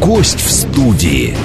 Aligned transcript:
Гость 0.00 0.40
в 0.40 0.50
студии. 0.50 1.36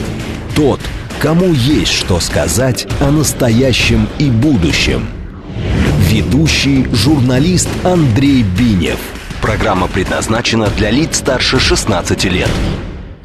Тот, 0.56 0.80
кому 1.20 1.52
есть 1.52 1.92
что 1.92 2.22
сказать 2.22 2.88
о 3.02 3.12
настоящем 3.12 4.08
и 4.18 4.30
будущем. 4.30 5.10
Ведущий 6.08 6.88
журналист 6.94 7.68
Андрей 7.84 8.44
Бинев. 8.44 9.00
Программа 9.42 9.88
предназначена 9.88 10.68
для 10.78 10.90
лиц 10.90 11.18
старше 11.18 11.60
16 11.60 12.24
лет. 12.26 12.50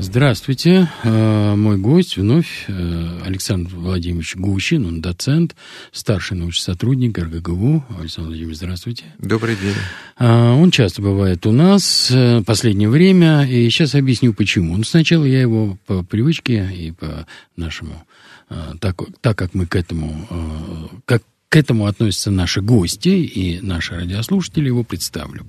Здравствуйте. 0.04 0.90
Э, 1.02 1.54
мой 1.54 1.78
гость 1.78 2.18
вновь 2.18 2.66
э, 2.68 3.20
Александр 3.24 3.74
Владимирович 3.74 4.36
Гущин, 4.36 4.84
он 4.84 5.00
доцент, 5.00 5.56
старший 5.92 6.36
научный 6.36 6.60
сотрудник 6.60 7.16
РГГУ. 7.16 7.86
Александр 7.98 8.28
Владимирович, 8.28 8.58
здравствуйте. 8.58 9.04
Добрый 9.18 9.56
день. 9.56 9.74
Э, 10.18 10.50
он 10.52 10.70
часто 10.70 11.00
бывает 11.00 11.46
у 11.46 11.52
нас 11.52 12.10
в 12.10 12.42
последнее 12.42 12.90
время, 12.90 13.48
и 13.48 13.70
сейчас 13.70 13.94
объясню 13.94 14.34
почему. 14.34 14.76
Ну, 14.76 14.84
сначала 14.84 15.24
я 15.24 15.40
его 15.40 15.78
по 15.86 16.02
привычке 16.02 16.70
и 16.70 16.90
по 16.90 17.26
нашему 17.56 18.06
так, 18.80 19.00
так 19.22 19.38
как 19.38 19.54
мы 19.54 19.66
к 19.66 19.74
этому, 19.74 20.28
как 21.06 21.22
к 21.54 21.56
этому 21.56 21.86
относятся 21.86 22.32
наши 22.32 22.60
гости 22.60 23.10
и 23.10 23.60
наши 23.60 23.94
радиослушатели, 23.94 24.66
его 24.66 24.82
представлю. 24.82 25.46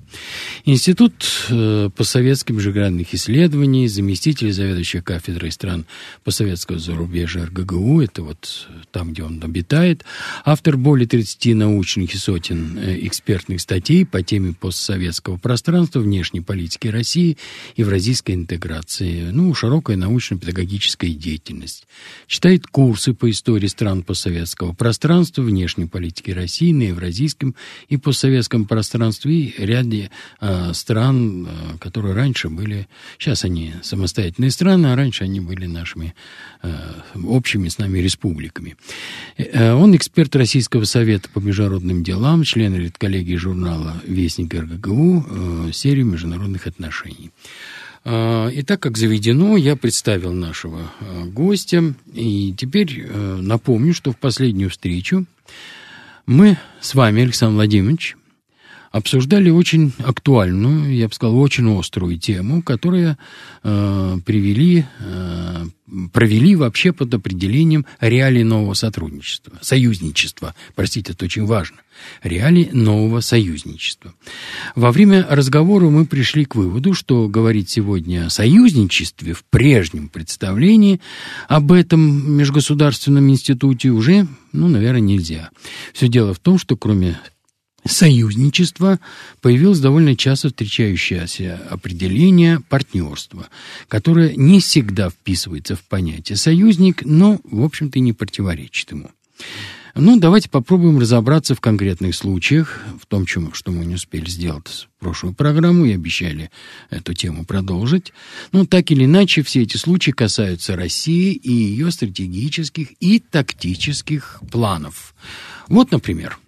Институт 0.64 1.26
э, 1.48 1.90
постсоветских 1.96 2.54
международных 2.54 3.12
исследований, 3.12 3.88
заместитель 3.88 4.52
заведующего 4.52 5.00
кафедрой 5.00 5.50
стран 5.50 5.84
постсоветского 6.22 6.78
зарубежья 6.78 7.46
РГГУ, 7.46 8.02
это 8.02 8.22
вот 8.22 8.68
там, 8.92 9.14
где 9.14 9.24
он 9.24 9.42
обитает, 9.42 10.04
автор 10.44 10.76
более 10.76 11.08
30 11.08 11.56
научных 11.56 12.14
и 12.14 12.18
сотен 12.18 12.78
э, 12.78 13.00
экспертных 13.04 13.60
статей 13.60 14.06
по 14.06 14.22
теме 14.22 14.52
постсоветского 14.52 15.38
пространства, 15.38 15.98
внешней 15.98 16.40
политики 16.40 16.86
России, 16.86 17.36
евразийской 17.76 18.36
интеграции, 18.36 19.30
ну, 19.32 19.52
широкая 19.54 19.96
научно-педагогическая 19.96 21.10
деятельность. 21.10 21.88
Читает 22.28 22.68
курсы 22.68 23.12
по 23.12 23.28
истории 23.28 23.66
стран 23.66 24.04
постсоветского 24.04 24.72
пространства, 24.72 25.42
внешней 25.42 25.86
политики 25.96 26.30
России 26.30 26.72
на 26.72 26.82
евразийском 26.82 27.54
и 27.88 27.96
постсоветском 27.96 28.66
пространстве 28.66 29.32
и 29.32 29.54
ряде 29.64 30.10
э, 30.42 30.74
стран, 30.74 31.48
э, 31.48 31.78
которые 31.80 32.14
раньше 32.14 32.50
были, 32.50 32.86
сейчас 33.18 33.44
они 33.44 33.72
самостоятельные 33.82 34.50
страны, 34.50 34.88
а 34.88 34.96
раньше 34.96 35.24
они 35.24 35.40
были 35.40 35.64
нашими 35.64 36.14
э, 36.62 36.68
общими 37.24 37.70
с 37.70 37.78
нами 37.78 38.00
республиками. 38.00 38.76
Э, 39.38 39.72
он 39.72 39.96
эксперт 39.96 40.36
Российского 40.36 40.84
совета 40.84 41.30
по 41.32 41.38
международным 41.38 42.02
делам, 42.02 42.42
член 42.42 42.76
редколлегии 42.76 43.36
журнала 43.36 43.94
«Вестник 44.06 44.52
РГГУ», 44.52 45.26
э, 45.68 45.72
серии 45.72 46.02
международных 46.02 46.66
отношений. 46.66 47.30
Э, 48.04 48.50
и 48.52 48.62
так 48.62 48.80
как 48.80 48.98
заведено, 48.98 49.56
я 49.56 49.76
представил 49.76 50.34
нашего 50.34 50.92
э, 51.00 51.24
гостя. 51.24 51.94
И 52.12 52.54
теперь 52.54 53.06
напомню, 53.06 53.94
что 53.94 54.12
в 54.12 54.18
последнюю 54.18 54.68
встречу 54.68 55.24
мы 56.26 56.58
с 56.80 56.94
вами, 56.94 57.22
Александр 57.22 57.54
Владимирович, 57.54 58.16
обсуждали 58.96 59.50
очень 59.50 59.92
актуальную, 59.98 60.96
я 60.96 61.08
бы 61.08 61.14
сказал, 61.14 61.38
очень 61.38 61.78
острую 61.78 62.18
тему, 62.18 62.62
которая 62.62 63.18
э, 63.62 64.18
привели, 64.24 64.86
э, 65.00 65.64
провели 66.14 66.56
вообще 66.56 66.94
под 66.94 67.12
определением 67.12 67.84
реалий 68.00 68.42
нового 68.42 68.72
сотрудничества, 68.72 69.52
союзничества. 69.60 70.54
Простите, 70.74 71.12
это 71.12 71.26
очень 71.26 71.44
важно. 71.44 71.76
Реалии 72.22 72.70
нового 72.72 73.20
союзничества. 73.20 74.14
Во 74.74 74.90
время 74.92 75.26
разговора 75.28 75.90
мы 75.90 76.06
пришли 76.06 76.46
к 76.46 76.54
выводу, 76.54 76.94
что 76.94 77.28
говорить 77.28 77.68
сегодня 77.68 78.26
о 78.26 78.30
союзничестве 78.30 79.34
в 79.34 79.44
прежнем 79.44 80.08
представлении 80.08 81.00
об 81.48 81.70
этом 81.70 82.36
межгосударственном 82.36 83.28
институте 83.28 83.90
уже, 83.90 84.26
ну, 84.52 84.68
наверное, 84.68 85.00
нельзя. 85.00 85.50
Все 85.92 86.08
дело 86.08 86.32
в 86.32 86.38
том, 86.38 86.58
что 86.58 86.76
кроме 86.76 87.18
союзничества 87.88 89.00
появилось 89.40 89.80
довольно 89.80 90.16
часто 90.16 90.48
встречающееся 90.48 91.60
определение 91.70 92.60
партнерства, 92.60 93.48
которое 93.88 94.34
не 94.36 94.60
всегда 94.60 95.10
вписывается 95.10 95.76
в 95.76 95.82
понятие 95.82 96.36
союзник, 96.36 97.04
но, 97.04 97.40
в 97.44 97.62
общем-то, 97.62 97.98
не 97.98 98.12
противоречит 98.12 98.90
ему. 98.92 99.10
Ну, 99.98 100.18
давайте 100.18 100.50
попробуем 100.50 100.98
разобраться 100.98 101.54
в 101.54 101.60
конкретных 101.62 102.14
случаях, 102.14 102.82
в 103.00 103.06
том, 103.06 103.24
чем, 103.24 103.54
что 103.54 103.72
мы 103.72 103.86
не 103.86 103.94
успели 103.94 104.28
сделать 104.28 104.88
в 104.98 105.00
прошлую 105.00 105.34
программу 105.34 105.86
и 105.86 105.94
обещали 105.94 106.50
эту 106.90 107.14
тему 107.14 107.46
продолжить. 107.46 108.12
Но 108.52 108.66
так 108.66 108.90
или 108.90 109.06
иначе, 109.06 109.42
все 109.42 109.62
эти 109.62 109.78
случаи 109.78 110.10
касаются 110.10 110.76
России 110.76 111.32
и 111.32 111.50
ее 111.50 111.90
стратегических 111.90 112.88
и 113.00 113.20
тактических 113.20 114.42
планов. 114.52 115.14
Вот, 115.68 115.92
например, 115.92 116.38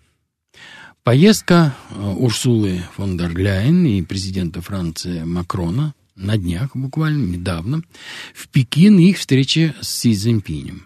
Поездка 1.08 1.74
э, 1.88 2.14
Урсулы 2.18 2.82
фон 2.94 3.16
дер 3.16 3.34
Ляйен 3.34 3.86
и 3.86 4.02
президента 4.02 4.60
Франции 4.60 5.22
Макрона 5.22 5.94
на 6.16 6.36
днях, 6.36 6.72
буквально 6.74 7.24
недавно, 7.24 7.82
в 8.34 8.46
Пекин 8.48 8.98
и 8.98 9.08
их 9.08 9.18
встреча 9.18 9.74
с 9.80 9.88
Си 9.88 10.14
Цзиньпинем. 10.14 10.82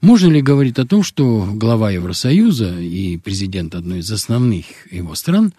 Можно 0.00 0.28
ли 0.28 0.40
говорить 0.40 0.78
о 0.78 0.86
том, 0.86 1.02
что 1.02 1.48
глава 1.52 1.90
Евросоюза 1.90 2.78
и 2.78 3.16
президент 3.16 3.74
одной 3.74 3.98
из 3.98 4.12
основных 4.12 4.66
его 4.92 5.16
стран 5.16 5.52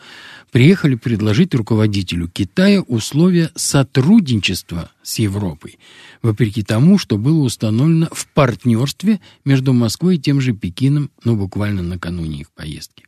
приехали 0.53 0.95
предложить 0.95 1.53
руководителю 1.53 2.29
Китая 2.29 2.84
условия 2.84 3.51
сотрудничества 3.56 4.89
с 5.03 5.19
Европой, 5.19 5.79
вопреки 6.22 6.63
тому, 6.63 6.97
что 6.97 7.18
было 7.18 7.44
установлено 7.44 8.07
в 8.13 8.25
партнерстве 8.28 9.19
между 9.44 9.74
Москвой 9.74 10.16
и 10.16 10.19
тем 10.19 10.39
же 10.39 10.53
Пекином, 10.53 11.12
ну, 11.25 11.35
буквально 11.35 11.84
накануне 11.84 12.39
их 12.39 12.51
поездки? 12.51 13.06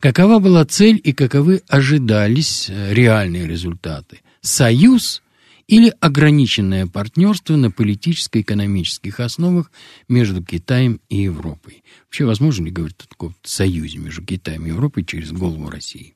Какова 0.00 0.38
была 0.38 0.64
цель 0.64 1.00
и 1.02 1.12
каковы 1.12 1.62
ожидались 1.68 2.68
э, 2.68 2.92
реальные 2.92 3.46
результаты? 3.46 4.20
Союз 4.40 5.22
или 5.66 5.92
ограниченное 6.00 6.86
партнерство 6.86 7.56
на 7.56 7.70
политическо-экономических 7.70 9.20
основах 9.20 9.70
между 10.08 10.42
Китаем 10.42 11.00
и 11.08 11.22
Европой? 11.22 11.82
Вообще, 12.04 12.24
возможно 12.24 12.66
ли 12.66 12.70
говорить 12.70 13.00
о 13.00 13.08
таком 13.08 13.34
союзе 13.42 13.98
между 13.98 14.22
Китаем 14.24 14.66
и 14.66 14.68
Европой 14.68 15.04
через 15.04 15.32
голову 15.32 15.70
России? 15.70 16.15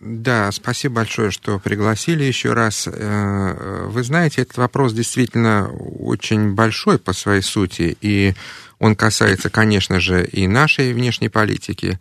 Да, 0.00 0.50
спасибо 0.50 0.96
большое, 0.96 1.30
что 1.30 1.58
пригласили 1.58 2.24
еще 2.24 2.54
раз. 2.54 2.88
Э, 2.90 3.84
вы 3.86 4.02
знаете, 4.02 4.40
этот 4.40 4.56
вопрос 4.56 4.94
действительно 4.94 5.70
очень 5.70 6.54
большой 6.54 6.98
по 6.98 7.12
своей 7.12 7.42
сути, 7.42 7.98
и 8.00 8.34
он 8.78 8.96
касается, 8.96 9.50
конечно 9.50 10.00
же, 10.00 10.24
и 10.24 10.48
нашей 10.48 10.94
внешней 10.94 11.28
политики, 11.28 12.00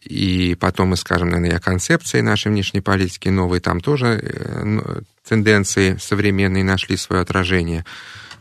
и 0.00 0.56
потом 0.60 0.90
мы 0.90 0.96
скажем, 0.96 1.30
наверное, 1.30 1.58
о 1.58 1.60
концепции 1.60 2.20
нашей 2.20 2.52
внешней 2.52 2.80
политики 2.80 3.28
новой, 3.28 3.58
там 3.58 3.80
тоже 3.80 4.20
э, 4.22 5.00
тенденции 5.28 5.96
современные 6.00 6.62
нашли 6.62 6.96
свое 6.96 7.20
отражение. 7.20 7.84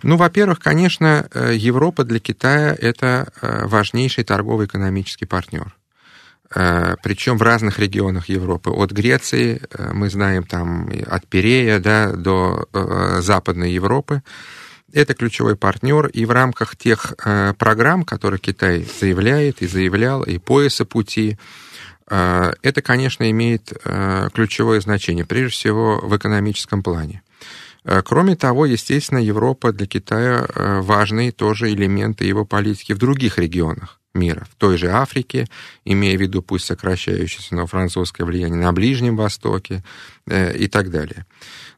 Ну, 0.03 0.17
во-первых, 0.17 0.59
конечно, 0.59 1.27
э, 1.33 1.53
Европа 1.55 2.03
для 2.03 2.19
Китая– 2.19 2.77
это 2.79 3.33
важнейший 3.41 4.23
торговый 4.23 4.67
экономический 4.67 5.25
партнер. 5.25 5.73
Э, 6.55 6.95
причем 7.01 7.37
в 7.37 7.41
разных 7.41 7.79
регионах 7.79 8.29
Европы. 8.29 8.69
От 8.69 8.91
Греции, 8.91 9.61
э, 9.61 9.91
мы 9.93 10.09
знаем, 10.09 10.43
там 10.43 10.89
от 11.07 11.27
Пирея 11.27 11.79
да, 11.79 12.11
до 12.11 12.67
э, 12.73 13.17
Западной 13.21 13.71
Европы. 13.71 14.21
Это 14.91 15.15
ключевой 15.15 15.55
партнер, 15.55 16.05
и 16.05 16.23
в 16.25 16.29
рамках 16.29 16.75
тех 16.75 17.15
программ, 17.57 18.03
которые 18.03 18.39
Китай 18.39 18.85
заявляет 18.99 19.63
и 19.63 19.67
заявлял, 19.67 20.21
и 20.21 20.37
пояса 20.37 20.85
пути, 20.85 21.39
это, 22.05 22.81
конечно, 22.83 23.27
имеет 23.31 23.73
ключевое 24.35 24.81
значение, 24.81 25.25
прежде 25.25 25.53
всего 25.53 25.99
в 25.99 26.15
экономическом 26.15 26.83
плане. 26.83 27.23
Кроме 28.05 28.35
того, 28.35 28.67
естественно, 28.67 29.17
Европа 29.17 29.73
для 29.73 29.87
Китая 29.87 30.45
важный 30.55 31.31
тоже 31.31 31.71
элементы 31.71 32.25
его 32.25 32.45
политики 32.45 32.93
в 32.93 32.99
других 32.99 33.39
регионах 33.39 33.99
мира, 34.13 34.45
в 34.49 34.55
той 34.55 34.77
же 34.77 34.91
Африке, 34.91 35.47
имея 35.85 36.17
в 36.17 36.21
виду 36.21 36.41
пусть 36.41 36.65
сокращающееся, 36.65 37.55
но 37.55 37.65
французское 37.65 38.25
влияние 38.25 38.59
на 38.59 38.71
Ближнем 38.71 39.15
Востоке 39.15 39.83
э, 40.27 40.55
и 40.55 40.67
так 40.67 40.91
далее. 40.91 41.25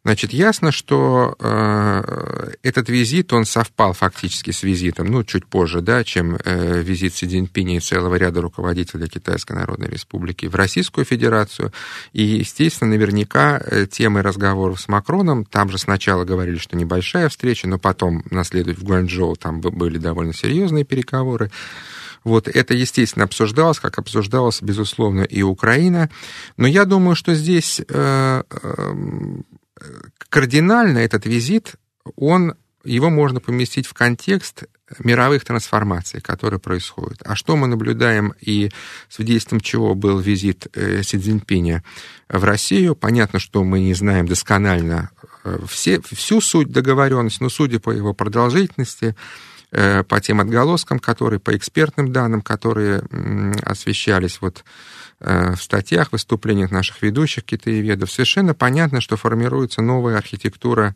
Значит, 0.06 0.34
ясно, 0.34 0.72
что 0.72 1.36
э, 1.40 2.52
этот 2.62 2.90
визит, 2.90 3.34
он 3.34 3.44
совпал 3.44 3.94
фактически 3.94 4.52
с 4.52 4.62
визитом, 4.62 5.08
ну, 5.08 5.24
чуть 5.24 5.48
позже, 5.48 5.82
да, 5.82 6.04
чем 6.04 6.38
э, 6.46 6.82
визит 6.84 7.16
Си 7.16 7.26
Цзиньпиня 7.28 7.78
и 7.78 7.80
целого 7.80 8.14
ряда 8.14 8.42
руководителей 8.42 9.08
Китайской 9.08 9.54
Народной 9.54 9.90
Республики 9.90 10.46
в 10.46 10.54
Российскую 10.54 11.06
Федерацию. 11.06 11.74
И, 12.14 12.22
естественно, 12.22 12.92
наверняка 12.92 13.60
э, 13.60 13.88
темой 13.88 14.22
разговоров 14.22 14.80
с 14.80 14.88
Макроном, 14.88 15.44
там 15.44 15.72
же 15.72 15.80
сначала 15.80 16.24
говорили, 16.24 16.60
что 16.60 16.78
небольшая 16.78 17.28
встреча, 17.30 17.68
но 17.68 17.80
потом, 17.80 18.22
наследует 18.30 18.78
в 18.78 18.84
Гуанчжоу, 18.84 19.36
там 19.38 19.60
были 19.60 19.98
довольно 19.98 20.34
серьезные 20.34 20.84
переговоры. 20.84 21.50
Вот 22.26 22.48
это, 22.48 22.74
естественно, 22.74 23.26
обсуждалось, 23.26 23.80
как 23.80 24.00
обсуждалась, 24.00 24.62
безусловно, 24.62 25.22
и 25.22 25.44
Украина. 25.44 26.10
Но 26.58 26.68
я 26.68 26.86
думаю, 26.86 27.16
что 27.16 27.36
здесь 27.36 27.80
э, 27.88 28.44
э, 28.50 29.42
кардинально 30.30 30.98
этот 30.98 31.28
визит 31.28 31.76
он, 32.16 32.56
его 32.84 33.10
можно 33.10 33.40
поместить 33.40 33.86
в 33.86 33.94
контекст 33.94 34.64
мировых 35.00 35.46
трансформаций, 35.46 36.20
которые 36.20 36.60
происходят. 36.60 37.20
А 37.24 37.36
что 37.36 37.56
мы 37.56 37.68
наблюдаем 37.68 38.34
и 38.42 38.72
свидетельством 39.08 39.60
чего 39.62 39.94
был 39.94 40.20
визит 40.20 40.68
э, 40.74 41.04
Си 41.04 41.20
Цзиньпиня 41.20 41.84
в 42.28 42.44
Россию? 42.44 42.96
Понятно, 42.96 43.40
что 43.40 43.64
мы 43.64 43.82
не 43.82 43.94
знаем 43.94 44.28
досконально 44.28 45.12
все, 45.68 46.02
всю 46.02 46.42
суть 46.42 46.72
договоренности, 46.72 47.44
но 47.44 47.50
судя 47.50 47.80
по 47.80 47.92
его 47.92 48.16
продолжительности, 48.16 49.16
по 50.08 50.22
тем 50.22 50.40
отголоскам, 50.40 51.00
которые, 51.00 51.40
по 51.40 51.56
экспертным 51.56 52.14
данным, 52.14 52.42
которые 52.42 53.04
освещались 53.64 54.40
вот 54.40 54.64
в 55.20 55.58
статьях, 55.58 56.12
выступлениях 56.12 56.72
наших 56.72 57.02
ведущих 57.02 57.44
китаеведов, 57.44 58.12
совершенно 58.12 58.54
понятно, 58.54 59.02
что 59.02 59.18
формируется 59.18 59.82
новая 59.82 60.18
архитектура 60.18 60.96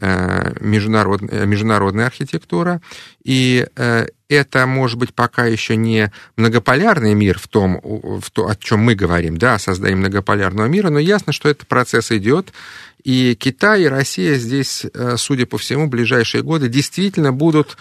Э, 0.00 0.52
международная, 0.60 1.30
э, 1.30 1.46
международная 1.46 2.06
архитектура, 2.06 2.80
и 3.24 3.66
э, 3.74 4.06
это, 4.28 4.66
может 4.66 4.98
быть, 4.98 5.14
пока 5.14 5.46
еще 5.46 5.76
не 5.76 6.12
многополярный 6.36 7.14
мир 7.14 7.38
в 7.38 7.48
том, 7.48 7.80
в 7.82 8.30
то, 8.30 8.48
о 8.48 8.54
чем 8.54 8.80
мы 8.80 8.94
говорим, 8.94 9.38
да, 9.38 9.54
о 9.54 9.58
создании 9.58 9.96
многополярного 9.96 10.66
мира, 10.66 10.90
но 10.90 10.98
ясно, 10.98 11.32
что 11.32 11.48
этот 11.48 11.66
процесс 11.66 12.12
идет, 12.12 12.52
и 13.02 13.34
Китай 13.34 13.84
и 13.84 13.88
Россия 13.88 14.34
здесь, 14.34 14.84
судя 15.16 15.46
по 15.46 15.56
всему, 15.56 15.86
в 15.86 15.90
ближайшие 15.90 16.42
годы 16.42 16.68
действительно 16.68 17.32
будут 17.32 17.78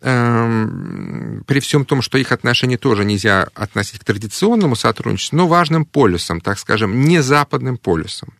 эм, 0.00 1.44
при 1.46 1.60
всем 1.60 1.84
том, 1.84 2.02
что 2.02 2.18
их 2.18 2.32
отношения 2.32 2.76
тоже 2.76 3.04
нельзя 3.04 3.48
относить 3.54 4.00
к 4.00 4.04
традиционному 4.04 4.74
сотрудничеству, 4.74 5.36
но 5.36 5.46
важным 5.46 5.84
полюсом, 5.84 6.40
так 6.40 6.58
скажем, 6.58 7.04
не 7.04 7.22
западным 7.22 7.78
полюсом. 7.78 8.34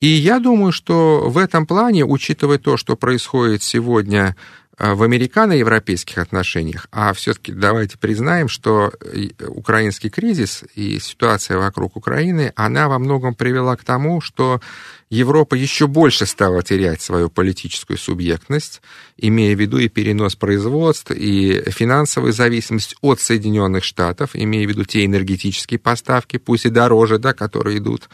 И 0.00 0.06
я 0.06 0.38
думаю, 0.40 0.72
что 0.72 1.28
в 1.28 1.36
этом 1.36 1.66
плане, 1.66 2.04
учитывая 2.04 2.58
то, 2.58 2.76
что 2.76 2.96
происходит 2.96 3.62
сегодня 3.62 4.34
в 4.80 5.02
американо-европейских 5.02 6.16
отношениях, 6.16 6.86
а 6.90 7.12
все-таки 7.12 7.52
давайте 7.52 7.98
признаем, 7.98 8.48
что 8.48 8.90
э, 9.02 9.28
украинский 9.46 10.08
кризис 10.08 10.64
и 10.74 10.98
ситуация 10.98 11.58
вокруг 11.58 11.96
Украины, 11.96 12.52
она 12.56 12.88
во 12.88 12.98
многом 12.98 13.34
привела 13.34 13.76
к 13.76 13.84
тому, 13.84 14.22
что 14.22 14.62
Европа 15.10 15.54
еще 15.54 15.86
больше 15.86 16.24
стала 16.24 16.62
терять 16.62 17.02
свою 17.02 17.28
политическую 17.28 17.98
субъектность, 17.98 18.80
имея 19.18 19.54
в 19.54 19.60
виду 19.60 19.76
и 19.76 19.88
перенос 19.88 20.34
производств, 20.34 21.10
и 21.10 21.62
финансовую 21.70 22.32
зависимость 22.32 22.96
от 23.02 23.20
Соединенных 23.20 23.84
Штатов, 23.84 24.30
имея 24.32 24.66
в 24.66 24.70
виду 24.70 24.84
те 24.84 25.04
энергетические 25.04 25.78
поставки, 25.78 26.38
пусть 26.38 26.64
и 26.64 26.70
дороже, 26.70 27.18
да, 27.18 27.34
которые 27.34 27.78
идут 27.78 28.08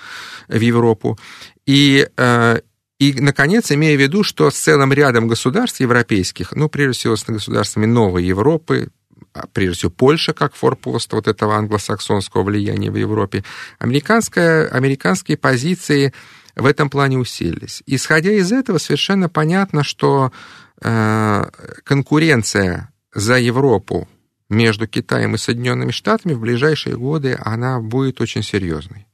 в 0.49 0.59
Европу. 0.61 1.17
И, 1.65 2.09
э, 2.17 2.61
и, 2.99 3.13
наконец, 3.21 3.71
имея 3.71 3.97
в 3.97 4.01
виду, 4.01 4.23
что 4.23 4.51
с 4.51 4.55
целым 4.57 4.93
рядом 4.93 5.29
государств 5.29 5.81
европейских, 5.81 6.53
ну, 6.53 6.69
прежде 6.69 6.99
всего, 6.99 7.17
с 7.17 7.25
государствами 7.25 7.85
Новой 7.85 8.25
Европы, 8.25 8.89
а, 9.35 9.47
прежде 9.53 9.79
всего, 9.79 9.91
Польша 9.91 10.33
как 10.33 10.55
форпост 10.55 11.13
вот 11.13 11.29
этого 11.29 11.57
англосаксонского 11.57 12.43
влияния 12.43 12.91
в 12.91 12.97
Европе, 12.97 13.45
американская, 13.79 14.69
американские 14.69 15.37
позиции 15.37 16.15
в 16.55 16.65
этом 16.65 16.89
плане 16.89 17.19
усилились. 17.19 17.83
Исходя 17.87 18.33
из 18.33 18.51
этого, 18.51 18.79
совершенно 18.79 19.29
понятно, 19.29 19.85
что 19.85 20.33
э, 20.81 21.45
конкуренция 21.85 22.91
за 23.15 23.39
Европу 23.39 24.09
между 24.49 24.87
Китаем 24.87 25.35
и 25.35 25.39
Соединенными 25.39 25.91
Штатами 25.91 26.33
в 26.33 26.41
ближайшие 26.41 26.97
годы, 26.97 27.39
она 27.45 27.79
будет 27.81 28.23
очень 28.23 28.43
серьезной. 28.43 29.07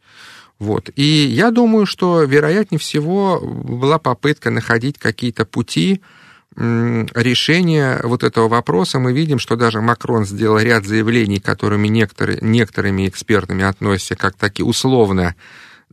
Вот. 0.59 0.91
И 0.95 1.03
я 1.03 1.51
думаю, 1.51 1.87
что, 1.87 2.23
вероятнее 2.23 2.79
всего, 2.79 3.41
была 3.41 3.99
попытка 3.99 4.51
находить 4.51 4.99
какие-то 4.99 5.45
пути 5.45 6.01
решения 6.57 7.99
вот 8.05 8.23
этого 8.23 8.49
вопроса. 8.49 8.99
Мы 8.99 9.13
видим, 9.13 9.39
что 9.39 9.57
даже 9.57 9.81
Макрон 9.81 10.27
сделал 10.27 10.59
ряд 10.59 10.85
заявлений, 10.85 11.41
которыми 11.41 11.89
некоторые, 11.89 12.39
некоторыми 12.43 13.09
экспертами 13.09 13.65
относятся 13.65 14.17
как 14.17 14.37
такие 14.37 14.67
условно 14.67 15.35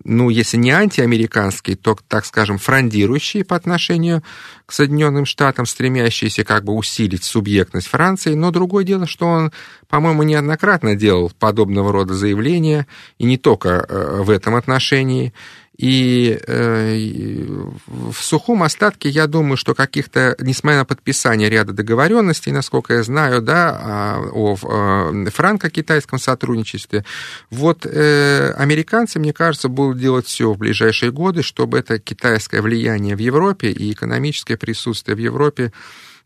ну, 0.03 0.29
если 0.29 0.57
не 0.57 0.71
антиамериканские, 0.71 1.75
то, 1.75 1.97
так 2.07 2.25
скажем, 2.25 2.57
фрондирующие 2.57 3.43
по 3.43 3.55
отношению 3.55 4.23
к 4.65 4.71
Соединенным 4.71 5.25
Штатам, 5.25 5.65
стремящиеся 5.65 6.43
как 6.43 6.63
бы 6.63 6.73
усилить 6.73 7.23
субъектность 7.23 7.87
Франции. 7.87 8.33
Но 8.33 8.51
другое 8.51 8.83
дело, 8.83 9.07
что 9.07 9.25
он, 9.25 9.51
по-моему, 9.87 10.23
неоднократно 10.23 10.95
делал 10.95 11.31
подобного 11.37 11.91
рода 11.91 12.13
заявления, 12.13 12.87
и 13.17 13.25
не 13.25 13.37
только 13.37 13.69
э, 13.69 14.21
в 14.21 14.29
этом 14.29 14.55
отношении. 14.55 15.33
И 15.79 16.37
э, 16.45 17.47
в 17.87 18.21
сухом 18.21 18.63
остатке 18.63 19.07
я 19.07 19.27
думаю, 19.27 19.55
что 19.55 19.73
каких-то, 19.73 20.35
несмотря 20.41 20.79
на 20.79 20.85
подписание 20.85 21.49
ряда 21.49 21.71
договоренностей, 21.71 22.51
насколько 22.51 22.95
я 22.95 23.03
знаю, 23.03 23.41
да, 23.41 24.19
о, 24.33 24.57
о 24.61 25.29
франко-китайском 25.31 26.19
сотрудничестве, 26.19 27.05
вот 27.49 27.85
э, 27.85 28.51
американцы, 28.57 29.19
мне 29.19 29.31
кажется, 29.31 29.69
будут 29.69 29.99
делать 29.99 30.25
все 30.25 30.51
в 30.51 30.57
ближайшие 30.57 31.13
годы, 31.13 31.43
чтобы 31.43 31.79
это 31.79 31.97
китайское 31.97 32.61
влияние 32.61 33.15
в 33.15 33.19
Европе 33.19 33.71
и 33.71 33.93
экономическое 33.93 34.57
присутствие 34.57 35.15
в 35.15 35.19
Европе 35.19 35.71
Э, 35.71 35.73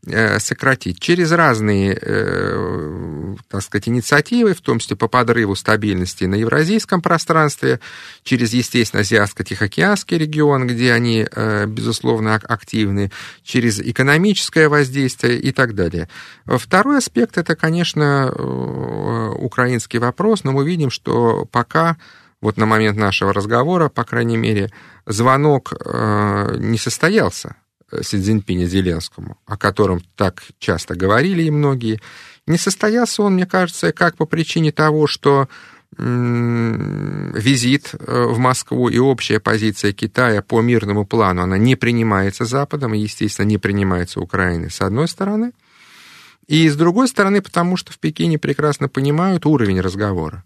сократить 0.06 1.00
через 1.00 1.32
разные, 1.32 1.98
э, 2.00 3.36
так 3.50 3.62
сказать, 3.62 3.88
инициативы, 3.88 4.54
в 4.54 4.60
том 4.60 4.80
числе 4.80 4.98
по 4.98 5.08
подрыву 5.08 5.56
стабильности 5.56 6.26
на 6.26 6.36
евразийском 6.36 7.02
пространстве, 7.02 7.80
через, 8.24 8.54
естественно, 8.54 9.02
Азиатско-Тихоокеанский 9.02 10.18
регион, 10.18 10.68
где 10.68 10.92
они, 10.92 11.26
э, 11.32 11.66
безусловно, 11.68 12.36
активны, 12.36 13.12
через 13.44 13.80
экономическое 13.80 14.68
воздействие 14.68 15.40
и 15.40 15.54
так 15.54 15.74
далее. 15.74 16.10
Второй 16.46 16.98
аспект– 16.98 17.38
это, 17.40 17.56
конечно, 17.56 18.30
украинский 19.38 20.00
вопрос, 20.00 20.44
но 20.44 20.52
мы 20.52 20.66
видим, 20.66 20.90
что 20.90 21.46
пока 21.46 21.98
вот 22.42 22.58
на 22.58 22.66
момент 22.66 22.98
нашего 22.98 23.32
разговора, 23.32 23.88
по 23.88 24.04
крайней 24.04 24.38
мере, 24.38 24.70
звонок 25.06 25.74
не 26.58 26.78
состоялся 26.78 27.56
Си 28.02 28.22
Цзиньпиня 28.22 28.66
Зеленскому, 28.66 29.38
о 29.46 29.58
котором 29.58 30.02
так 30.16 30.44
часто 30.60 30.96
говорили 30.96 31.44
и 31.44 31.52
многие, 31.52 32.00
не 32.48 32.58
состоялся 32.58 33.24
он, 33.24 33.34
мне 33.34 33.46
кажется, 33.46 33.92
как 33.92 34.16
по 34.18 34.26
причине 34.26 34.72
того, 34.72 35.08
что 35.08 35.48
визит 35.98 37.94
э, 37.94 38.26
в 38.26 38.40
Москву 38.40 38.90
и 38.90 38.98
общая 38.98 39.40
позиция 39.40 39.94
Китая 39.94 40.42
по 40.42 40.60
мирному 40.62 41.06
плану, 41.06 41.44
она 41.44 41.60
не 41.60 41.76
принимается 41.76 42.46
Западом 42.46 42.96
и, 42.96 43.00
естественно, 43.00 43.46
не 43.46 43.60
принимается 43.60 44.20
Украиной, 44.20 44.72
с 44.72 44.82
одной 44.82 45.08
стороны. 45.08 45.52
И 46.48 46.68
с 46.68 46.76
другой 46.76 47.08
стороны, 47.08 47.42
потому 47.42 47.78
что 47.78 47.94
в 47.94 48.00
Пекине 48.00 48.40
прекрасно 48.40 48.90
понимают 48.90 49.46
уровень 49.46 49.82
разговора. 49.82 50.44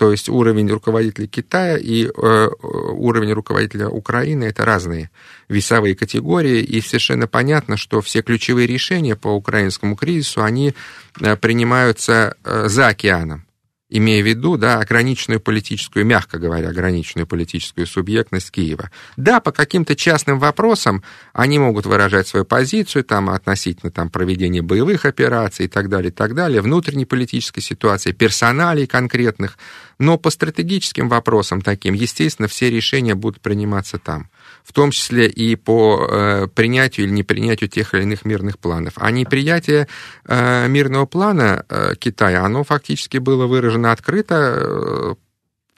То 0.00 0.12
есть 0.12 0.30
уровень 0.30 0.70
руководителя 0.70 1.26
Китая 1.26 1.76
и 1.76 2.06
э, 2.06 2.48
уровень 2.94 3.34
руководителя 3.34 3.86
Украины 3.90 4.44
это 4.44 4.64
разные 4.64 5.10
весовые 5.50 5.94
категории, 5.94 6.62
и 6.62 6.80
совершенно 6.80 7.26
понятно, 7.26 7.76
что 7.76 8.00
все 8.00 8.22
ключевые 8.22 8.66
решения 8.66 9.14
по 9.14 9.28
украинскому 9.28 9.96
кризису, 9.96 10.42
они 10.42 10.72
э, 11.20 11.36
принимаются 11.36 12.34
э, 12.44 12.68
за 12.68 12.88
океаном 12.88 13.44
имея 13.90 14.22
в 14.22 14.26
виду, 14.26 14.56
да, 14.56 14.78
ограниченную 14.78 15.40
политическую, 15.40 16.06
мягко 16.06 16.38
говоря, 16.38 16.68
ограниченную 16.68 17.26
политическую 17.26 17.86
субъектность 17.86 18.50
Киева. 18.50 18.90
Да, 19.16 19.40
по 19.40 19.52
каким-то 19.52 19.96
частным 19.96 20.38
вопросам 20.38 21.02
они 21.32 21.58
могут 21.58 21.86
выражать 21.86 22.28
свою 22.28 22.44
позицию 22.44 23.04
там, 23.04 23.28
относительно 23.28 23.90
там, 23.90 24.08
проведения 24.08 24.62
боевых 24.62 25.04
операций 25.04 25.66
и 25.66 25.68
так 25.68 25.88
далее, 25.88 26.10
и 26.10 26.14
так 26.14 26.34
далее, 26.34 26.62
внутренней 26.62 27.04
политической 27.04 27.60
ситуации, 27.60 28.12
персоналей 28.12 28.86
конкретных, 28.86 29.58
но 29.98 30.16
по 30.16 30.30
стратегическим 30.30 31.08
вопросам 31.08 31.60
таким, 31.60 31.94
естественно, 31.94 32.48
все 32.48 32.70
решения 32.70 33.14
будут 33.14 33.40
приниматься 33.40 33.98
там 33.98 34.30
в 34.64 34.72
том 34.72 34.90
числе 34.90 35.28
и 35.28 35.56
по 35.56 36.06
э, 36.08 36.46
принятию 36.54 37.06
или 37.06 37.12
непринятию 37.12 37.68
тех 37.68 37.94
или 37.94 38.02
иных 38.02 38.24
мирных 38.24 38.58
планов. 38.58 38.94
А 38.96 39.10
неприятие 39.10 39.88
э, 40.26 40.68
мирного 40.68 41.06
плана 41.06 41.64
э, 41.68 41.94
Китая, 41.98 42.44
оно 42.44 42.64
фактически 42.64 43.18
было 43.18 43.46
выражено 43.46 43.92
открыто 43.92 44.34
э, 44.36 45.14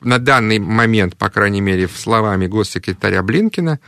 на 0.00 0.18
данный 0.18 0.58
момент, 0.58 1.16
по 1.16 1.30
крайней 1.30 1.60
мере, 1.60 1.86
в 1.86 1.96
словами 1.96 2.46
госсекретаря 2.46 3.22
Блинкина, 3.22 3.80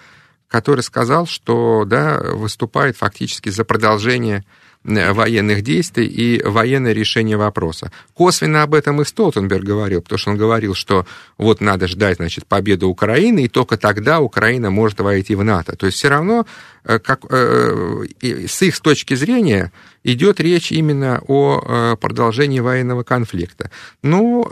который 0.48 0.82
сказал, 0.82 1.26
что 1.26 1.84
да, 1.84 2.20
выступает 2.20 2.96
фактически 2.96 3.48
за 3.48 3.64
продолжение 3.64 4.44
военных 4.84 5.62
действий 5.62 6.06
и 6.06 6.42
военное 6.42 6.92
решение 6.92 7.36
вопроса. 7.36 7.90
Косвенно 8.12 8.62
об 8.62 8.74
этом 8.74 9.00
и 9.00 9.04
Столтенберг 9.04 9.64
говорил, 9.64 10.02
потому 10.02 10.18
что 10.18 10.30
он 10.30 10.36
говорил, 10.36 10.74
что 10.74 11.06
вот 11.38 11.60
надо 11.60 11.88
ждать, 11.88 12.16
значит, 12.16 12.46
победы 12.46 12.86
Украины, 12.86 13.44
и 13.44 13.48
только 13.48 13.76
тогда 13.76 14.20
Украина 14.20 14.70
может 14.70 15.00
войти 15.00 15.34
в 15.34 15.42
НАТО. 15.42 15.76
То 15.76 15.86
есть 15.86 15.98
все 15.98 16.08
равно, 16.08 16.46
э, 16.84 16.98
как, 16.98 17.20
э, 17.30 18.04
с 18.22 18.62
их 18.62 18.78
точки 18.80 19.14
зрения, 19.14 19.72
идет 20.04 20.38
речь 20.38 20.70
именно 20.70 21.20
о 21.26 21.96
продолжении 21.96 22.61
военного 22.61 23.02
конфликта. 23.02 23.70
Ну, 24.02 24.46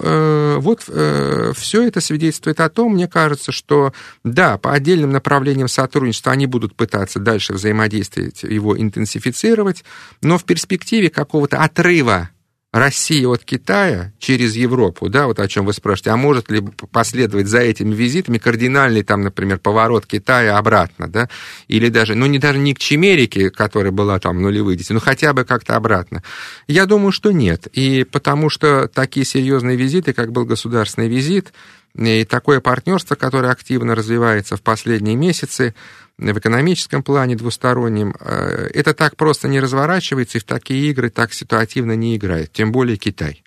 вот 0.60 0.82
все 0.82 1.86
это 1.86 2.00
свидетельствует 2.00 2.58
о 2.60 2.68
том, 2.68 2.94
мне 2.94 3.06
кажется, 3.06 3.52
что 3.52 3.92
да, 4.24 4.58
по 4.58 4.72
отдельным 4.72 5.10
направлениям 5.10 5.68
сотрудничества 5.68 6.32
они 6.32 6.46
будут 6.46 6.74
пытаться 6.74 7.18
дальше 7.20 7.52
взаимодействовать, 7.52 8.42
его 8.42 8.80
интенсифицировать, 8.80 9.84
но 10.22 10.38
в 10.38 10.44
перспективе 10.44 11.10
какого-то 11.10 11.58
отрыва 11.62 12.30
России 12.72 13.24
от 13.26 13.44
Китая 13.44 14.12
через 14.18 14.56
Европу, 14.56 15.10
да, 15.10 15.26
вот 15.26 15.38
о 15.40 15.46
чем 15.46 15.66
вы 15.66 15.74
спрашиваете, 15.74 16.10
а 16.10 16.16
может 16.16 16.50
ли 16.50 16.62
последовать 16.90 17.46
за 17.46 17.58
этими 17.58 17.94
визитами 17.94 18.38
кардинальный, 18.38 19.02
там, 19.02 19.20
например, 19.20 19.58
поворот 19.58 20.06
Китая 20.06 20.56
обратно, 20.56 21.06
да, 21.06 21.28
или 21.68 21.90
даже, 21.90 22.14
ну, 22.14 22.24
не 22.24 22.38
даже 22.38 22.58
не 22.58 22.74
к 22.74 22.78
Чемерике, 22.78 23.50
которая 23.50 23.92
была 23.92 24.18
там 24.18 24.40
нулевые 24.40 24.78
дети, 24.78 24.92
но 24.92 25.00
хотя 25.00 25.34
бы 25.34 25.44
как-то 25.44 25.76
обратно. 25.76 26.22
Я 26.66 26.86
думаю, 26.86 27.12
что 27.12 27.30
нет, 27.30 27.66
и 27.66 28.04
потому 28.04 28.48
что 28.48 28.88
такие 28.88 29.26
серьезные 29.26 29.76
визиты, 29.76 30.14
как 30.14 30.32
был 30.32 30.46
государственный 30.46 31.08
визит, 31.08 31.52
и 31.94 32.24
такое 32.24 32.60
партнерство, 32.60 33.16
которое 33.16 33.52
активно 33.52 33.94
развивается 33.94 34.56
в 34.56 34.62
последние 34.62 35.14
месяцы, 35.14 35.74
в 36.18 36.38
экономическом 36.38 37.02
плане 37.02 37.36
двустороннем, 37.36 38.14
э, 38.20 38.70
это 38.74 38.94
так 38.94 39.16
просто 39.16 39.48
не 39.48 39.60
разворачивается, 39.60 40.38
и 40.38 40.40
в 40.40 40.44
такие 40.44 40.90
игры 40.90 41.10
так 41.10 41.32
ситуативно 41.32 41.92
не 41.92 42.16
играет, 42.16 42.52
тем 42.52 42.72
более 42.72 42.96
Китай. 42.96 43.42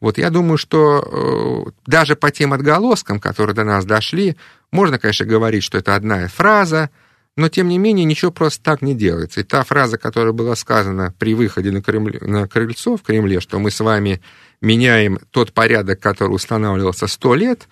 Вот 0.00 0.18
я 0.18 0.30
думаю, 0.30 0.58
что 0.58 1.66
э, 1.66 1.70
даже 1.86 2.16
по 2.16 2.30
тем 2.30 2.52
отголоскам, 2.52 3.20
которые 3.20 3.54
до 3.54 3.64
нас 3.64 3.84
дошли, 3.84 4.36
можно, 4.70 4.98
конечно, 4.98 5.26
говорить, 5.26 5.64
что 5.64 5.78
это 5.78 5.94
одна 5.94 6.28
фраза, 6.28 6.90
но, 7.36 7.48
тем 7.48 7.68
не 7.68 7.78
менее, 7.78 8.04
ничего 8.04 8.32
просто 8.32 8.62
так 8.64 8.82
не 8.82 8.94
делается. 8.94 9.40
И 9.40 9.44
та 9.44 9.62
фраза, 9.62 9.96
которая 9.96 10.32
была 10.32 10.56
сказана 10.56 11.14
при 11.18 11.34
выходе 11.34 11.70
на, 11.70 11.80
Кремль, 11.80 12.18
на 12.20 12.48
крыльцо 12.48 12.96
в 12.96 13.02
Кремле, 13.02 13.40
что 13.40 13.60
мы 13.60 13.70
с 13.70 13.78
вами 13.78 14.20
меняем 14.60 15.20
тот 15.30 15.52
порядок, 15.52 16.00
который 16.00 16.32
устанавливался 16.32 17.06
сто 17.06 17.36
лет, 17.36 17.68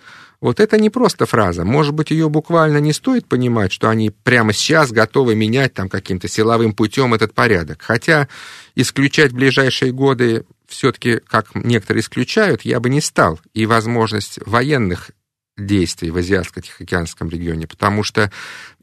вот 0.47 0.61
это 0.61 0.79
не 0.79 0.91
просто 0.91 1.26
фраза. 1.26 1.65
Может 1.65 1.93
быть, 1.93 2.12
ее 2.12 2.29
буквально 2.29 2.79
не 2.79 2.93
стоит 2.93 3.26
понимать, 3.26 3.73
что 3.73 3.91
они 3.91 4.11
прямо 4.11 4.53
сейчас 4.53 4.93
готовы 4.93 5.35
менять 5.35 5.75
там 5.75 5.88
каким-то 5.88 6.29
силовым 6.29 6.73
путем 6.73 7.15
этот 7.15 7.35
порядок. 7.35 7.83
Хотя 7.83 8.29
исключать 8.76 9.33
ближайшие 9.33 9.91
годы 9.91 10.45
все-таки, 10.69 11.19
как 11.26 11.57
некоторые 11.57 12.03
исключают, 12.03 12.62
я 12.62 12.79
бы 12.79 12.91
не 12.91 13.00
стал. 13.00 13.41
И 13.55 13.67
возможность 13.67 14.38
военных 14.47 15.11
действий 15.56 16.10
в 16.10 16.16
Азиатско-Тихоокеанском 16.16 17.30
регионе, 17.30 17.66
потому 17.66 18.02
что, 18.02 18.30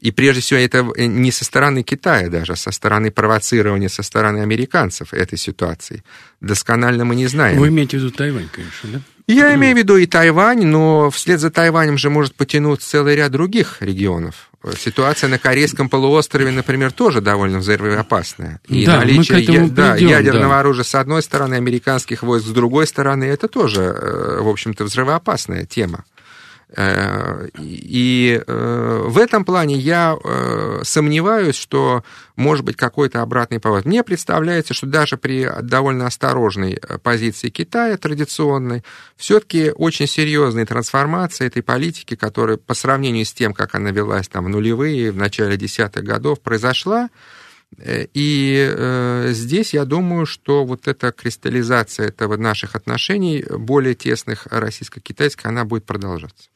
и 0.00 0.10
прежде 0.10 0.40
всего, 0.40 0.58
это 0.58 0.82
не 0.96 1.30
со 1.30 1.44
стороны 1.44 1.82
Китая 1.82 2.28
даже, 2.28 2.54
а 2.54 2.56
со 2.56 2.72
стороны 2.72 3.10
провоцирования 3.10 3.88
со 3.88 4.02
стороны 4.02 4.38
американцев 4.40 5.14
этой 5.14 5.38
ситуации. 5.38 6.02
Досконально 6.40 7.04
мы 7.04 7.14
не 7.14 7.26
знаем. 7.26 7.58
Вы 7.58 7.68
имеете 7.68 7.98
в 7.98 8.00
виду 8.00 8.10
Тайвань, 8.10 8.48
конечно, 8.50 8.90
да? 8.90 9.00
Я 9.26 9.54
имею 9.54 9.74
в 9.74 9.78
виду 9.78 9.96
и 9.96 10.04
Тайвань, 10.04 10.66
но 10.66 11.08
вслед 11.10 11.40
за 11.40 11.50
Тайванем 11.50 11.96
же 11.96 12.10
может 12.10 12.34
потянуться 12.34 12.90
целый 12.90 13.16
ряд 13.16 13.32
других 13.32 13.78
регионов. 13.80 14.50
Ситуация 14.78 15.28
на 15.28 15.38
Корейском 15.38 15.88
полуострове, 15.88 16.50
например, 16.50 16.92
тоже 16.92 17.20
довольно 17.20 17.58
взрывоопасная. 17.58 18.60
И 18.68 18.84
да, 18.84 18.98
наличие 18.98 19.38
к 19.38 19.48
этому 19.48 19.70
да, 19.70 19.92
придем, 19.92 20.08
ядерного 20.08 20.54
да. 20.54 20.60
оружия 20.60 20.84
с 20.84 20.94
одной 20.94 21.22
стороны, 21.22 21.54
американских 21.54 22.22
войск 22.22 22.46
с 22.46 22.50
другой 22.50 22.86
стороны, 22.86 23.24
это 23.24 23.48
тоже, 23.48 23.82
э, 23.82 24.40
в 24.40 24.48
общем-то, 24.48 24.84
взрывоопасная 24.84 25.64
тема. 25.64 26.04
Э, 26.76 27.48
и 27.58 28.42
э, 28.46 29.02
в 29.06 29.18
этом 29.18 29.44
плане 29.44 29.76
я 29.76 30.16
э, 30.22 30.80
сомневаюсь, 30.82 31.56
что 31.56 32.02
может 32.36 32.64
быть 32.64 32.76
какой-то 32.76 33.22
обратный 33.22 33.60
поворот. 33.60 33.84
Мне 33.84 34.02
представляется, 34.02 34.74
что 34.74 34.86
даже 34.86 35.16
при 35.16 35.48
довольно 35.62 36.06
осторожной 36.06 36.80
позиции 37.02 37.50
Китая, 37.50 37.96
традиционной, 37.96 38.82
все-таки 39.16 39.72
очень 39.74 40.06
серьезная 40.06 40.66
трансформация 40.66 41.46
этой 41.46 41.62
политики, 41.62 42.16
которая 42.16 42.56
по 42.56 42.74
сравнению 42.74 43.24
с 43.24 43.32
тем, 43.32 43.54
как 43.54 43.74
она 43.74 43.90
велась 43.90 44.28
там 44.28 44.46
в 44.46 44.48
нулевые, 44.48 45.12
в 45.12 45.16
начале 45.16 45.56
десятых 45.56 46.02
годов, 46.02 46.40
произошла, 46.40 47.08
и 47.82 48.72
э, 48.76 49.30
здесь 49.32 49.74
я 49.74 49.84
думаю, 49.84 50.26
что 50.26 50.64
вот 50.64 50.88
эта 50.88 51.12
кристаллизация 51.12 52.08
этого 52.08 52.36
наших 52.36 52.74
отношений, 52.76 53.44
более 53.50 53.94
тесных 53.94 54.46
российско-китайских, 54.50 55.46
она 55.46 55.64
будет 55.64 55.84
продолжаться. 55.84 56.48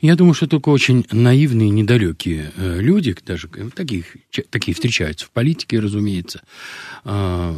Я 0.00 0.16
думаю, 0.16 0.34
что 0.34 0.46
только 0.46 0.70
очень 0.70 1.06
наивные, 1.12 1.70
недалекие 1.70 2.52
э, 2.56 2.80
люди, 2.80 3.16
даже 3.24 3.48
э, 3.54 3.70
таких, 3.74 4.16
такие 4.50 4.74
встречаются 4.74 5.26
в 5.26 5.30
политике, 5.30 5.80
разумеется, 5.80 6.42
э, 7.04 7.54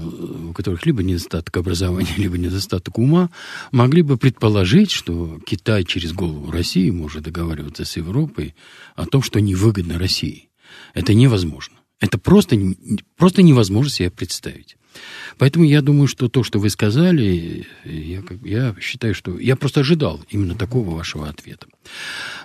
у 0.50 0.52
которых 0.52 0.84
либо 0.86 1.02
недостаток 1.02 1.56
образования, 1.56 2.12
либо 2.16 2.38
недостаток 2.38 2.98
ума, 2.98 3.30
могли 3.72 4.02
бы 4.02 4.16
предположить, 4.16 4.90
что 4.90 5.40
Китай 5.46 5.84
через 5.84 6.12
голову 6.12 6.50
России 6.50 6.90
может 6.90 7.22
договариваться 7.22 7.84
с 7.84 7.96
Европой 7.96 8.54
о 8.94 9.06
том, 9.06 9.22
что 9.22 9.40
невыгодно 9.40 9.98
России. 9.98 10.48
Это 10.94 11.14
невозможно. 11.14 11.75
Это 12.00 12.18
просто, 12.18 12.58
просто 13.16 13.42
невозможно 13.42 13.90
себе 13.90 14.10
представить. 14.10 14.76
Поэтому 15.38 15.64
я 15.64 15.82
думаю, 15.82 16.06
что 16.08 16.28
то, 16.28 16.42
что 16.42 16.58
вы 16.58 16.70
сказали, 16.70 17.66
я, 17.84 18.22
я 18.42 18.74
считаю, 18.80 19.14
что 19.14 19.38
я 19.38 19.56
просто 19.56 19.80
ожидал 19.80 20.22
именно 20.30 20.54
такого 20.54 20.94
вашего 20.94 21.28
ответа. 21.28 21.66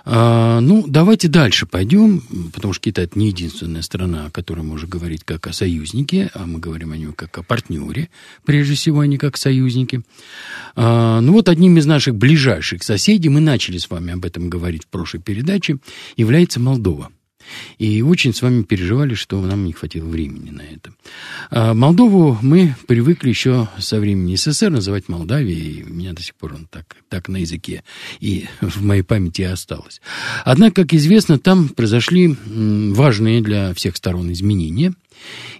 А, 0.04 0.60
ну, 0.60 0.84
давайте 0.86 1.28
дальше 1.28 1.66
пойдем, 1.66 2.22
потому 2.52 2.74
что 2.74 2.82
Китай 2.82 3.04
это 3.04 3.18
не 3.18 3.28
единственная 3.28 3.82
страна, 3.82 4.26
о 4.26 4.30
которой 4.30 4.60
можно 4.60 4.88
говорить 4.88 5.24
как 5.24 5.46
о 5.46 5.52
союзнике, 5.52 6.30
а 6.34 6.46
мы 6.46 6.58
говорим 6.58 6.92
о 6.92 6.96
нем 6.96 7.12
как 7.14 7.36
о 7.38 7.42
партнере, 7.42 8.10
прежде 8.44 8.74
всего, 8.74 9.00
а 9.00 9.06
не 9.06 9.16
как 9.16 9.36
союзники. 9.36 10.02
А, 10.76 11.20
ну 11.20 11.32
вот 11.32 11.48
одним 11.48 11.78
из 11.78 11.86
наших 11.86 12.14
ближайших 12.14 12.82
соседей, 12.82 13.30
мы 13.30 13.40
начали 13.40 13.78
с 13.78 13.88
вами 13.88 14.12
об 14.12 14.24
этом 14.24 14.50
говорить 14.50 14.84
в 14.84 14.88
прошлой 14.88 15.20
передаче, 15.20 15.78
является 16.16 16.60
Молдова. 16.60 17.10
И 17.78 18.02
очень 18.02 18.34
с 18.34 18.42
вами 18.42 18.62
переживали, 18.62 19.14
что 19.14 19.40
нам 19.40 19.64
не 19.64 19.72
хватило 19.72 20.06
времени 20.06 20.50
на 20.50 20.62
это. 20.62 20.92
А 21.50 21.74
Молдову 21.74 22.38
мы 22.42 22.74
привыкли 22.86 23.28
еще 23.28 23.68
со 23.78 24.00
времени 24.00 24.36
СССР 24.36 24.70
называть 24.70 25.08
Молдавией, 25.08 25.84
у 25.84 25.88
меня 25.88 26.12
до 26.12 26.22
сих 26.22 26.34
пор 26.34 26.54
он 26.54 26.66
так, 26.66 26.96
так 27.08 27.28
на 27.28 27.38
языке, 27.38 27.82
и 28.20 28.46
в 28.60 28.82
моей 28.84 29.02
памяти 29.02 29.42
осталось. 29.42 30.00
Однако, 30.44 30.82
как 30.82 30.94
известно, 30.94 31.38
там 31.38 31.68
произошли 31.68 32.36
важные 32.46 33.40
для 33.40 33.74
всех 33.74 33.96
сторон 33.96 34.32
изменения, 34.32 34.94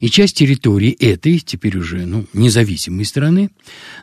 и 0.01 0.09
часть 0.09 0.37
территории 0.37 0.91
этой, 0.91 1.39
теперь 1.39 1.77
уже 1.79 2.07
ну, 2.07 2.27
независимой 2.33 3.05
страны, 3.05 3.51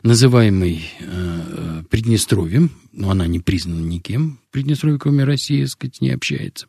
называемой 0.02 0.82
э, 1.00 1.82
Приднестровьем, 1.90 2.70
но 2.92 3.10
она 3.10 3.26
не 3.26 3.40
признана 3.40 3.84
никем, 3.84 4.38
Приднестровье, 4.50 4.98
кроме 4.98 5.24
России, 5.24 5.62
так 5.62 5.70
сказать, 5.70 6.00
не 6.00 6.10
общается, 6.10 6.66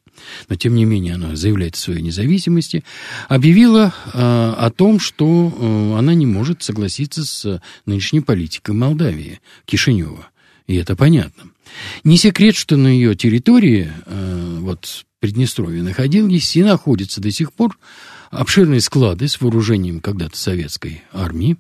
но 0.50 0.55
тем 0.55 0.75
не 0.75 0.86
менее 0.86 1.15
она 1.15 1.36
заявляет 1.36 1.75
о 1.75 1.79
своей 1.79 2.01
независимости, 2.01 2.83
объявила 3.27 3.93
э, 4.05 4.10
о 4.13 4.69
том, 4.69 5.00
что 5.00 5.53
э, 5.53 5.98
она 5.98 6.13
не 6.13 6.25
может 6.25 6.63
согласиться 6.63 7.25
с 7.25 7.62
нынешней 7.86 8.21
политикой 8.21 8.75
Молдавии, 8.75 9.39
Кишинева. 9.65 10.27
И 10.67 10.75
это 10.75 10.95
понятно. 10.95 11.51
Не 12.03 12.17
секрет, 12.17 12.55
что 12.55 12.77
на 12.77 12.88
ее 12.88 13.15
территории, 13.15 13.91
э, 14.05 14.57
вот 14.60 15.05
Приднестровье, 15.19 15.83
находились 15.83 16.55
и 16.55 16.63
находятся 16.63 17.21
до 17.21 17.29
сих 17.29 17.53
пор 17.53 17.77
обширные 18.32 18.82
склады 18.82 19.28
с 19.28 19.40
вооружением 19.40 20.00
когда-то 20.00 20.38
советской 20.38 21.04
армии, 21.14 21.58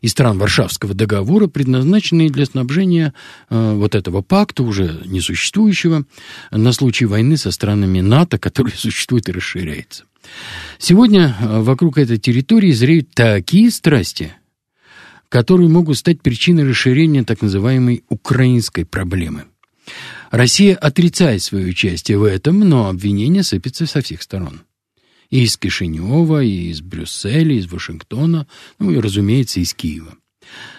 и 0.00 0.08
стран 0.08 0.38
Варшавского 0.38 0.94
договора, 0.94 1.46
предназначенные 1.46 2.30
для 2.30 2.46
снабжения 2.46 3.12
э, 3.48 3.74
вот 3.74 3.94
этого 3.94 4.22
пакта, 4.22 4.62
уже 4.62 5.02
несуществующего, 5.04 6.04
на 6.50 6.72
случай 6.72 7.04
войны 7.04 7.36
со 7.36 7.50
странами 7.50 8.00
НАТО, 8.00 8.38
который 8.38 8.72
существует 8.76 9.28
и 9.28 9.32
расширяется. 9.32 10.04
Сегодня 10.78 11.36
э, 11.38 11.60
вокруг 11.60 11.98
этой 11.98 12.18
территории 12.18 12.72
зреют 12.72 13.10
такие 13.10 13.70
страсти, 13.70 14.32
которые 15.28 15.68
могут 15.68 15.98
стать 15.98 16.22
причиной 16.22 16.68
расширения 16.68 17.22
так 17.22 17.42
называемой 17.42 18.02
украинской 18.08 18.84
проблемы. 18.84 19.44
Россия 20.30 20.76
отрицает 20.76 21.42
свое 21.42 21.66
участие 21.66 22.18
в 22.18 22.24
этом, 22.24 22.60
но 22.60 22.88
обвинения 22.88 23.42
сыпятся 23.42 23.86
со 23.86 24.00
всех 24.00 24.22
сторон 24.22 24.62
и 25.30 25.44
из 25.44 25.56
Кишинева, 25.56 26.42
и 26.42 26.70
из 26.70 26.82
Брюсселя, 26.82 27.54
и 27.54 27.58
из 27.58 27.70
Вашингтона, 27.70 28.46
ну 28.78 28.90
и, 28.90 28.98
разумеется, 28.98 29.60
из 29.60 29.74
Киева. 29.74 30.16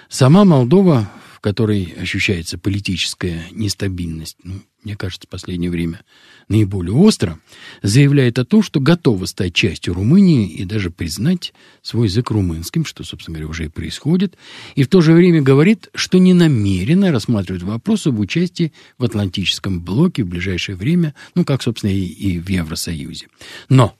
Сама 0.09 0.43
Молдова, 0.43 1.09
в 1.33 1.39
которой 1.39 1.95
ощущается 1.99 2.57
политическая 2.57 3.45
нестабильность, 3.51 4.37
ну, 4.43 4.61
мне 4.83 4.95
кажется, 4.95 5.27
в 5.27 5.29
последнее 5.29 5.71
время 5.71 6.01
наиболее 6.49 6.93
остро, 6.93 7.39
заявляет 7.81 8.39
о 8.39 8.45
том, 8.45 8.61
что 8.61 8.79
готова 8.79 9.25
стать 9.25 9.53
частью 9.53 9.93
Румынии 9.93 10.49
и 10.49 10.65
даже 10.65 10.89
признать 10.89 11.53
свой 11.81 12.07
язык 12.07 12.31
румынским, 12.31 12.83
что, 12.83 13.03
собственно 13.03 13.37
говоря, 13.37 13.49
уже 13.49 13.65
и 13.65 13.69
происходит, 13.69 14.37
и 14.75 14.83
в 14.83 14.87
то 14.87 15.01
же 15.01 15.13
время 15.13 15.41
говорит, 15.41 15.89
что 15.93 16.17
не 16.17 16.33
намерена 16.33 17.11
рассматривать 17.11 17.63
вопрос 17.63 18.05
об 18.07 18.19
участии 18.19 18.73
в 18.97 19.05
Атлантическом 19.05 19.81
блоке 19.81 20.23
в 20.23 20.27
ближайшее 20.27 20.75
время, 20.75 21.15
ну, 21.35 21.45
как, 21.45 21.61
собственно, 21.61 21.91
и 21.91 22.39
в 22.39 22.49
Евросоюзе. 22.49 23.27
Но 23.69 23.95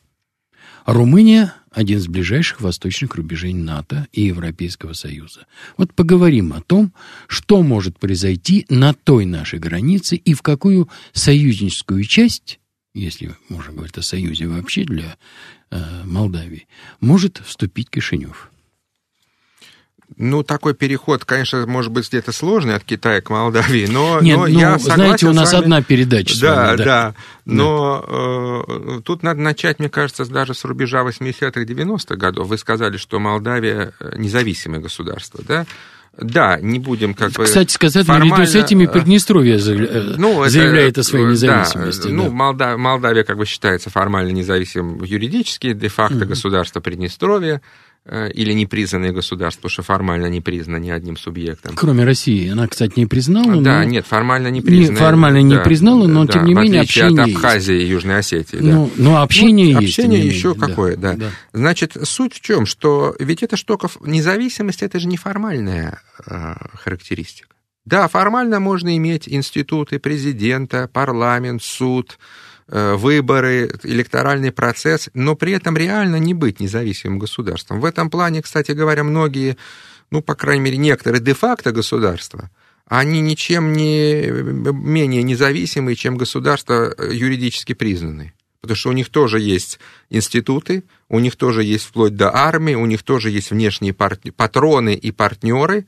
Румыния 0.86 1.54
один 1.72 2.00
из 2.00 2.08
ближайших 2.08 2.62
восточных 2.62 3.16
рубежей 3.16 3.54
НАТО 3.54 4.08
и 4.12 4.24
Европейского 4.24 4.94
Союза. 4.94 5.46
Вот 5.78 5.94
поговорим 5.94 6.54
о 6.54 6.62
том, 6.62 6.94
что 7.28 7.64
может 7.64 7.98
произойти 7.98 8.66
на 8.70 8.94
той 8.94 9.26
нашей 9.26 9.60
границе 9.60 10.18
и 10.18 10.34
в 10.34 10.42
какую 10.42 10.90
союзническую 11.14 12.04
часть, 12.04 12.60
если 12.94 13.36
можно 13.48 13.74
говорить 13.74 13.98
о 13.98 14.02
союзе 14.02 14.48
вообще 14.48 14.84
для 14.84 15.18
э, 15.70 16.04
Молдавии, 16.04 16.68
может 17.00 17.42
вступить 17.46 17.90
Кишинев. 17.90 18.51
Ну, 20.18 20.44
такой 20.44 20.74
переход, 20.74 21.24
конечно, 21.26 21.66
может 21.66 21.92
быть 21.92 22.08
где-то 22.08 22.32
сложный 22.32 22.76
от 22.76 22.84
Китая 22.84 23.22
к 23.22 23.30
Молдавии, 23.30 23.88
но, 23.88 24.20
Нет, 24.22 24.38
но 24.38 24.46
ну, 24.46 24.48
я 24.48 24.78
согласен 24.78 24.96
знаете, 24.96 25.28
у 25.28 25.34
нас 25.34 25.54
одна 25.54 25.82
передача. 25.82 26.40
Да, 26.40 26.56
вами, 26.56 26.78
да, 26.78 26.84
да. 26.84 27.16
Но 27.46 28.06
э, 28.08 29.02
тут 29.04 29.24
надо 29.24 29.40
начать, 29.40 29.80
мне 29.80 29.90
кажется, 29.90 30.26
даже 30.26 30.54
с 30.54 30.66
рубежа 30.66 31.02
80-х, 31.02 31.62
90-х 31.62 32.16
годов. 32.16 32.48
Вы 32.48 32.58
сказали, 32.58 32.98
что 32.98 33.20
Молдавия 33.20 33.94
э, 34.00 34.18
независимое 34.18 34.82
государство, 34.82 35.42
да? 35.48 35.66
Да, 36.18 36.60
не 36.60 36.78
будем 36.78 37.14
как 37.14 37.32
бы... 37.32 37.46
Кстати 37.46 37.72
сказать, 37.72 38.06
формально... 38.06 38.36
наряду 38.36 38.52
с 38.52 38.56
этими 38.56 38.86
Приднестровье 38.86 39.58
заявляет, 39.58 40.18
ну, 40.18 40.46
заявляет 40.50 40.92
это, 40.92 41.02
о 41.02 41.04
своей 41.06 41.26
независимости. 41.26 42.04
Да, 42.04 42.10
да. 42.10 42.16
Ну, 42.16 42.32
Молдавия, 42.32 42.78
Молдавия 42.78 43.24
как 43.24 43.38
бы 43.38 43.46
считается 43.46 43.90
формально 43.90 44.32
независимым 44.32 45.02
юридически, 45.04 45.72
де-факто 45.72 46.18
угу. 46.18 46.26
государство 46.26 46.82
Приднестровья. 46.82 47.62
Э, 48.04 48.32
или 48.32 48.52
непризнанные 48.54 49.12
государства, 49.12 49.62
потому 49.62 49.72
что 49.74 49.84
формально 49.84 50.26
не 50.26 50.42
признано 50.42 50.78
ни 50.78 50.90
одним 50.90 51.18
субъектом. 51.18 51.76
Кроме 51.76 52.04
России. 52.04 52.50
Она, 52.50 52.68
кстати, 52.68 52.94
не 52.96 53.06
признала. 53.06 53.62
Да, 53.62 53.78
но... 53.78 53.84
нет, 53.84 54.08
формально 54.08 54.48
не 54.48 54.64
признана. 54.64 54.98
Формально 54.98 55.42
да, 55.42 55.58
не 55.58 55.64
признала, 55.64 56.08
но, 56.08 56.26
да, 56.26 56.34
тем 56.34 56.46
не 56.46 56.56
менее, 56.56 56.82
общение 56.82 57.24
от 57.24 57.30
Абхазии 57.30 57.80
и 57.80 57.86
Южной 57.86 58.18
Осетии. 58.18 58.58
Да. 58.58 58.64
Ну, 58.64 58.92
но 58.98 59.22
общение 59.22 59.76
ну, 59.76 59.82
есть. 59.82 60.00
Общение 60.00 60.26
еще 60.26 60.56
да, 60.56 60.66
какое, 60.66 60.98
да. 60.98 61.14
да. 61.14 61.30
Значит, 61.54 61.96
суть 62.02 62.34
в 62.34 62.42
чем, 62.42 62.66
что 62.66 63.16
ведь 63.20 63.44
эта 63.44 63.56
штука, 63.56 63.88
независимость, 64.02 64.82
это 64.82 64.98
же 64.98 65.08
не 65.08 65.18
формальная 65.18 66.02
э, 66.26 66.56
характеристика. 66.74 67.54
Да, 67.86 68.08
формально 68.08 68.60
можно 68.60 68.98
иметь 68.98 69.30
институты 69.30 70.00
президента, 70.00 70.90
парламент, 70.92 71.62
суд, 71.62 72.18
выборы, 72.72 73.70
электоральный 73.84 74.52
процесс, 74.52 75.10
но 75.14 75.36
при 75.36 75.52
этом 75.52 75.76
реально 75.76 76.16
не 76.18 76.34
быть 76.34 76.60
независимым 76.60 77.20
государством. 77.20 77.82
В 77.82 77.86
этом 77.86 78.10
плане, 78.10 78.42
кстати 78.42 78.72
говоря, 78.72 79.04
многие, 79.04 79.58
ну, 80.10 80.22
по 80.22 80.36
крайней 80.36 80.64
мере, 80.64 80.78
некоторые 80.78 81.22
де-факто 81.22 81.72
государства, 81.72 82.50
они 82.86 83.22
ничем 83.22 83.72
не 83.72 84.26
менее 84.72 85.24
независимые, 85.24 85.96
чем 85.96 86.18
государства 86.18 86.94
э, 86.98 87.14
юридически 87.14 87.74
признанные. 87.74 88.34
Потому 88.60 88.76
что 88.76 88.90
у 88.90 88.94
них 88.94 89.10
тоже 89.10 89.40
есть 89.40 89.80
институты, 90.10 90.84
у 91.10 91.20
них 91.20 91.36
тоже 91.36 91.64
есть 91.64 91.86
вплоть 91.86 92.16
до 92.16 92.36
армии, 92.36 92.76
у 92.76 92.86
них 92.86 93.02
тоже 93.04 93.30
есть 93.32 93.52
внешние 93.52 93.94
патроны 93.94 94.94
и 94.94 95.12
партнеры, 95.12 95.86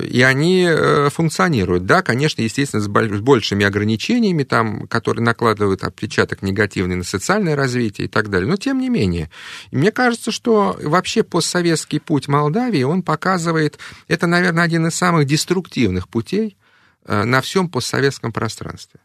и 0.00 0.22
они 0.22 0.64
э, 0.66 1.10
функционируют. 1.10 1.84
Да, 1.84 2.02
конечно, 2.02 2.40
естественно, 2.40 2.82
с 2.82 2.88
большими 2.88 3.64
ограничениями, 3.64 4.42
там, 4.42 4.86
которые 4.86 5.22
накладывают 5.22 5.84
отпечаток 5.84 6.42
негативный 6.42 6.96
на 6.96 7.04
социальное 7.04 7.56
развитие 7.56 8.06
и 8.06 8.08
так 8.08 8.30
далее, 8.30 8.48
но 8.48 8.56
тем 8.56 8.80
не 8.80 8.88
менее. 8.88 9.30
Мне 9.70 9.92
кажется, 9.92 10.30
что 10.30 10.78
вообще 10.82 11.22
постсоветский 11.22 12.00
путь 12.00 12.28
Молдавии, 12.28 12.82
он 12.82 13.02
показывает, 13.02 13.78
это, 14.08 14.26
наверное, 14.26 14.64
один 14.64 14.86
из 14.86 14.94
самых 14.94 15.26
деструктивных 15.26 16.08
путей 16.08 16.56
э, 17.04 17.24
на 17.24 17.42
всем 17.42 17.68
постсоветском 17.68 18.32
пространстве. 18.32 19.00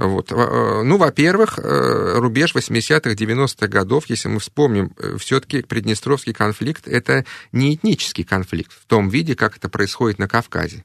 Вот. 0.00 0.32
Э, 0.32 0.82
ну, 0.82 0.96
во-первых, 0.96 1.58
э, 1.58 2.14
рубеж 2.16 2.54
80-х, 2.54 3.10
90-х 3.10 3.68
годов, 3.68 4.06
если 4.08 4.28
мы 4.28 4.40
вспомним, 4.40 4.94
э, 4.96 5.18
все-таки 5.18 5.60
Приднестровский 5.60 6.32
конфликт— 6.32 6.84
это 6.88 7.26
не 7.52 7.74
этнический 7.74 8.24
конфликт 8.24 8.72
в 8.72 8.86
том 8.86 9.10
виде, 9.10 9.36
как 9.36 9.58
это 9.58 9.68
происходит 9.68 10.18
на 10.18 10.26
Кавказе. 10.26 10.84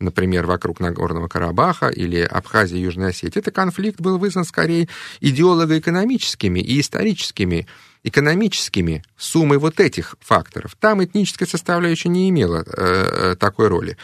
Например, 0.00 0.46
вокруг 0.46 0.80
Нагорного 0.80 1.28
Карабаха 1.28 1.88
или 1.88 2.20
Абхазии 2.20 2.78
и 2.78 2.82
Южной 2.82 3.10
Осетии. 3.10 3.38
Этот 3.38 3.54
конфликт 3.54 4.00
был 4.00 4.18
вызван 4.18 4.44
скорее 4.44 4.88
идеолого-экономическими 5.20 6.58
и 6.58 6.80
историческими 6.80 7.68
экономическими 8.04 9.04
суммой 9.16 9.58
вот 9.58 9.80
этих 9.80 10.16
факторов. 10.20 10.76
Там 10.78 11.04
этническая 11.04 11.48
составляющая 11.48 12.08
не 12.08 12.28
имела 12.30 12.64
э, 12.66 13.36
такой 13.38 13.68
роли. 13.68 13.96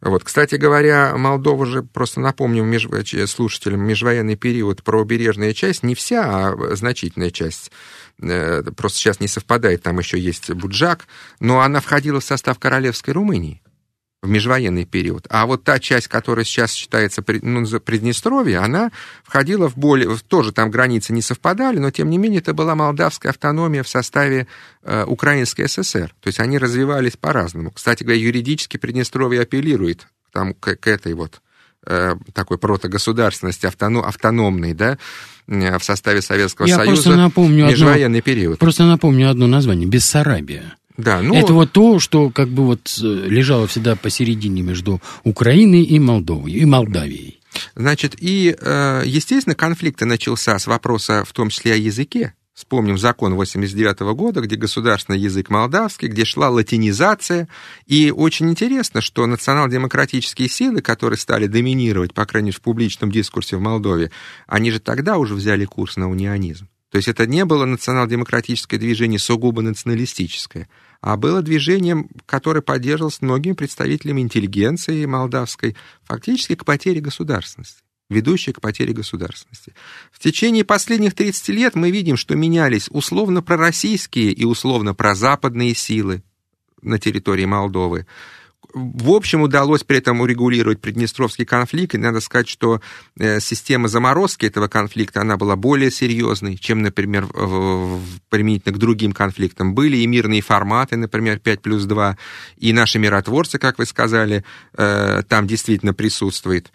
Вот, 0.00 0.24
кстати 0.24 0.56
говоря, 0.56 1.16
Молдова 1.16 1.64
же, 1.64 1.82
просто 1.82 2.20
напомню 2.20 2.64
меж... 2.64 2.88
слушателям, 3.30 3.80
межвоенный 3.80 4.36
период, 4.36 4.82
правобережная 4.82 5.54
часть, 5.54 5.82
не 5.82 5.94
вся, 5.94 6.24
а 6.24 6.74
значительная 6.74 7.30
часть, 7.30 7.70
э, 8.20 8.62
просто 8.76 8.98
сейчас 8.98 9.20
не 9.20 9.28
совпадает, 9.28 9.82
там 9.82 9.98
еще 9.98 10.18
есть 10.18 10.50
Буджак, 10.50 11.06
но 11.40 11.60
она 11.60 11.80
входила 11.80 12.20
в 12.20 12.24
состав 12.24 12.58
Королевской 12.58 13.14
Румынии 13.14 13.61
в 14.22 14.28
межвоенный 14.28 14.84
период. 14.84 15.26
А 15.30 15.46
вот 15.46 15.64
та 15.64 15.80
часть, 15.80 16.06
которая 16.06 16.44
сейчас 16.44 16.72
считается 16.72 17.24
ну, 17.42 17.64
за 17.64 17.80
Приднестровье, 17.80 18.58
она 18.58 18.92
входила 19.24 19.68
в 19.68 19.76
более... 19.76 20.16
Тоже 20.28 20.52
там 20.52 20.70
границы 20.70 21.12
не 21.12 21.22
совпадали, 21.22 21.78
но 21.78 21.90
тем 21.90 22.08
не 22.08 22.18
менее 22.18 22.40
это 22.40 22.54
была 22.54 22.76
молдавская 22.76 23.30
автономия 23.30 23.82
в 23.82 23.88
составе 23.88 24.46
э, 24.84 25.04
Украинской 25.04 25.68
ССР. 25.68 26.14
То 26.20 26.28
есть 26.28 26.38
они 26.38 26.58
развивались 26.58 27.16
по-разному. 27.16 27.72
Кстати 27.72 28.04
говоря, 28.04 28.20
юридически 28.20 28.76
Приднестровье 28.76 29.42
апеллирует 29.42 30.06
там, 30.32 30.54
к, 30.54 30.76
к 30.76 30.86
этой 30.86 31.14
вот 31.14 31.42
э, 31.84 32.14
такой 32.32 32.58
протогосударственности, 32.58 33.66
автоном, 33.66 34.04
автономной, 34.04 34.72
да, 34.72 34.98
э, 35.48 35.78
в 35.78 35.82
составе 35.82 36.22
Советского 36.22 36.66
Я 36.66 36.76
Союза 36.76 36.92
просто 36.92 37.16
напомню 37.16 37.66
межвоенный 37.66 38.20
одно, 38.20 38.32
период. 38.32 38.58
Просто 38.60 38.84
напомню 38.84 39.30
одно 39.30 39.48
название– 39.48 39.88
Бессарабия. 39.88 40.76
Да, 40.96 41.22
ну... 41.22 41.34
Это 41.34 41.52
вот 41.52 41.72
то, 41.72 41.98
что 41.98 42.30
как 42.30 42.48
бы 42.48 42.66
вот 42.66 42.98
э, 43.02 43.04
лежало 43.04 43.66
всегда 43.66 43.96
посередине 43.96 44.62
между 44.62 45.00
Украиной 45.24 45.82
и 45.82 45.98
Молдовой, 45.98 46.52
и 46.52 46.64
Молдавией. 46.64 47.40
Значит, 47.74 48.16
и, 48.18 48.56
э, 48.58 49.02
естественно, 49.04 49.54
конфликт 49.54 50.00
начался 50.02 50.58
с 50.58 50.66
вопроса, 50.66 51.24
в 51.26 51.32
том 51.32 51.50
числе 51.50 51.74
о 51.74 51.76
языке. 51.76 52.34
Вспомним 52.54 52.98
закон 52.98 53.34
89 53.34 54.02
-го 54.02 54.14
года, 54.14 54.42
где 54.42 54.56
государственный 54.56 55.18
язык 55.18 55.48
молдавский, 55.48 56.08
где 56.08 56.26
шла 56.26 56.50
латинизация. 56.50 57.48
И 57.86 58.10
очень 58.10 58.50
интересно, 58.50 59.00
что 59.00 59.26
национал-демократические 59.26 60.48
силы, 60.48 60.82
которые 60.82 61.18
стали 61.18 61.46
доминировать, 61.46 62.12
по 62.12 62.26
крайней 62.26 62.48
мере, 62.48 62.58
в 62.58 62.60
публичном 62.60 63.10
дискурсе 63.10 63.56
в 63.56 63.60
Молдове, 63.60 64.10
они 64.46 64.70
же 64.70 64.80
тогда 64.80 65.16
уже 65.16 65.34
взяли 65.34 65.64
курс 65.64 65.96
на 65.96 66.10
унионизм. 66.10 66.68
То 66.92 66.96
есть 66.96 67.08
это 67.08 67.26
не 67.26 67.46
было 67.46 67.64
национал-демократическое 67.64 68.76
движение 68.76 69.18
сугубо 69.18 69.62
националистическое, 69.62 70.68
а 71.00 71.16
было 71.16 71.40
движением, 71.40 72.10
которое 72.26 72.60
поддерживалось 72.60 73.22
многими 73.22 73.54
представителями 73.54 74.20
интеллигенции 74.20 75.06
молдавской, 75.06 75.74
фактически 76.04 76.54
к 76.54 76.66
потере 76.66 77.00
государственности 77.00 77.82
ведущее 78.10 78.52
к 78.52 78.60
потере 78.60 78.92
государственности. 78.92 79.74
В 80.10 80.18
течение 80.18 80.66
последних 80.66 81.14
30 81.14 81.48
лет 81.48 81.74
мы 81.74 81.90
видим, 81.90 82.18
что 82.18 82.36
менялись 82.36 82.88
условно 82.90 83.40
пророссийские 83.40 84.32
и 84.32 84.44
условно 84.44 84.92
прозападные 84.92 85.74
силы 85.74 86.22
на 86.82 86.98
территории 86.98 87.46
Молдовы 87.46 88.06
в 88.74 89.10
общем, 89.10 89.42
удалось 89.42 89.84
при 89.84 89.98
этом 89.98 90.20
урегулировать 90.20 90.80
Приднестровский 90.80 91.44
конфликт, 91.44 91.94
и 91.94 91.98
надо 91.98 92.20
сказать, 92.20 92.48
что 92.48 92.80
э, 93.18 93.40
система 93.40 93.88
заморозки 93.88 94.46
этого 94.46 94.68
конфликта, 94.68 95.20
она 95.20 95.36
была 95.36 95.56
более 95.56 95.90
серьезной, 95.90 96.56
чем, 96.56 96.82
например, 96.82 97.26
применительно 98.28 98.74
к 98.74 98.78
другим 98.78 99.12
конфликтам. 99.12 99.74
Были 99.74 99.98
и 99.98 100.06
мирные 100.06 100.42
форматы, 100.42 100.96
например, 100.96 101.38
5 101.38 101.62
плюс 101.62 101.84
2, 101.84 102.16
и 102.58 102.72
наши 102.72 102.98
миротворцы, 102.98 103.58
как 103.58 103.78
вы 103.78 103.86
сказали, 103.86 104.44
э, 104.76 105.22
там 105.28 105.46
действительно 105.46 105.94
присутствуют. 105.94 106.72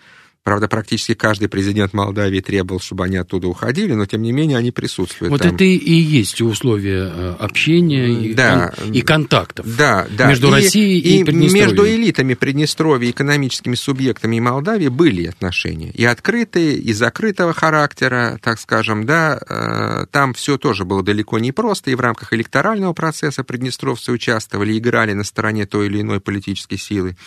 Правда, 0.47 0.69
практически 0.69 1.13
каждый 1.13 1.49
президент 1.49 1.91
Молдавии 1.91 2.39
требовал, 2.39 2.79
чтобы 2.79 3.03
они 3.03 3.17
оттуда 3.17 3.49
уходили, 3.49 3.91
но 3.91 4.05
тем 4.05 4.21
не 4.21 4.31
менее 4.31 4.57
они 4.57 4.71
присутствуют. 4.71 5.29
Вот 5.29 5.41
там. 5.41 5.53
это 5.53 5.65
и 5.65 5.93
есть 5.93 6.39
условия 6.39 7.11
э, 7.13 7.35
общения 7.37 8.07
и, 8.07 8.33
да, 8.33 8.71
кон- 8.73 8.93
и 8.93 9.01
контактов 9.01 9.65
да, 9.75 10.07
да. 10.09 10.27
между 10.27 10.47
и, 10.47 10.51
Россией 10.51 10.99
и, 11.01 11.19
и 11.19 11.23
Приднестровьем. 11.25 11.67
Между 11.67 11.85
элитами 11.85 12.33
Приднестровья, 12.33 13.11
экономическими 13.11 13.75
субъектами 13.75 14.37
и 14.37 14.39
Молдавии 14.39 14.87
были 14.87 15.25
отношения. 15.25 15.89
И 15.89 16.05
открытые, 16.05 16.77
и 16.77 16.93
закрытого 16.93 17.51
характера, 17.51 18.39
так 18.41 18.57
скажем, 18.61 19.05
да. 19.05 19.41
Э, 19.49 20.05
там 20.11 20.33
все 20.33 20.57
тоже 20.57 20.85
было 20.85 21.03
далеко 21.03 21.39
не 21.39 21.51
просто, 21.51 21.91
и 21.91 21.95
в 21.95 21.99
рамках 21.99 22.31
электорального 22.31 22.93
процесса 22.93 23.43
приднестровцы 23.43 24.13
участвовали, 24.13 24.77
играли 24.77 25.11
на 25.11 25.25
стороне 25.25 25.65
той 25.65 25.87
или 25.87 25.99
иной 25.99 26.21
политической 26.21 26.77
силы. 26.77 27.17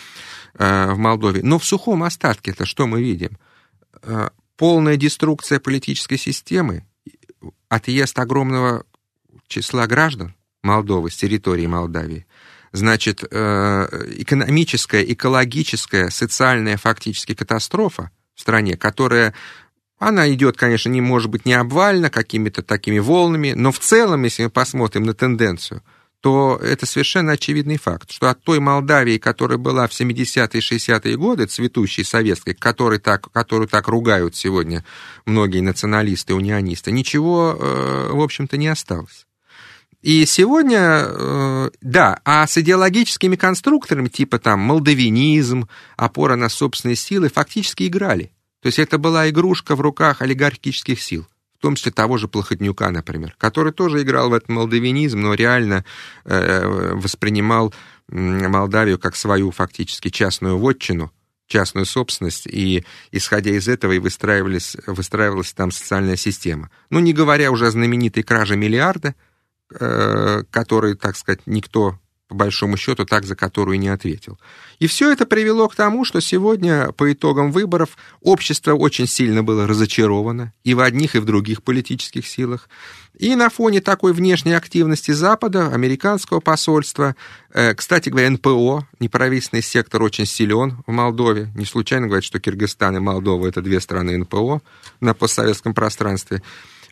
Э, 0.53 0.91
в 0.91 0.97
Молдове. 0.97 1.41
Но 1.43 1.59
в 1.59 1.65
сухом 1.65 2.03
остатке 2.03 2.51
это 2.51 2.65
что 2.65 2.85
мы 2.85 3.01
видим? 3.01 3.10
Э, 4.03 4.29
полная 4.57 4.95
деструкция 4.95 5.59
политической 5.59 6.17
системы, 6.17 6.85
отъезд 7.69 8.17
огромного 8.19 8.85
числа 9.47 9.87
граждан 9.87 10.35
Молдовы 10.63 11.09
с 11.09 11.15
территории 11.15 11.65
Молдавии. 11.65 12.25
Значит, 12.71 13.23
э, 13.23 14.13
экономическая, 14.17 15.03
экологическая, 15.03 16.09
социальная 16.09 16.77
фактически 16.77 17.33
катастрофа 17.33 18.11
в 18.35 18.41
стране, 18.41 18.77
которая 18.77 19.33
Она 19.97 20.31
идет, 20.33 20.57
конечно, 20.57 20.89
не 20.89 21.01
может 21.01 21.29
быть 21.29 21.45
не 21.45 21.53
обвально, 21.53 22.09
какими-то 22.09 22.63
такими 22.63 22.97
волнами, 22.97 23.53
но 23.55 23.71
в 23.71 23.77
целом, 23.77 24.23
если 24.23 24.43
мы 24.43 24.49
посмотрим 24.49 25.03
на 25.03 25.13
тенденцию, 25.13 25.83
то 26.21 26.59
это 26.61 26.85
совершенно 26.85 27.33
очевидный 27.33 27.77
факт, 27.77 28.11
что 28.11 28.29
от 28.29 28.43
той 28.43 28.59
Молдавии, 28.59 29.17
которая 29.17 29.57
была 29.57 29.87
в 29.87 29.91
70-е 29.91 30.47
и 30.53 30.59
60-е 30.59 31.17
годы, 31.17 31.47
цветущей 31.47 32.05
советской, 32.05 32.53
которой 32.53 32.99
так, 32.99 33.31
которую 33.31 33.67
так 33.67 33.87
ругают 33.87 34.35
сегодня 34.35 34.85
многие 35.25 35.61
националисты, 35.61 36.35
унионисты, 36.35 36.91
ничего, 36.91 37.57
э, 37.59 38.09
в 38.11 38.21
общем-то, 38.21 38.55
не 38.57 38.67
осталось. 38.67 39.25
И 40.03 40.25
сегодня, 40.25 41.05
э, 41.07 41.69
да, 41.81 42.19
а 42.23 42.45
с 42.45 42.55
идеологическими 42.57 43.35
конструкторами, 43.35 44.07
типа 44.07 44.37
там 44.37 44.59
молдавинизм, 44.59 45.67
опора 45.97 46.35
на 46.35 46.49
собственные 46.49 46.95
силы, 46.95 47.29
фактически 47.29 47.87
играли. 47.87 48.31
То 48.61 48.67
есть 48.67 48.77
это 48.77 48.99
была 48.99 49.27
игрушка 49.29 49.75
в 49.75 49.81
руках 49.81 50.21
олигархических 50.21 51.01
сил 51.01 51.25
том 51.61 51.75
числе 51.75 51.91
того 51.91 52.17
же 52.17 52.27
Плохотнюка, 52.27 52.89
например, 52.91 53.35
который 53.37 53.71
тоже 53.71 54.01
играл 54.01 54.29
в 54.29 54.33
этот 54.33 54.49
молдавинизм, 54.49 55.21
но 55.21 55.33
реально 55.33 55.85
э, 56.25 56.93
воспринимал 56.93 57.73
Молдавию 58.09 58.99
как 58.99 59.15
свою 59.15 59.51
фактически 59.51 60.09
частную 60.09 60.57
вотчину, 60.57 61.13
частную 61.47 61.85
собственность, 61.85 62.45
и 62.45 62.83
исходя 63.11 63.51
из 63.51 63.69
этого 63.69 63.93
и 63.93 63.99
выстраивались, 63.99 64.75
выстраивалась 64.85 65.53
там 65.53 65.71
социальная 65.71 66.17
система. 66.17 66.69
Ну, 66.89 66.99
не 66.99 67.13
говоря 67.13 67.51
уже 67.51 67.67
о 67.67 67.71
знаменитой 67.71 68.23
краже 68.23 68.57
миллиарда, 68.57 69.15
э, 69.69 70.43
который, 70.49 70.95
так 70.95 71.15
сказать, 71.15 71.41
никто 71.45 72.00
по 72.31 72.35
большому 72.35 72.77
счету, 72.77 73.03
так, 73.05 73.25
за 73.25 73.35
которую 73.35 73.77
не 73.77 73.89
ответил. 73.89 74.39
И 74.79 74.87
все 74.87 75.11
это 75.11 75.25
привело 75.25 75.67
к 75.67 75.75
тому, 75.75 76.05
что 76.05 76.21
сегодня, 76.21 76.93
по 76.93 77.11
итогам 77.11 77.51
выборов, 77.51 77.97
общество 78.21 78.73
очень 78.73 79.05
сильно 79.05 79.43
было 79.43 79.67
разочаровано 79.67 80.53
и 80.63 80.73
в 80.73 80.79
одних, 80.79 81.15
и 81.15 81.19
в 81.19 81.25
других 81.25 81.61
политических 81.61 82.25
силах. 82.25 82.69
И 83.19 83.35
на 83.35 83.49
фоне 83.49 83.81
такой 83.81 84.13
внешней 84.13 84.53
активности 84.53 85.11
Запада, 85.11 85.67
американского 85.73 86.39
посольства, 86.39 87.17
э, 87.53 87.73
кстати 87.73 88.07
говоря, 88.07 88.29
НПО, 88.29 88.87
неправительственный 89.01 89.61
сектор 89.61 90.01
очень 90.01 90.25
силен 90.25 90.81
в 90.87 90.91
Молдове. 90.93 91.51
Не 91.53 91.65
случайно 91.65 92.07
говорят, 92.07 92.23
что 92.23 92.39
Киргизстан 92.39 92.95
и 92.95 92.99
Молдова— 93.01 93.45
это 93.49 93.61
две 93.61 93.81
страны 93.81 94.17
НПО 94.17 94.61
на 95.01 95.13
постсоветском 95.13 95.73
пространстве. 95.73 96.41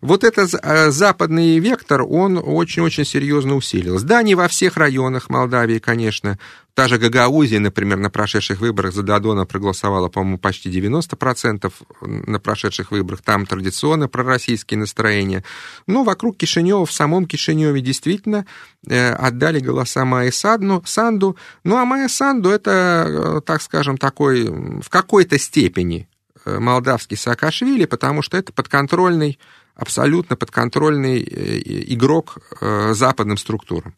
Вот 0.02 0.24
этот 0.24 0.54
э, 0.54 0.92
западный 0.92 1.60
вектор, 1.60 2.04
он 2.04 2.38
очень-очень 2.42 3.06
серьезно 3.06 3.56
усилился. 3.56 4.06
Да, 4.06 4.22
не 4.24 4.36
во 4.36 4.48
всех 4.48 4.78
районах 4.78 5.30
Молдавии, 5.30 5.80
конечно. 5.80 6.40
Та 6.74 6.88
же 6.88 6.98
Гагаузия, 6.98 7.60
например, 7.60 7.98
на 7.98 8.10
прошедших 8.10 8.62
выборах 8.62 8.94
за 8.94 9.04
Дадона 9.04 9.46
проголосовала, 9.46 10.08
по-моему, 10.08 10.38
почти 10.38 10.70
90% 10.70 11.74
на 12.02 12.40
прошедших 12.40 12.92
выборах. 12.92 13.22
Там 13.22 13.46
традиционно 13.46 14.08
пророссийские 14.08 14.78
настроения. 14.78 15.44
Но 15.88 16.04
вокруг 16.04 16.38
Кишинева, 16.38 16.86
в 16.86 16.94
самом 16.94 17.26
Кишиневе 17.26 17.82
действительно 17.82 18.46
э, 18.88 19.12
отдали 19.12 19.60
голоса 19.60 20.06
Майе 20.06 20.32
Садну, 20.32 20.82
Санду. 20.86 21.36
Ну, 21.66 21.76
а 21.76 21.84
Майя 21.84 22.08
Санду 22.08 22.50
это, 22.50 23.06
э, 23.08 23.42
так 23.46 23.62
скажем, 23.62 23.98
такой 23.98 24.46
в 24.46 24.88
какой-то 24.90 25.38
степени 25.38 26.08
молдавский 26.46 27.18
Саакашвили, 27.18 27.86
потому 27.86 28.22
что 28.22 28.38
это 28.38 28.54
подконтрольный 28.54 29.38
абсолютно 29.80 30.36
подконтрольный 30.36 31.22
э, 31.22 31.62
игрок 31.94 32.38
э, 32.60 32.94
западным 32.94 33.38
структурам. 33.38 33.96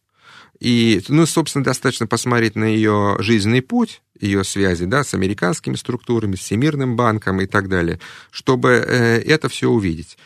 И, 0.59 1.01
ну, 1.07 1.25
собственно, 1.25 1.65
достаточно 1.65 2.05
посмотреть 2.05 2.55
на 2.55 2.65
ее 2.65 3.15
жизненный 3.19 3.63
путь, 3.63 4.03
ее 4.19 4.43
связи, 4.43 4.85
да, 4.85 5.03
с 5.03 5.15
американскими 5.15 5.75
структурами, 5.75 6.35
с 6.35 6.39
Всемирным 6.41 6.95
банком 6.95 7.41
и 7.41 7.47
так 7.47 7.67
далее, 7.67 7.99
чтобы 8.29 8.69
э, 8.69 9.21
это 9.21 9.49
все 9.49 9.69
увидеть. 9.69 10.17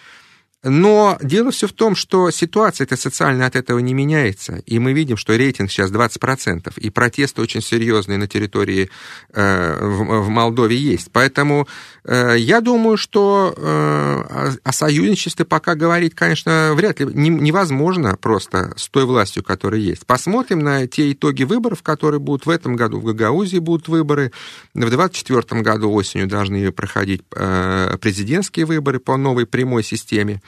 Но 0.68 1.20
дело 1.22 1.52
все 1.52 1.68
в 1.68 1.74
том, 1.74 1.96
что 1.96 2.32
ситуация-то 2.32 2.98
социально 2.98 3.46
от 3.46 3.56
этого 3.56 3.78
не 3.78 3.94
меняется, 3.94 4.64
и 4.66 4.80
мы 4.80 4.94
видим, 4.94 5.16
что 5.16 5.36
рейтинг 5.36 5.70
сейчас 5.70 5.92
20%, 5.92 6.74
и 6.78 6.90
протесты 6.90 7.44
очень 7.44 7.62
серьезные 7.62 8.18
на 8.18 8.28
территории 8.28 8.90
э, 9.32 9.78
в, 9.80 10.24
в 10.24 10.30
Молдове 10.30 10.76
есть. 10.76 11.10
Поэтому 11.12 11.68
э, 12.04 12.38
я 12.40 12.62
думаю, 12.62 12.98
что 12.98 13.54
э, 13.56 13.62
о, 13.62 14.56
о 14.64 14.74
союзничестве 14.74 15.46
пока 15.46 15.76
говорить, 15.76 16.16
конечно, 16.16 16.72
вряд 16.74 17.00
ли 17.00 17.06
не, 17.14 17.30
невозможно 17.30 18.18
просто 18.20 18.74
с 18.76 18.90
той 18.90 19.06
властью, 19.06 19.44
которая 19.44 19.80
есть. 19.80 20.08
Посмотрим 20.08 20.62
на 20.62 20.88
те 20.88 21.12
итоги 21.12 21.44
выборов, 21.44 21.84
которые 21.84 22.20
будут 22.20 22.48
в 22.48 22.50
этом 22.50 22.76
году. 22.76 23.00
В 23.00 23.04
Гагаузии 23.04 23.60
будут 23.60 23.88
выборы, 23.88 24.32
в 24.74 24.80
2024 24.80 25.62
году 25.62 25.92
осенью 25.92 26.26
должны 26.26 26.72
проходить 26.72 27.22
э, 27.36 27.98
президентские 28.02 28.66
выборы 28.66 29.00
по 29.00 29.16
новой 29.16 29.46
прямой 29.46 29.84
системе. 29.84 30.42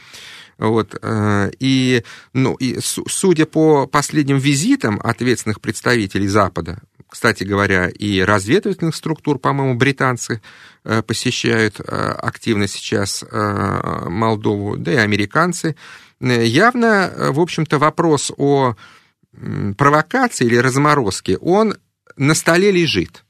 Вот, 0.58 0.98
э, 1.00 1.52
и, 1.60 2.04
ну, 2.34 2.56
и 2.56 2.80
судя 2.82 3.46
по 3.46 3.86
последним 3.86 4.38
визитам 4.38 5.00
ответственных 5.04 5.62
представителей 5.62 6.28
Запада, 6.28 6.80
кстати 7.08 7.44
говоря, 7.44 7.90
и 7.90 8.22
разведывательных 8.22 8.96
структур, 8.96 9.38
по-моему, 9.38 9.76
британцы 9.76 10.42
э, 10.84 11.04
посещают 11.04 11.80
э, 11.80 11.84
активно 11.84 12.68
сейчас 12.68 13.24
Молдову, 13.32 14.78
да 14.78 14.94
и 14.94 14.96
американцы, 14.96 15.76
явно, 16.20 17.14
в 17.32 17.40
общем-то, 17.40 17.78
вопрос 17.78 18.32
о 18.36 18.76
провокации 19.78 20.46
или 20.46 20.56
разморозке, 20.56 21.38
он 21.38 21.76
на 22.16 22.34
столе 22.34 22.72
лежит. 22.72 23.24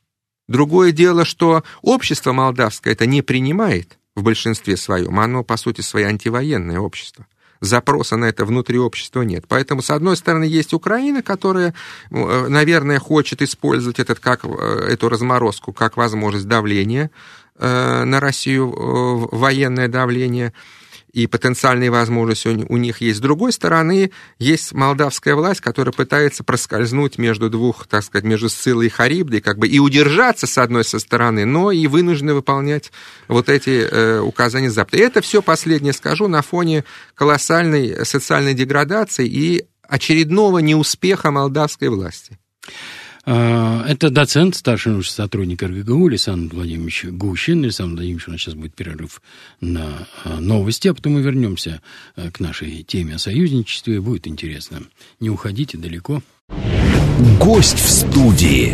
Другое 0.47 0.93
дело, 0.93 1.25
что 1.25 1.63
общество 1.81 2.31
молдавское 2.31 2.93
это 2.93 3.05
не 3.05 3.21
принимает, 3.21 3.97
в 4.17 4.23
большинстве 4.23 4.77
своем, 4.77 5.19
оно, 5.19 5.43
по 5.43 5.57
сути, 5.57 5.81
свое 5.81 6.07
антивоенное 6.07 6.79
общество. 6.79 7.27
Запроса 7.61 8.17
на 8.17 8.25
это 8.25 8.45
внутри 8.45 8.79
общества 8.79 9.21
нет. 9.21 9.45
Поэтому, 9.47 9.83
с 9.83 9.91
одной 9.91 10.17
стороны, 10.17 10.43
есть 10.43 10.73
Украина, 10.73 11.21
которая, 11.21 11.75
э, 12.09 12.47
наверное, 12.47 12.97
хочет 12.97 13.43
использовать 13.43 13.99
этот, 13.99 14.19
как, 14.19 14.43
э, 14.43 14.87
эту 14.89 15.09
разморозку 15.09 15.71
как 15.71 15.97
возможность 15.97 16.47
давления 16.47 17.11
э, 17.59 18.03
на 18.03 18.19
Россию, 18.19 19.29
военное 19.31 19.87
давление– 19.87 20.51
и 21.17 21.25
потенциальные 21.25 21.89
возможности 21.89 22.47
у 22.47 22.77
них 22.77 23.01
есть. 23.01 23.17
С 23.17 23.21
другой 23.21 23.51
стороны, 23.51 24.11
есть 24.37 24.71
молдавская 24.73 25.33
власть, 25.33 25.61
которая 25.61 25.91
пытается 25.91 26.43
проскользнуть 26.43 27.17
между 27.17 27.49
двух, 27.49 27.87
так 27.87 28.03
сказать, 28.03 28.23
между 28.23 28.49
Сцилой 28.49 28.85
и 28.85 28.89
Харибдой, 28.89 29.41
как 29.41 29.57
бы 29.57 29.67
и 29.67 29.79
удержаться 29.79 30.45
с 30.45 30.59
одной 30.59 30.83
со 30.83 30.99
стороны, 30.99 31.45
но 31.45 31.71
и 31.71 31.87
вынуждены 31.87 32.35
выполнять 32.35 32.91
вот 33.27 33.49
эти 33.49 33.87
э, 33.89 34.19
указания 34.19 34.69
Запада. 34.69 34.97
И 34.97 35.01
это 35.01 35.21
все 35.21 35.41
последнее 35.41 35.93
скажу 35.93 36.27
на 36.27 36.43
фоне 36.43 36.83
колоссальной 37.15 38.05
социальной 38.05 38.53
деградации 38.53 39.25
и 39.27 39.65
очередного 39.81 40.59
неуспеха 40.59 41.31
молдавской 41.31 41.89
власти. 41.89 42.37
А, 43.29 43.83
это 43.85 44.09
доцент, 44.09 44.55
старший 44.55 44.93
научный 44.93 45.11
сотрудник 45.11 45.61
РГГУ 45.61 46.07
Александр 46.07 46.55
Владимирович 46.55 47.03
Гущин. 47.03 47.61
Александр 47.65 47.95
Владимирович, 47.95 48.27
у 48.29 48.31
нас 48.31 48.39
сейчас 48.39 48.53
будет 48.53 48.73
перерыв 48.73 49.21
на 49.59 50.07
а, 50.23 50.39
новости, 50.39 50.87
а 50.87 50.93
потом 50.93 51.15
мы 51.15 51.21
вернемся 51.21 51.81
а, 52.15 52.31
к 52.31 52.39
нашей 52.39 52.83
теме 52.83 53.15
о 53.15 53.19
союзничестве. 53.19 53.99
Будет 53.99 54.27
интересно. 54.27 54.83
Не 55.19 55.29
уходите 55.29 55.77
далеко. 55.77 56.23
Гость 57.37 57.79
в 57.79 57.89
студии. 57.89 58.73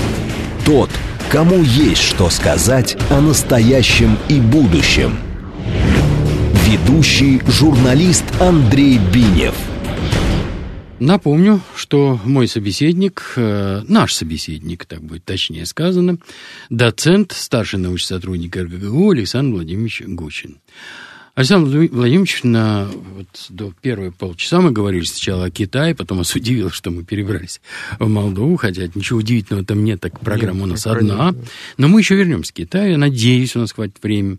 Тот, 0.68 0.92
кому 1.32 1.64
есть 1.64 2.04
что 2.04 2.30
сказать 2.30 2.96
о 3.10 3.22
настоящем 3.22 4.20
и 4.30 4.40
будущем. 4.40 5.18
Ведущий 6.68 7.42
журналист 7.48 8.26
Андрей 8.40 9.00
Бинев– 9.12 9.56
Напомню, 11.06 11.60
что 11.76 12.18
мой 12.24 12.48
собеседник, 12.48 13.34
э, 13.36 13.82
наш 13.90 14.14
собеседник, 14.14 14.86
так 14.86 15.04
будет 15.04 15.26
точнее 15.26 15.66
сказано, 15.66 16.18
доцент, 16.70 17.34
старший 17.34 17.78
научный 17.80 18.16
сотрудник 18.16 18.56
РГГУ 18.56 19.12
Александр 19.12 19.56
Владимирович 19.56 20.02
Гучин. 20.06 20.60
Александр 21.36 21.90
Владимирович, 21.92 22.44
на 22.44 22.86
вот 22.86 23.48
до 23.50 23.74
первые 23.82 24.12
полчаса 24.12 24.62
мы 24.62 24.70
говорили 24.70 25.04
сначала 25.04 25.46
о 25.46 25.50
Китае, 25.50 25.96
потом 25.96 26.20
вас 26.20 26.36
удивило, 26.36 26.70
что 26.70 26.92
мы 26.92 27.04
перебрались 27.04 27.60
в 27.98 28.08
Молдову, 28.08 28.56
хотя 28.56 28.84
ничего 28.94 29.18
удивительного 29.18 29.66
там 29.66 29.84
нет, 29.84 30.00
так 30.00 30.20
программа 30.20 30.60
нет, 30.60 30.68
у 30.68 30.70
нас 30.72 30.86
одна. 30.86 31.34
Но 31.78 31.88
мы 31.88 32.02
еще 32.02 32.14
вернемся 32.16 32.54
к 32.54 32.58
Китаю, 32.58 33.00
надеюсь, 33.00 33.56
у 33.56 33.60
нас 33.60 33.72
хватит 33.72 33.98
времени. 34.04 34.38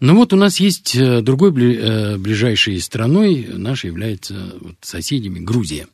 Но 0.00 0.14
вот 0.14 0.32
у 0.32 0.36
нас 0.36 0.58
есть 0.58 0.96
э, 0.96 1.20
другой 1.20 1.50
э, 1.50 2.16
ближайшей 2.16 2.80
страной, 2.80 3.50
нашей 3.52 3.88
является 3.88 4.54
вот, 4.58 4.76
соседями 4.80 5.38
Грузия. 5.38 5.86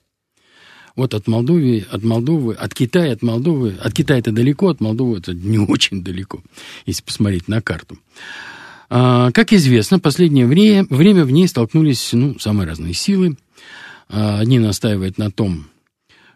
Вот 0.94 1.14
от 1.14 1.27
Молдовы, 1.27 1.85
от 1.90 2.05
Молдовы, 2.05 2.55
от 2.55 2.74
Китая, 2.74 3.12
от 3.12 3.22
Молдовы, 3.22 3.77
от 3.81 3.92
Китая 3.92 4.20
это 4.20 4.31
далеко, 4.31 4.68
от 4.68 4.81
Молдовы 4.81 5.18
это 5.18 5.35
не 5.35 5.59
очень 5.59 6.05
далеко, 6.05 6.44
если 6.87 7.03
посмотреть 7.03 7.48
на 7.48 7.61
карту. 7.61 7.98
А, 8.90 9.31
как 9.33 9.53
известно, 9.53 9.98
в 9.98 10.03
последнее 10.03 10.46
время, 10.46 10.87
время 10.88 11.24
в 11.24 11.31
ней 11.31 11.46
столкнулись 11.46 12.12
ну, 12.12 12.38
самые 12.38 12.66
разные 12.66 12.94
силы. 12.94 13.37
А, 14.09 14.40
одни 14.40 14.59
настаивают 14.59 15.18
на 15.18 15.31
том, 15.31 15.66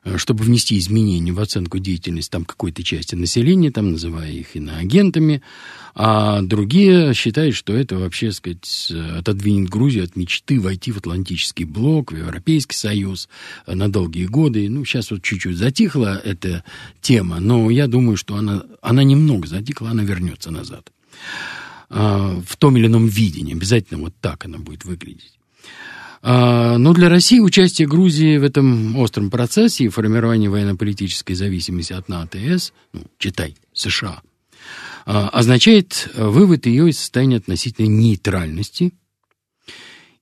э, 0.05 0.19
чтобы 0.19 0.45
внести 0.45 0.79
изменения 0.79 1.33
в 1.33 1.41
оценку 1.41 1.79
деятельности 1.79 2.31
там 2.31 2.45
какой-то 2.45 2.83
части 2.83 3.15
населения, 3.15 3.71
там 3.71 3.93
называя 3.93 4.31
их 4.31 4.55
иноагентами, 4.55 5.41
а 5.95 6.43
другие 6.43 7.15
считают, 7.15 7.55
что 7.55 7.73
это 7.73 7.97
вообще, 7.97 8.33
сказать, 8.33 8.93
отодвинет 9.17 9.71
Грузию 9.71 10.05
от 10.05 10.17
мечты 10.17 10.61
войти 10.61 10.93
в 10.93 10.99
Атлантический 10.99 11.65
блок, 11.65 12.12
в 12.12 12.17
Европейский 12.17 12.77
Союз 12.77 13.31
на 13.67 13.91
долгие 13.91 14.27
годы. 14.27 14.69
Ну, 14.69 14.85
сейчас 14.85 15.11
вот 15.11 15.23
чуть-чуть 15.23 15.57
затихла 15.57 16.21
эта 16.23 16.65
тема, 17.01 17.41
но 17.41 17.71
я 17.71 17.87
думаю, 17.87 18.19
что 18.19 18.37
она, 18.37 18.65
она 18.83 19.03
немного 19.05 19.47
затихла, 19.47 19.91
она 19.91 20.03
вернется 20.03 20.51
назад. 20.51 20.93
А, 21.95 22.41
в 22.47 22.57
том 22.57 22.79
или 22.79 22.87
ином 22.87 23.07
видении. 23.07 23.55
Обязательно 23.55 24.01
вот 24.01 24.15
так 24.21 24.47
она 24.47 24.57
будет 24.57 24.87
выглядеть. 24.87 25.39
А, 26.23 26.79
но 26.79 26.95
для 26.95 27.11
России 27.11 27.39
участие 27.39 27.87
Грузии 27.87 28.39
в 28.39 28.45
этом 28.45 28.97
остром 28.97 29.31
процессе 29.31 29.85
и 29.85 29.89
формирование 29.89 30.49
военно-политической 30.49 31.35
зависимости 31.35 31.93
от 31.93 32.09
НАТО 32.09 32.39
и 32.39 32.49
ЕС, 32.49 32.73
ну, 32.95 33.03
читай, 33.19 33.57
США, 33.75 34.23
а, 35.05 35.29
означает 35.29 36.09
вывод 36.15 36.65
ее 36.65 36.89
из 36.89 36.99
состояния 36.99 37.37
относительной 37.37 37.91
нейтральности 37.91 38.95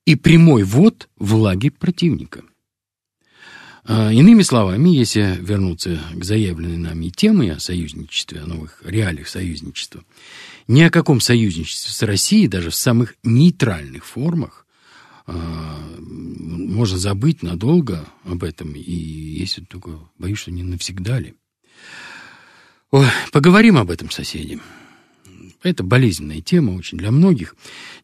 и 0.04 0.16
прямой 0.16 0.64
ввод 0.64 1.08
в 1.18 1.36
лагерь 1.36 1.70
противника. 1.70 2.42
Иными 3.90 4.42
словами, 4.42 4.90
если 4.90 5.36
вернуться 5.40 5.98
к 6.14 6.22
заявленной 6.22 6.76
нами 6.76 7.08
теме 7.08 7.54
о 7.54 7.58
союзничестве, 7.58 8.40
о 8.40 8.46
новых 8.46 8.80
реалиях 8.84 9.26
союзничества, 9.26 10.04
ни 10.68 10.82
о 10.82 10.90
каком 10.90 11.20
союзничестве 11.20 11.92
с 11.92 12.00
Россией, 12.02 12.46
даже 12.46 12.70
в 12.70 12.76
самых 12.76 13.16
нейтральных 13.24 14.06
формах, 14.06 14.64
а, 15.26 15.76
можно 15.98 16.98
забыть 16.98 17.42
надолго 17.42 18.06
об 18.24 18.44
этом, 18.44 18.74
и 18.74 18.92
если 18.92 19.62
только 19.62 19.98
боюсь, 20.18 20.38
что 20.38 20.52
не 20.52 20.62
навсегда 20.62 21.18
ли. 21.18 21.34
Ой, 22.92 23.06
поговорим 23.32 23.76
об 23.76 23.90
этом, 23.90 24.08
соседи. 24.10 24.60
Это 25.62 25.82
болезненная 25.82 26.40
тема 26.40 26.72
очень 26.72 26.96
для 26.96 27.10
многих. 27.10 27.54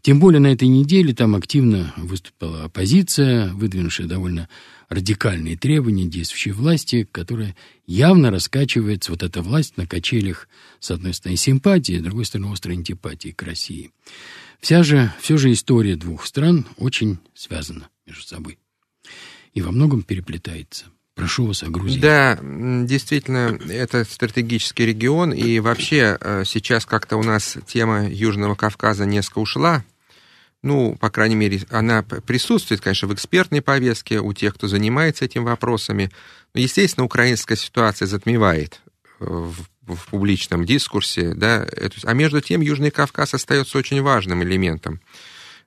Тем 0.02 0.20
более 0.20 0.40
на 0.40 0.48
этой 0.48 0.68
неделе 0.68 1.14
там 1.14 1.34
активно 1.34 1.92
выступила 1.96 2.64
оппозиция, 2.64 3.52
выдвинувшая 3.52 4.06
довольно 4.06 4.48
радикальные 4.88 5.56
требования 5.56 6.06
действующей 6.06 6.52
власти, 6.52 7.08
которая 7.10 7.56
явно 7.86 8.30
раскачивается, 8.30 9.10
вот 9.10 9.22
эта 9.22 9.42
власть, 9.42 9.76
на 9.76 9.86
качелях, 9.86 10.48
с 10.80 10.90
одной 10.90 11.14
стороны, 11.14 11.36
симпатии, 11.36 11.98
с 11.98 12.02
другой 12.02 12.24
стороны, 12.24 12.52
острой 12.52 12.76
антипатии 12.76 13.30
к 13.30 13.42
России. 13.42 13.90
Вся 14.60 14.82
же, 14.82 15.12
все 15.20 15.36
же 15.36 15.52
история 15.52 15.96
двух 15.96 16.26
стран 16.26 16.66
очень 16.76 17.18
связана 17.34 17.88
между 18.06 18.22
собой 18.22 18.58
и 19.54 19.62
во 19.62 19.72
многом 19.72 20.02
переплетается. 20.02 20.86
Прошу 21.16 21.46
вас 21.46 21.62
о 21.62 21.70
Грузии. 21.70 21.98
Да, 21.98 22.38
действительно, 22.42 23.58
это 23.68 24.04
стратегический 24.04 24.86
регион, 24.86 25.32
и 25.32 25.58
вообще 25.60 26.18
э, 26.20 26.44
сейчас 26.44 26.86
как-то 26.86 27.16
у 27.16 27.22
нас 27.22 27.56
тема 27.66 28.06
Южного 28.06 28.54
Кавказа 28.54 29.06
несколько 29.06 29.38
ушла 29.38 29.82
ну, 30.66 30.96
по 30.96 31.10
крайней 31.10 31.36
мере, 31.36 31.62
она 31.70 32.02
присутствует, 32.02 32.80
конечно, 32.80 33.06
в 33.06 33.14
экспертной 33.14 33.62
повестке 33.62 34.20
у 34.20 34.32
тех, 34.32 34.54
кто 34.54 34.66
занимается 34.66 35.24
этими 35.24 35.44
вопросами. 35.44 36.10
Но, 36.54 36.60
естественно, 36.60 37.04
украинская 37.04 37.56
ситуация 37.56 38.06
затмевает 38.06 38.80
э, 39.20 39.24
в, 39.26 39.54
в 39.86 40.06
публичном 40.08 40.64
дискурсе, 40.64 41.34
да, 41.34 41.66
а 42.02 42.12
между 42.14 42.40
тем 42.40 42.62
Южный 42.62 42.90
Кавказ 42.90 43.34
остается 43.34 43.78
очень 43.78 44.02
важным 44.02 44.42
элементом 44.42 45.00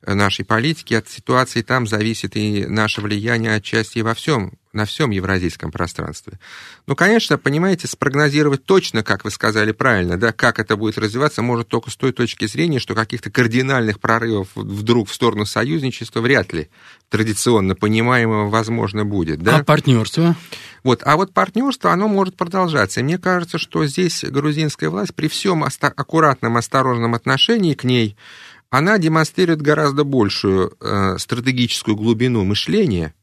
нашей 0.06 0.46
политики. 0.46 0.94
От 0.94 1.10
ситуации 1.10 1.62
там 1.62 1.88
зависит 1.88 2.36
и 2.36 2.66
наше 2.66 3.02
влияние 3.02 3.56
отчасти 3.56 4.00
и 4.00 4.04
во 4.04 4.14
всем 4.14 4.54
на 4.72 4.86
всем 4.86 5.10
евразийском 5.10 5.72
пространстве. 5.72 6.40
Ну, 6.86 6.96
конечно, 6.96 7.38
понимаете, 7.40 7.88
спрогнозировать 7.88 8.66
точно, 8.66 9.04
как 9.04 9.24
вы 9.24 9.32
сказали 9.32 9.72
правильно, 9.72 10.18
да, 10.18 10.32
как 10.32 10.60
это 10.60 10.76
будет 10.76 11.00
развиваться, 11.00 11.42
может 11.42 11.68
только 11.68 11.90
с 11.90 11.96
той 11.96 12.12
точки 12.12 12.46
зрения, 12.46 12.80
что 12.80 12.94
каких-то 12.94 13.32
кардинальных 13.32 14.00
прорывов 14.00 14.50
вдруг 14.54 15.10
в 15.10 15.14
сторону 15.14 15.46
союзничества 15.46 16.22
вряд 16.22 16.54
ли 16.54 16.70
традиционно 17.10 17.74
понимаемого 17.74 18.50
возможно 18.50 19.06
будет. 19.06 19.42
Да? 19.42 19.58
А 19.58 19.64
партнерство? 19.64 20.36
Вот, 20.84 21.02
а 21.04 21.18
вот 21.18 21.34
партнерство, 21.34 21.92
оно 21.92 22.08
может 22.08 22.38
продолжаться. 22.38 23.00
И 23.00 23.04
мне 23.04 23.18
кажется, 23.18 23.58
что 23.58 23.86
здесь 23.88 24.24
грузинская 24.24 24.92
власть 24.92 25.16
при 25.16 25.28
всем 25.28 25.64
аккуратном, 25.64 26.58
осторожном 26.58 27.16
отношении 27.16 27.74
к 27.74 27.84
ней, 27.84 28.16
она 28.70 28.98
демонстрирует 28.98 29.62
гораздо 29.62 30.04
большую 30.04 30.76
э, 30.80 31.18
стратегическую 31.18 31.96
глубину 31.96 32.44
мышления, 32.44 33.14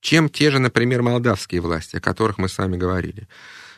чем 0.00 0.28
те 0.28 0.50
же, 0.50 0.58
например, 0.58 1.02
молдавские 1.02 1.60
власти, 1.60 1.96
о 1.96 2.00
которых 2.00 2.38
мы 2.38 2.48
с 2.48 2.58
вами 2.58 2.76
говорили. 2.76 3.28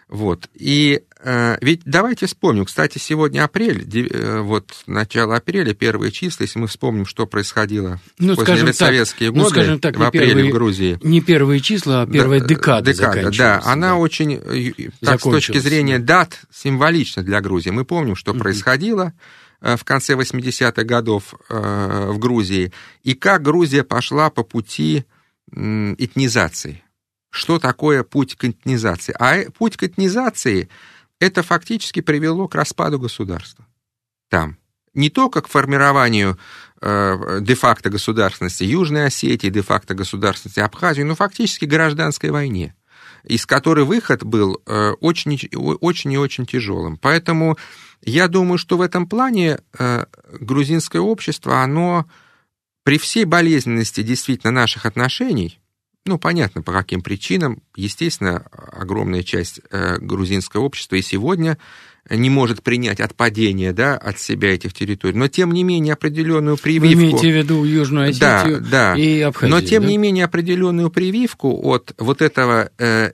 Вот. 0.09 0.49
И 0.55 1.03
э, 1.23 1.57
ведь 1.61 1.83
давайте 1.85 2.27
вспомним, 2.27 2.65
кстати, 2.65 2.99
сегодня 2.99 3.45
апрель, 3.45 3.87
э, 3.95 4.41
вот 4.41 4.83
начало 4.89 5.37
апреля, 5.37 5.73
первые 5.73 6.11
числа, 6.11 6.45
если 6.45 6.59
мы 6.59 6.67
вспомним, 6.67 7.07
что 7.07 7.27
происходило 7.27 8.01
ну, 8.19 8.35
после 8.35 8.73
советские 8.73 9.31
ну, 9.31 9.45
годы, 9.45 9.51
скажем 9.51 9.79
так, 9.79 9.97
в 9.97 10.03
апреле 10.03 10.27
первые, 10.27 10.51
в 10.51 10.55
Грузии. 10.55 10.99
Не 11.05 11.21
первые 11.21 11.61
числа, 11.61 12.03
а 12.03 12.07
первая 12.09 12.41
да, 12.41 12.47
декада, 12.47 12.93
декада 12.93 13.31
Да, 13.31 13.63
она 13.65 13.91
да. 13.91 13.95
очень, 13.97 14.33
э, 14.33 14.91
так, 15.01 15.21
с 15.21 15.23
точки 15.23 15.59
зрения 15.59 16.01
дат, 16.01 16.41
символична 16.53 17.23
для 17.23 17.41
Грузии. 17.41 17.71
Мы 17.71 17.85
помним, 17.85 18.17
что 18.17 18.33
угу. 18.33 18.41
происходило 18.41 19.13
э, 19.13 19.40
в 19.61 19.85
конце 19.85 20.15
80-х 20.15 20.85
годов 20.85 21.35
э, 21.49 22.11
в 22.11 22.19
Грузии, 22.19 22.73
и 23.03 23.15
как 23.15 23.43
Грузия 23.43 23.85
пошла 23.85 24.31
по 24.31 24.43
пути 24.43 25.05
этнизации. 25.53 26.83
Что 27.31 27.59
такое 27.59 28.03
путь 28.03 28.37
к 28.37 28.45
этнизации? 28.45 29.15
А 29.19 29.37
э, 29.37 29.51
путь 29.51 29.77
к 29.77 29.85
этнизации 29.85 30.69
это 31.21 31.43
фактически 31.43 32.01
привело 32.01 32.49
к 32.49 32.55
распаду 32.55 32.99
государства. 32.99 33.67
Там. 34.29 34.57
Не 34.93 35.09
только 35.09 35.41
к 35.41 35.49
формированию 35.49 36.37
э, 36.81 37.39
де-факто 37.41 37.91
государственности 37.91 38.65
Южной 38.65 39.07
Осетии, 39.07 39.49
де-факто 39.49 39.95
государственности 39.95 40.59
Абхазии, 40.59 41.03
но 41.03 41.15
фактически 41.15 41.65
гражданской 41.65 42.31
войне, 42.31 42.75
из 43.25 43.47
которой 43.47 43.85
выход 43.85 44.25
был 44.25 44.61
э, 44.67 44.91
очень, 45.01 45.39
очень 45.81 46.13
и 46.13 46.19
очень 46.19 46.47
тяжелым. 46.47 46.97
Поэтому 46.97 47.57
я 48.03 48.29
думаю, 48.29 48.59
что 48.59 48.77
в 48.77 48.83
этом 48.83 49.07
плане 49.07 49.59
э, 49.79 50.05
грузинское 50.41 51.03
общество, 51.03 51.63
оно 51.63 52.07
при 52.83 52.99
всей 52.99 53.25
болезненности 53.25 54.03
действительно 54.03 54.53
наших 54.53 54.87
отношений, 54.87 55.61
ну, 56.07 56.19
понятно, 56.19 56.63
по 56.63 56.73
каким 56.73 57.03
причинам, 57.03 57.63
естественно, 57.77 58.39
огромная 58.73 59.23
часть 59.23 59.61
э, 59.71 59.99
грузинского 59.99 60.63
общества 60.63 60.97
и 60.97 61.03
сегодня 61.03 61.59
не 62.09 62.31
может 62.31 62.63
принять 62.63 63.01
отпадение 63.01 63.73
да, 63.73 63.97
от 63.97 64.19
себя 64.19 64.55
этих 64.55 64.73
территорий, 64.73 65.17
но 65.17 65.29
тем 65.29 65.53
не 65.53 65.65
менее 65.65 65.95
определенную 65.95 66.57
прививку... 66.57 66.87
Вы 66.87 66.95
имеете 66.95 67.31
в 67.31 67.37
виду 67.37 67.65
Южную 67.65 68.11
Осетию 68.11 68.61
да, 68.61 68.95
да. 68.95 68.97
и 68.97 69.21
Абхазию, 69.21 69.55
Но 69.55 69.61
тем 69.61 69.83
да? 69.83 69.89
не 69.89 69.99
менее 69.99 70.25
определенную 70.25 70.91
прививку 70.91 71.61
от 71.69 71.95
вот 71.99 72.23
этого 72.23 72.71
э, 72.79 73.13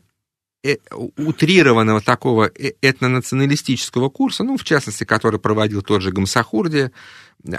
э, 0.63 0.77
утрированного 1.17 2.01
такого 2.01 2.51
э, 2.55 2.73
этнонационалистического 2.81 4.09
курса, 4.09 4.45
ну, 4.45 4.57
в 4.57 4.65
частности, 4.65 5.05
который 5.05 5.41
проводил 5.41 5.83
тот 5.83 6.03
же 6.03 6.13
Гамсахурди, 6.13 6.91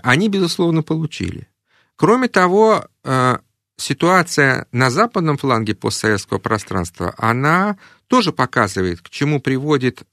они, 0.04 0.30
безусловно, 0.30 0.82
получили. 0.82 1.48
Кроме 1.96 2.28
того, 2.28 2.86
э, 3.04 3.38
ситуация 3.78 4.68
на 4.72 4.90
западном 4.90 5.38
фланге 5.38 5.76
постсоветского 5.76 6.40
пространства, 6.40 7.14
она 7.18 7.78
тоже 8.08 8.32
показывает, 8.32 9.02
к 9.02 9.10
чему 9.10 9.40
приводит 9.40 10.04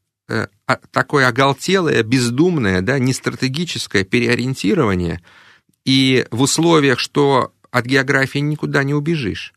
такое 0.90 1.28
оголтелое, 1.28 2.02
бездумное, 2.02 2.80
да, 2.80 2.98
нестратегическое 2.98 4.04
переориентирование, 4.04 5.22
и 5.84 6.26
в 6.30 6.42
условиях, 6.42 6.98
что 6.98 7.52
от 7.70 7.84
географии 7.84 8.38
никуда 8.38 8.84
не 8.84 8.94
убежишь, 8.94 9.52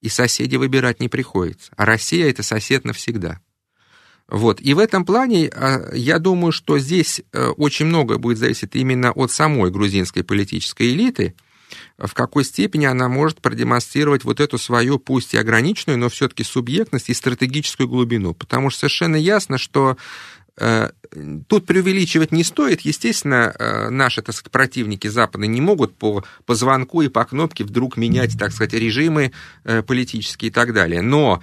и 0.00 0.08
соседей 0.08 0.56
выбирать 0.56 1.00
не 1.00 1.08
приходится, 1.08 1.72
а 1.76 1.84
Россия— 1.84 2.30
это 2.30 2.42
сосед 2.42 2.84
навсегда. 2.84 3.40
Вот. 4.28 4.60
И 4.60 4.74
в 4.74 4.78
этом 4.78 5.04
плане 5.06 5.46
э, 5.48 5.96
я 5.96 6.18
думаю, 6.18 6.52
что 6.52 6.78
здесь 6.78 7.22
очень 7.32 7.86
многое 7.86 8.18
будет 8.18 8.36
зависеть 8.36 8.76
именно 8.76 9.10
от 9.10 9.30
самой 9.30 9.70
грузинской 9.70 10.22
политической 10.22 10.92
элиты— 10.92 11.34
в 11.98 12.14
какой 12.14 12.44
степени 12.44 12.86
она 12.86 13.08
может 13.08 13.40
продемонстрировать 13.40 14.24
вот 14.24 14.40
эту 14.40 14.58
свою, 14.58 14.98
пусть 14.98 15.34
и 15.34 15.38
ограниченную, 15.38 15.98
но 15.98 16.08
все-таки 16.08 16.44
субъектность 16.44 17.10
и 17.10 17.14
стратегическую 17.14 17.88
глубину. 17.88 18.34
Потому 18.34 18.70
что 18.70 18.80
совершенно 18.80 19.16
ясно, 19.16 19.58
что 19.58 19.96
э, 20.56 20.90
Тут 21.48 21.66
преувеличивать 21.66 22.32
не 22.32 22.44
стоит. 22.44 22.82
Естественно, 22.82 23.54
э, 23.58 23.88
наши, 23.88 24.20
так 24.20 24.34
сказать, 24.34 24.52
противники 24.52 25.06
западные 25.06 25.48
не 25.48 25.60
могут 25.60 25.96
по, 25.96 26.24
по 26.44 26.54
звонку 26.54 27.02
и 27.02 27.08
по 27.08 27.24
кнопке 27.24 27.64
вдруг 27.64 27.96
менять, 27.96 28.38
так 28.38 28.52
сказать, 28.52 28.74
режимы 28.74 29.32
э, 29.64 29.82
политические 29.82 30.50
и 30.50 30.52
так 30.52 30.74
далее. 30.74 31.00
Но 31.00 31.42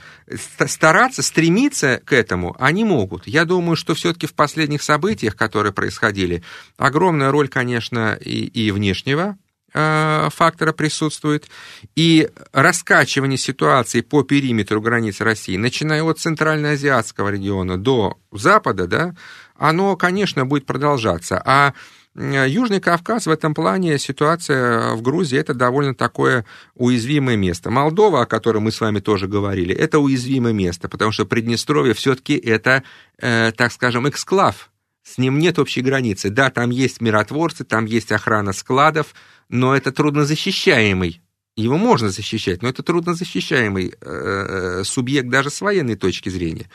стараться, 0.68 1.24
стремиться 1.24 2.02
к 2.06 2.14
этому 2.14 2.56
они 2.60 2.84
могут. 2.84 3.28
Я 3.28 3.46
думаю, 3.46 3.76
что 3.76 3.96
все-таки 3.96 4.28
в 4.28 4.34
последних 4.34 4.84
событиях, 4.84 5.36
которые 5.36 5.74
происходили, 5.74 6.44
огромная 6.78 7.32
роль, 7.32 7.48
конечно, 7.48 8.14
и, 8.14 8.46
и 8.46 8.72
внешнего 8.72 9.38
фактора 9.76 10.72
присутствует, 10.72 11.50
и 11.96 12.30
раскачивание 12.54 13.38
ситуации 13.38 14.02
по 14.02 14.24
периметру 14.24 14.80
границ 14.82 15.20
России, 15.20 15.58
начиная 15.58 16.02
от 16.04 16.20
Центральноазиатского 16.20 17.30
региона 17.30 17.78
до 17.78 18.18
Запада, 18.32 18.88
да, 18.88 19.16
оно, 19.58 19.96
конечно, 19.98 20.46
будет 20.46 20.66
продолжаться. 20.66 21.42
А 21.46 21.74
Южный 22.16 22.80
Кавказ 22.80 23.28
в 23.28 23.30
этом 23.30 23.54
плане 23.54 24.00
ситуация 24.00 24.94
в 24.94 25.02
Грузии 25.02 25.38
это 25.38 25.54
довольно 25.54 25.94
такое 25.94 26.46
уязвимое 26.74 27.36
место. 27.36 27.70
Молдова, 27.70 28.22
о 28.22 28.26
которой 28.26 28.60
мы 28.60 28.72
с 28.72 28.80
вами 28.80 29.02
тоже 29.02 29.28
говорили, 29.28 29.76
это 29.76 30.00
уязвимое 30.00 30.54
место, 30.54 30.88
потому 30.88 31.12
что 31.12 31.26
Приднестровье 31.26 31.94
все-таки 31.94 32.38
это, 32.38 32.84
э, 33.20 33.52
так 33.52 33.74
скажем, 33.74 34.08
эксклав. 34.08 34.72
С 35.04 35.18
ним 35.18 35.40
нет 35.40 35.60
общей 35.60 35.82
границы. 35.82 36.30
Да, 36.30 36.50
там 36.50 36.70
есть 36.70 37.02
миротворцы, 37.02 37.66
там 37.66 37.86
есть 37.86 38.14
охрана 38.14 38.54
складов, 38.54 39.14
но 39.50 39.76
это 39.76 39.92
труднозащищаемый 39.92 41.22
его 41.56 41.78
можно 41.78 42.10
защищать, 42.10 42.62
но 42.62 42.70
это 42.70 42.84
труднозащищаемый 42.84 43.88
э, 43.88 43.92
э, 44.02 44.84
субъект 44.84 45.30
даже 45.30 45.50
с 45.50 45.62
военной 45.62 45.96
точки 45.96 46.30
зрения. 46.30 46.70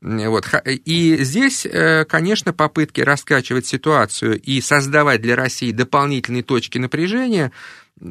Вот. 0.00 0.46
И 0.66 1.16
здесь, 1.20 1.64
э, 1.64 2.04
конечно, 2.04 2.52
попытки 2.52 3.00
раскачивать 3.00 3.66
ситуацию 3.66 4.40
и 4.40 4.60
создавать 4.60 5.22
для 5.22 5.36
России 5.36 5.70
дополнительные 5.70 6.42
точки 6.42 6.78
напряжения, 6.78 7.52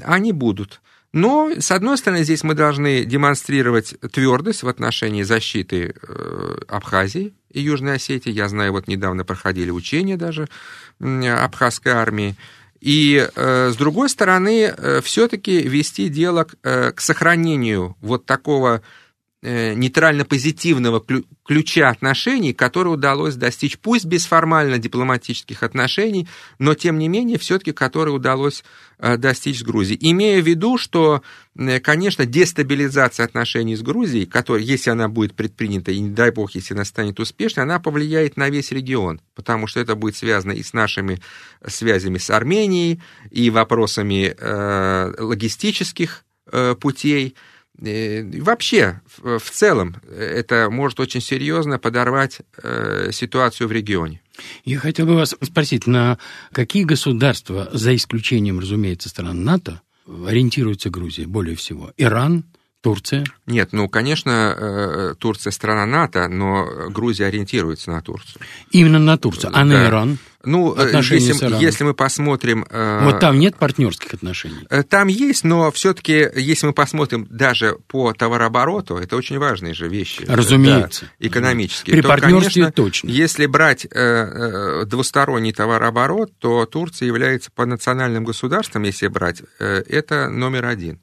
они 0.03 0.31
будут. 0.31 0.81
Но, 1.13 1.49
с 1.57 1.71
одной 1.71 1.97
стороны, 1.97 2.23
здесь 2.23 2.43
мы 2.43 2.55
должны 2.55 3.05
демонстрировать 3.05 3.95
твердость 4.11 4.63
в 4.63 4.67
отношении 4.67 5.23
защиты 5.23 5.93
э, 5.95 6.57
Абхазии 6.67 7.33
и 7.51 7.61
Южной 7.61 7.95
Осетии. 7.95 8.31
Я 8.31 8.49
знаю, 8.49 8.71
вот 8.71 8.87
недавно 8.87 9.23
проходили 9.23 9.69
учения 9.69 10.17
даже 10.17 10.49
абхазской 10.99 11.93
армии. 11.93 12.35
И, 12.85 13.27
э, 13.35 13.71
с 13.73 13.75
другой 13.77 14.09
стороны, 14.09 14.73
все-таки 15.01 15.63
вести 15.63 16.07
дело 16.07 16.45
к 16.61 17.01
сохранению 17.01 17.97
вот 17.99 18.27
такого 18.27 18.75
Э, 18.75 18.81
нейтрально-позитивного 19.45 21.03
ключа 21.45 21.89
отношений, 21.89 22.53
который 22.53 22.89
удалось 22.89 23.35
достичь, 23.35 23.77
пусть 23.77 24.05
без 24.05 24.25
формально 24.25 24.79
дипломатических 24.79 25.61
отношений, 25.61 26.27
но 26.57 26.73
тем 26.73 26.97
не 26.97 27.07
менее 27.07 27.37
все-таки 27.37 27.71
который 27.71 28.09
удалось 28.09 28.63
э, 28.97 29.17
достичь 29.17 29.59
с 29.59 29.63
Грузией. 29.63 29.99
Имея 30.11 30.41
в 30.41 30.47
виду, 30.47 30.77
что, 30.77 31.21
э, 31.55 31.79
конечно, 31.79 32.25
дестабилизация 32.25 33.25
отношений 33.25 33.75
с 33.75 33.81
Грузией, 33.81 34.25
которая, 34.25 34.63
если 34.63 34.89
она 34.89 35.07
будет 35.07 35.35
предпринята, 35.35 35.91
и 35.91 35.99
не 35.99 36.09
дай 36.09 36.31
бог, 36.31 36.51
если 36.55 36.73
она 36.73 36.85
станет 36.85 37.19
успешной, 37.19 37.65
она 37.65 37.79
повлияет 37.79 38.37
на 38.37 38.49
весь 38.49 38.71
регион, 38.71 39.21
потому 39.35 39.67
что 39.67 39.79
это 39.79 39.95
будет 39.95 40.15
связано 40.15 40.53
и 40.53 40.63
с 40.63 40.73
нашими 40.73 41.21
связями 41.67 42.17
с 42.17 42.29
Арменией, 42.29 43.01
и 43.29 43.49
вопросами 43.49 44.35
э, 44.37 45.13
логистических 45.19 46.25
э, 46.51 46.75
путей, 46.79 47.35
Э, 47.81 48.23
вообще, 48.41 49.01
в 49.17 49.49
целом, 49.51 49.95
это 50.09 50.69
может 50.69 50.99
очень 50.99 51.21
серьезно 51.21 51.79
подорвать 51.79 52.41
э, 52.61 53.09
ситуацию 53.11 53.67
в 53.67 53.71
регионе. 53.71 54.21
Я 54.63 54.79
хотел 54.79 55.05
бы 55.05 55.15
вас 55.15 55.35
спросить, 55.41 55.87
на 55.87 56.17
какие 56.51 56.83
государства, 56.83 57.69
за 57.71 57.95
исключением, 57.95 58.59
разумеется, 58.59 59.09
стран 59.09 59.43
НАТО, 59.43 59.81
ориентируется 60.07 60.89
Грузия 60.89 61.25
более 61.25 61.55
всего? 61.55 61.91
Иран, 61.97 62.45
Турция? 62.85 63.23
Нет, 63.47 63.69
ну, 63.71 63.89
конечно, 63.89 64.55
э, 64.55 65.15
Турция 65.17 65.49
страна 65.49 65.87
НАТО, 65.87 66.27
но 66.27 66.91
Грузия 66.91 67.25
ориентируется 67.25 67.89
на 67.89 67.99
Турцию. 68.03 68.43
Именно 68.69 68.99
на 68.99 69.17
Турцию, 69.17 69.49
а 69.49 69.53
да. 69.53 69.63
на 69.63 69.87
Иран? 69.87 70.19
Ну, 70.43 70.75
э, 70.77 70.91
если, 70.93 71.59
если 71.59 71.83
мы 71.83 71.95
посмотрим... 71.95 72.63
Э, 72.69 73.03
вот 73.05 73.19
там 73.19 73.39
нет 73.39 73.55
партнерских 73.55 74.13
отношений? 74.13 74.67
Там 74.87 75.07
есть, 75.07 75.43
но 75.43 75.71
все-таки, 75.71 76.29
если 76.35 76.67
мы 76.67 76.73
посмотрим 76.73 77.25
даже 77.27 77.79
по 77.87 78.13
товарообороту, 78.13 78.97
это 78.97 79.15
очень 79.15 79.39
важные 79.39 79.73
же 79.73 79.87
вещи. 79.87 80.23
Разумеется. 80.27 81.05
Да, 81.05 81.27
экономические. 81.27 81.95
При 81.95 82.03
то, 82.03 82.07
партнерстве 82.07 82.61
конечно, 82.65 82.71
точно. 82.71 83.07
Если 83.07 83.47
брать 83.47 83.87
двусторонний 84.85 85.53
товарооборот, 85.53 86.37
то 86.37 86.67
Турция 86.67 87.07
является 87.07 87.49
по 87.49 87.65
национальным 87.65 88.25
государствам, 88.25 88.83
если 88.83 89.07
брать, 89.07 89.41
это 89.57 90.29
номер 90.29 90.65
один. 90.65 90.99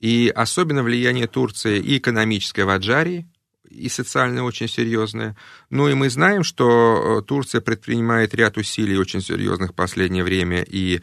И 0.00 0.32
особенно 0.34 0.82
влияние 0.82 1.26
Турции 1.26 1.78
и 1.78 1.98
экономическое 1.98 2.64
в 2.64 2.70
Аджарии, 2.70 3.28
и 3.68 3.88
социальное 3.88 4.42
очень 4.42 4.68
серьезное. 4.68 5.36
Ну 5.70 5.88
и 5.88 5.94
мы 5.94 6.08
знаем, 6.10 6.42
что 6.42 7.20
э, 7.20 7.22
Турция 7.22 7.60
предпринимает 7.60 8.34
ряд 8.34 8.56
усилий 8.56 8.96
очень 8.96 9.20
серьезных 9.20 9.72
в 9.72 9.74
последнее 9.74 10.24
время 10.24 10.62
и 10.62 11.00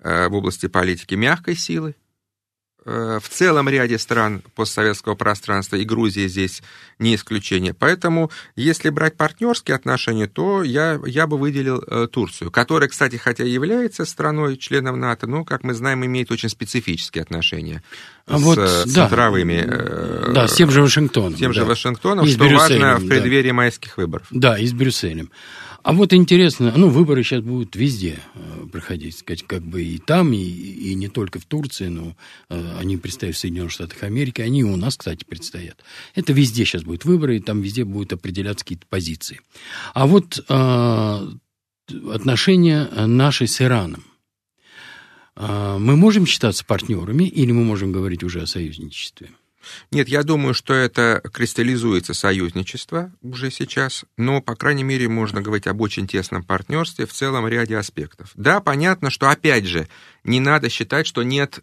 э, 0.00 0.28
в 0.28 0.34
области 0.34 0.66
политики 0.66 1.14
мягкой 1.14 1.54
силы, 1.54 1.94
в 2.88 3.28
целом 3.28 3.68
ряде 3.68 3.98
стран 3.98 4.42
постсоветского 4.54 5.14
пространства, 5.14 5.76
и 5.76 5.84
Грузия 5.84 6.28
здесь 6.28 6.62
не 6.98 7.14
исключение. 7.14 7.74
Поэтому, 7.74 8.30
если 8.56 8.90
брать 8.90 9.16
партнерские 9.16 9.74
отношения, 9.74 10.26
то 10.26 10.62
я, 10.62 10.98
я 11.06 11.26
бы 11.26 11.36
выделил 11.36 11.82
э, 11.86 12.08
Турцию, 12.10 12.50
которая, 12.50 12.88
кстати, 12.88 13.16
хотя 13.16 13.44
и 13.44 13.50
является 13.50 14.04
страной, 14.04 14.56
членом 14.56 14.98
НАТО, 14.98 15.26
но, 15.26 15.44
как 15.44 15.64
мы 15.64 15.74
знаем, 15.74 16.04
имеет 16.04 16.30
очень 16.30 16.48
специфические 16.48 17.22
отношения 17.22 17.82
а 18.26 18.38
с 18.38 18.42
вот, 18.42 18.58
центровыми... 18.88 19.64
Да, 19.66 19.74
э, 19.74 20.32
да, 20.32 20.48
с 20.48 20.54
тем 20.54 20.70
же 20.70 20.82
Вашингтоном. 20.82 21.34
С 21.34 21.38
тем 21.38 21.52
да. 21.52 21.60
же 21.60 21.64
Вашингтоном, 21.64 22.26
и 22.26 22.30
что 22.30 22.48
важно 22.48 22.96
в 22.96 23.06
преддверии 23.06 23.48
да. 23.48 23.54
майских 23.54 23.96
выборов. 23.96 24.26
Да, 24.30 24.58
и 24.58 24.66
с 24.66 24.72
Брюсселем. 24.72 25.30
А 25.88 25.94
вот 25.94 26.12
интересно, 26.12 26.74
ну, 26.76 26.90
выборы 26.90 27.22
сейчас 27.22 27.40
будут 27.40 27.74
везде 27.74 28.18
э, 28.34 28.66
проходить, 28.70 29.16
сказать, 29.16 29.42
как 29.44 29.62
бы 29.62 29.82
и 29.82 29.96
там, 29.96 30.34
и, 30.34 30.36
и 30.36 30.94
не 30.94 31.08
только 31.08 31.38
в 31.38 31.46
Турции, 31.46 31.86
но 31.86 32.14
э, 32.50 32.76
они 32.78 32.98
предстоят 32.98 33.36
в 33.36 33.38
Соединенных 33.38 33.72
Штатах 33.72 34.02
Америки, 34.02 34.42
они 34.42 34.60
и 34.60 34.64
у 34.64 34.76
нас, 34.76 34.98
кстати, 34.98 35.24
предстоят. 35.24 35.82
Это 36.14 36.34
везде 36.34 36.66
сейчас 36.66 36.82
будут 36.82 37.06
выборы, 37.06 37.38
и 37.38 37.40
там 37.40 37.62
везде 37.62 37.84
будут 37.84 38.12
определяться 38.12 38.66
какие-то 38.66 38.84
позиции. 38.86 39.40
А 39.94 40.06
вот 40.06 40.44
э, 40.46 41.28
отношения 42.12 42.90
наши 43.06 43.46
с 43.46 43.58
Ираном. 43.62 44.04
Э, 45.36 45.78
мы 45.80 45.96
можем 45.96 46.26
считаться 46.26 46.66
партнерами 46.66 47.24
или 47.24 47.52
мы 47.52 47.64
можем 47.64 47.92
говорить 47.92 48.22
уже 48.22 48.42
о 48.42 48.46
союзничестве? 48.46 49.30
Нет, 49.90 50.08
я 50.08 50.22
думаю, 50.22 50.54
что 50.54 50.74
это 50.74 51.22
кристаллизуется 51.32 52.14
союзничество 52.14 53.12
уже 53.22 53.50
сейчас, 53.50 54.04
но, 54.16 54.40
по 54.40 54.56
крайней 54.56 54.84
мере, 54.84 55.08
можно 55.08 55.40
говорить 55.40 55.66
об 55.66 55.80
очень 55.80 56.06
тесном 56.06 56.42
партнерстве 56.42 57.06
в 57.06 57.12
целом 57.12 57.46
ряде 57.48 57.76
аспектов. 57.76 58.30
Да, 58.34 58.60
понятно, 58.60 59.10
что, 59.10 59.30
опять 59.30 59.66
же, 59.66 59.88
не 60.24 60.40
надо 60.40 60.68
считать, 60.68 61.06
что 61.06 61.22
нет 61.22 61.60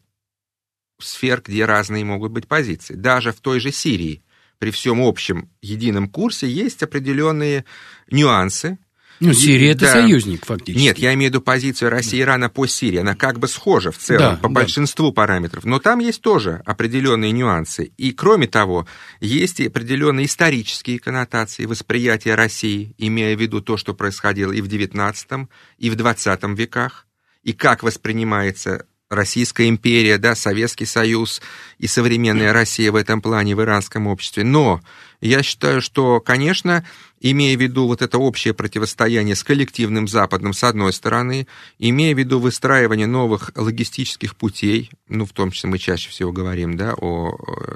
сфер, 1.00 1.42
где 1.46 1.66
разные 1.66 2.06
могут 2.06 2.32
быть 2.32 2.48
позиции. 2.48 2.96
Даже 2.96 3.32
в 3.32 3.42
той 3.42 3.60
же 3.60 3.72
Сирии 3.72 4.24
при 4.60 4.72
всем 4.72 5.02
общем 5.02 5.50
едином 5.62 6.10
курсе 6.10 6.48
есть 6.48 6.82
определенные 6.84 7.66
нюансы, 8.10 8.78
ну, 9.20 9.34
Сирия 9.34 9.72
это 9.72 9.82
да. 9.82 9.92
союзник, 9.94 10.46
фактически. 10.46 10.82
Нет, 10.82 10.98
я 10.98 11.14
имею 11.14 11.32
в 11.32 11.34
виду 11.34 11.42
позицию 11.42 11.90
России 11.90 12.20
и 12.20 12.22
Ирана 12.22 12.50
по 12.50 12.68
Сирии. 12.68 13.00
Она 13.00 13.16
как 13.16 13.40
бы 13.40 13.48
схожа 13.48 13.92
в 13.92 13.98
целом 13.98 14.36
да, 14.36 14.38
по 14.38 14.50
да. 14.50 14.54
большинству 14.54 15.12
параметров. 15.12 15.64
Но 15.64 15.80
там 15.80 16.00
есть 16.00 16.22
тоже 16.22 16.62
определенные 16.66 17.32
нюансы. 17.32 17.92
И 17.98 18.12
кроме 18.12 18.48
того, 18.48 18.88
есть 19.22 19.60
и 19.60 19.68
определенные 19.68 20.26
исторические 20.26 21.00
коннотации 21.00 21.66
восприятия 21.66 22.36
России, 22.36 22.94
имея 22.98 23.36
в 23.38 23.42
виду 23.42 23.62
то, 23.62 23.78
что 23.78 23.94
происходило 23.94 24.52
и 24.52 24.62
в 24.62 24.68
XIX, 24.68 25.48
и 25.78 25.90
в 25.90 25.96
XX 25.96 26.56
веках, 26.56 27.08
и 27.44 27.54
как 27.54 27.84
воспринимается 27.84 28.86
Российская 29.10 29.70
империя, 29.70 30.18
да, 30.18 30.34
Советский 30.34 30.86
Союз 30.86 31.42
и 31.78 31.86
современная 31.86 32.54
Россия 32.54 32.92
в 32.92 32.96
этом 32.96 33.22
плане 33.22 33.56
в 33.56 33.62
иранском 33.62 34.08
обществе. 34.08 34.44
Но 34.44 34.82
я 35.22 35.44
считаю, 35.44 35.80
что, 35.82 36.20
конечно, 36.20 36.86
имея 37.32 37.58
в 37.58 37.62
виду 37.62 37.88
вот 37.88 38.04
это 38.04 38.20
общее 38.20 38.54
противостояние 38.54 39.36
с 39.36 39.44
коллективным 39.44 40.08
Западом, 40.08 40.54
с 40.54 40.64
одной 40.64 40.94
стороны, 40.94 41.48
имея 41.80 42.14
в 42.14 42.20
виду 42.20 42.40
выстраивание 42.40 43.08
новых 43.08 43.52
логистических 43.56 44.36
путей, 44.36 44.92
ну, 45.08 45.26
в 45.26 45.34
том 45.34 45.50
числе 45.50 45.72
мы 45.72 45.80
чаще 45.80 46.12
всего 46.12 46.32
говорим, 46.32 46.78
да, 46.78 46.94
о 46.96 47.36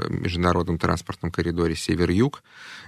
международном 0.10 0.78
транспортном 0.78 1.32
коридоре 1.32 1.76
север-юг, 1.76 2.44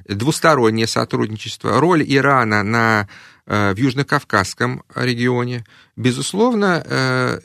двустороннее 0.08 0.86
сотрудничество, 0.86 1.80
роль 1.80 2.04
Ирана 2.08 2.62
на, 2.62 3.08
э, 3.47 3.74
в 3.74 3.78
Южно-Кавказском 3.78 4.84
регионе, 4.93 5.65
безусловно, 5.95 6.84
э, 6.86 7.39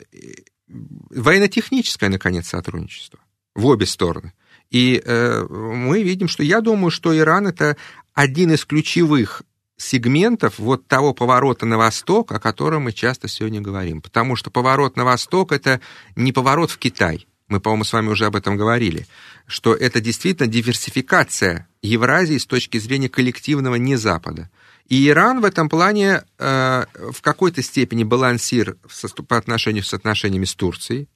военно-техническое, 1.09 2.09
наконец, 2.09 2.49
сотрудничество 2.49 3.19
в 3.55 3.65
обе 3.65 3.87
стороны. 3.87 4.33
И 4.69 5.01
э, 5.03 5.45
мы 5.49 6.03
видим, 6.03 6.27
что 6.27 6.43
я 6.43 6.61
думаю, 6.61 6.91
что 6.91 7.17
Иран 7.17 7.47
это 7.47 7.77
один 8.17 8.51
из 8.51 8.65
ключевых 8.65 9.43
сегментов 9.77 10.57
вот 10.57 10.87
того 10.87 11.13
поворота 11.13 11.67
на 11.67 11.77
восток, 11.77 12.31
о 12.31 12.39
котором 12.39 12.85
мы 12.85 12.91
часто 12.91 13.27
сегодня 13.27 13.61
говорим. 13.61 14.01
Потому 14.01 14.35
что 14.35 14.49
поворот 14.49 14.97
на 14.97 15.05
восток 15.05 15.51
это 15.51 15.81
не 16.15 16.31
поворот 16.31 16.71
в 16.71 16.79
Китай. 16.79 17.27
Мы, 17.47 17.59
по-моему, 17.59 17.83
с 17.83 17.93
вами 17.93 18.07
уже 18.09 18.25
об 18.25 18.35
этом 18.35 18.57
говорили, 18.57 19.05
что 19.45 19.75
это 19.75 20.01
действительно 20.01 20.47
диверсификация 20.47 21.67
Евразии 21.83 22.39
с 22.39 22.47
точки 22.47 22.79
зрения 22.79 23.07
коллективного 23.07 23.75
не 23.75 23.97
Запада. 23.97 24.49
И 24.87 25.07
Иран 25.07 25.39
в 25.39 25.45
этом 25.45 25.69
плане 25.69 26.23
э, 26.39 26.85
в 27.11 27.21
какой-то 27.21 27.61
степени 27.61 28.03
балансир 28.03 28.77
по 29.27 29.37
отношению 29.37 29.83
с 29.83 29.93
отношениями 29.93 30.45
с 30.45 30.55
Турцией, 30.55 31.07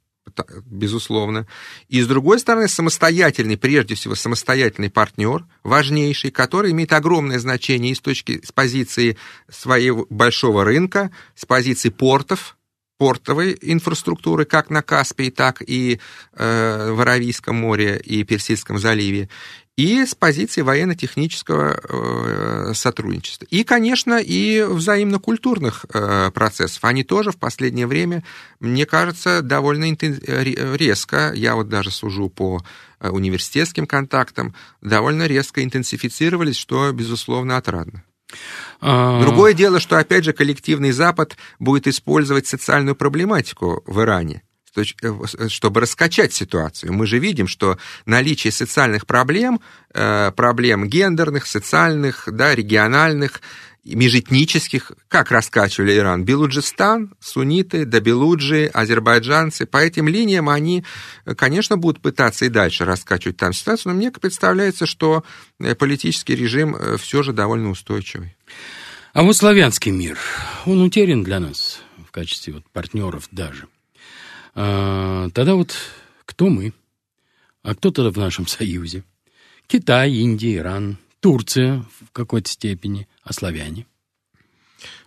безусловно. 0.66 1.48
И, 1.90 2.02
с 2.02 2.08
другой 2.08 2.40
стороны, 2.40 2.68
самостоятельный, 2.68 3.58
прежде 3.58 3.96
всего, 3.96 4.16
самостоятельный 4.16 4.90
партнер, 4.90 5.46
важнейший, 5.64 6.32
который 6.32 6.72
имеет 6.72 6.94
огромное 6.94 7.40
значение 7.40 7.92
и 7.92 7.96
с 7.96 8.00
точки, 8.00 8.42
с 8.46 8.52
позиции 8.52 9.18
своего 9.50 10.06
большого 10.10 10.64
рынка, 10.64 11.12
с 11.36 11.46
позиции 11.46 11.90
портов, 11.90 12.58
портовой 12.98 13.58
инфраструктуры, 13.62 14.46
как 14.46 14.70
на 14.70 14.84
Каспии, 14.84 15.32
так 15.32 15.64
и 15.66 16.00
э, 16.34 16.92
в 16.92 17.02
Аравийском 17.02 17.56
море 17.56 18.00
и 18.00 18.24
Персидском 18.24 18.78
заливе, 18.78 19.28
и 19.82 20.06
с 20.06 20.14
позиции 20.14 20.62
военно-технического 20.62 21.80
э, 21.82 22.74
сотрудничества. 22.76 23.48
И, 23.50 23.64
конечно, 23.64 24.20
и 24.20 24.62
взаимно-культурных 24.62 25.88
э, 25.92 26.30
процессов. 26.32 26.84
Они 26.84 27.04
тоже 27.04 27.32
в 27.32 27.38
последнее 27.38 27.88
время, 27.88 28.24
мне 28.60 28.86
кажется, 28.86 29.42
довольно 29.42 29.86
резко, 29.92 31.32
я 31.34 31.56
вот 31.56 31.68
даже 31.68 31.90
сужу 31.90 32.30
по 32.30 32.64
э, 33.00 33.10
университетским 33.10 33.88
контактам, 33.88 34.54
довольно 34.82 35.26
резко 35.26 35.64
интенсифицировались, 35.64 36.58
что, 36.58 36.92
безусловно, 36.92 37.58
отрадно. 37.58 38.04
А. 38.82 39.20
Другое 39.22 39.54
дело, 39.54 39.80
что, 39.80 39.98
опять 39.98 40.26
же, 40.26 40.34
коллективный 40.34 40.92
Запад 40.92 41.38
будет 41.58 41.88
использовать 41.88 42.46
социальную 42.46 42.96
проблематику 42.96 43.84
в 43.88 44.00
Иране 44.02 44.36
э, 44.36 44.38
э, 44.38 44.51
чтобы 45.48 45.82
раскачать 45.82 46.34
ситуацию. 46.34 46.94
Мы 46.94 47.06
же 47.06 47.20
видим, 47.20 47.48
что 47.48 47.78
наличие 48.06 48.52
социальных 48.52 49.06
проблем, 49.06 49.60
э, 49.94 50.32
проблем 50.32 50.88
гендерных, 50.88 51.46
социальных, 51.46 52.28
да, 52.32 52.56
региональных, 52.56 53.42
межэтнических, 53.84 54.92
как 55.08 55.32
раскачивали 55.32 55.98
Иран, 55.98 56.24
Белуджистан, 56.24 57.16
сунниты, 57.20 57.86
добелуджи, 57.86 58.70
азербайджанцы. 58.72 59.66
По 59.66 59.78
этим 59.78 60.08
линиям 60.08 60.50
они, 60.50 60.86
конечно, 61.36 61.78
будут 61.78 62.00
пытаться 62.00 62.46
и 62.46 62.50
дальше 62.50 62.86
раскачивать 62.86 63.38
там 63.38 63.54
ситуацию, 63.54 63.92
но 63.92 63.98
мне 63.98 64.12
представляется, 64.12 64.86
что 64.86 65.24
политический 65.80 66.36
режим 66.36 66.78
все 67.00 67.24
же 67.24 67.34
довольно 67.34 67.72
устойчивый. 67.72 68.36
А 69.14 69.24
вот 69.24 69.36
славянский 69.36 69.92
мир, 69.92 70.18
он 70.66 70.82
утерян 70.82 71.24
для 71.24 71.40
нас 71.40 71.82
в 72.08 72.12
качестве 72.12 72.54
вот 72.54 72.70
партнеров 72.72 73.28
даже. 73.32 73.68
А, 74.54 75.30
тогда 75.30 75.56
вот 75.56 75.76
кто 76.26 76.50
мы? 76.50 76.74
А 77.64 77.76
кто 77.76 77.92
тогда 77.92 78.12
в 78.12 78.18
нашем 78.18 78.48
союзе? 78.48 79.04
Китай, 79.68 80.12
Индия, 80.12 80.58
Иран, 80.58 80.98
Турция 81.20 81.86
в 82.02 82.12
какой-то 82.12 82.50
степени, 82.50 83.08
а 83.24 83.34
славяне? 83.34 83.86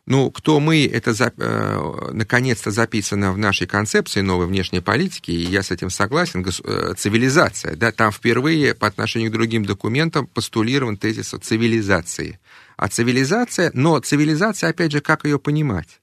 Ну, 0.06 0.30
кто 0.30 0.60
мы, 0.60 0.86
это 0.86 1.14
за, 1.14 1.32
э, 1.36 2.10
наконец-то 2.12 2.70
записано 2.70 3.32
в 3.32 3.38
нашей 3.38 3.66
концепции 3.66 4.20
новой 4.20 4.46
внешней 4.46 4.80
политики, 4.80 5.30
и 5.30 5.44
я 5.44 5.62
с 5.62 5.70
этим 5.70 5.88
согласен, 5.88 6.42
гос, 6.42 6.60
э, 6.62 6.92
цивилизация, 6.96 7.74
да, 7.74 7.90
там 7.90 8.12
впервые 8.12 8.74
по 8.74 8.86
отношению 8.86 9.30
к 9.30 9.32
другим 9.32 9.64
документам 9.64 10.26
постулирован 10.26 10.98
тезис 10.98 11.32
о 11.32 11.38
цивилизации 11.38 12.38
а 12.76 12.88
цивилизация, 12.88 13.70
но 13.74 13.98
цивилизация, 14.00 14.70
опять 14.70 14.92
же, 14.92 15.00
как 15.00 15.24
ее 15.24 15.38
понимать? 15.38 16.00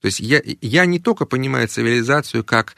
То 0.00 0.06
есть 0.06 0.20
я, 0.20 0.42
я 0.44 0.86
не 0.86 0.98
только 0.98 1.26
понимаю 1.26 1.68
цивилизацию 1.68 2.44
как 2.44 2.76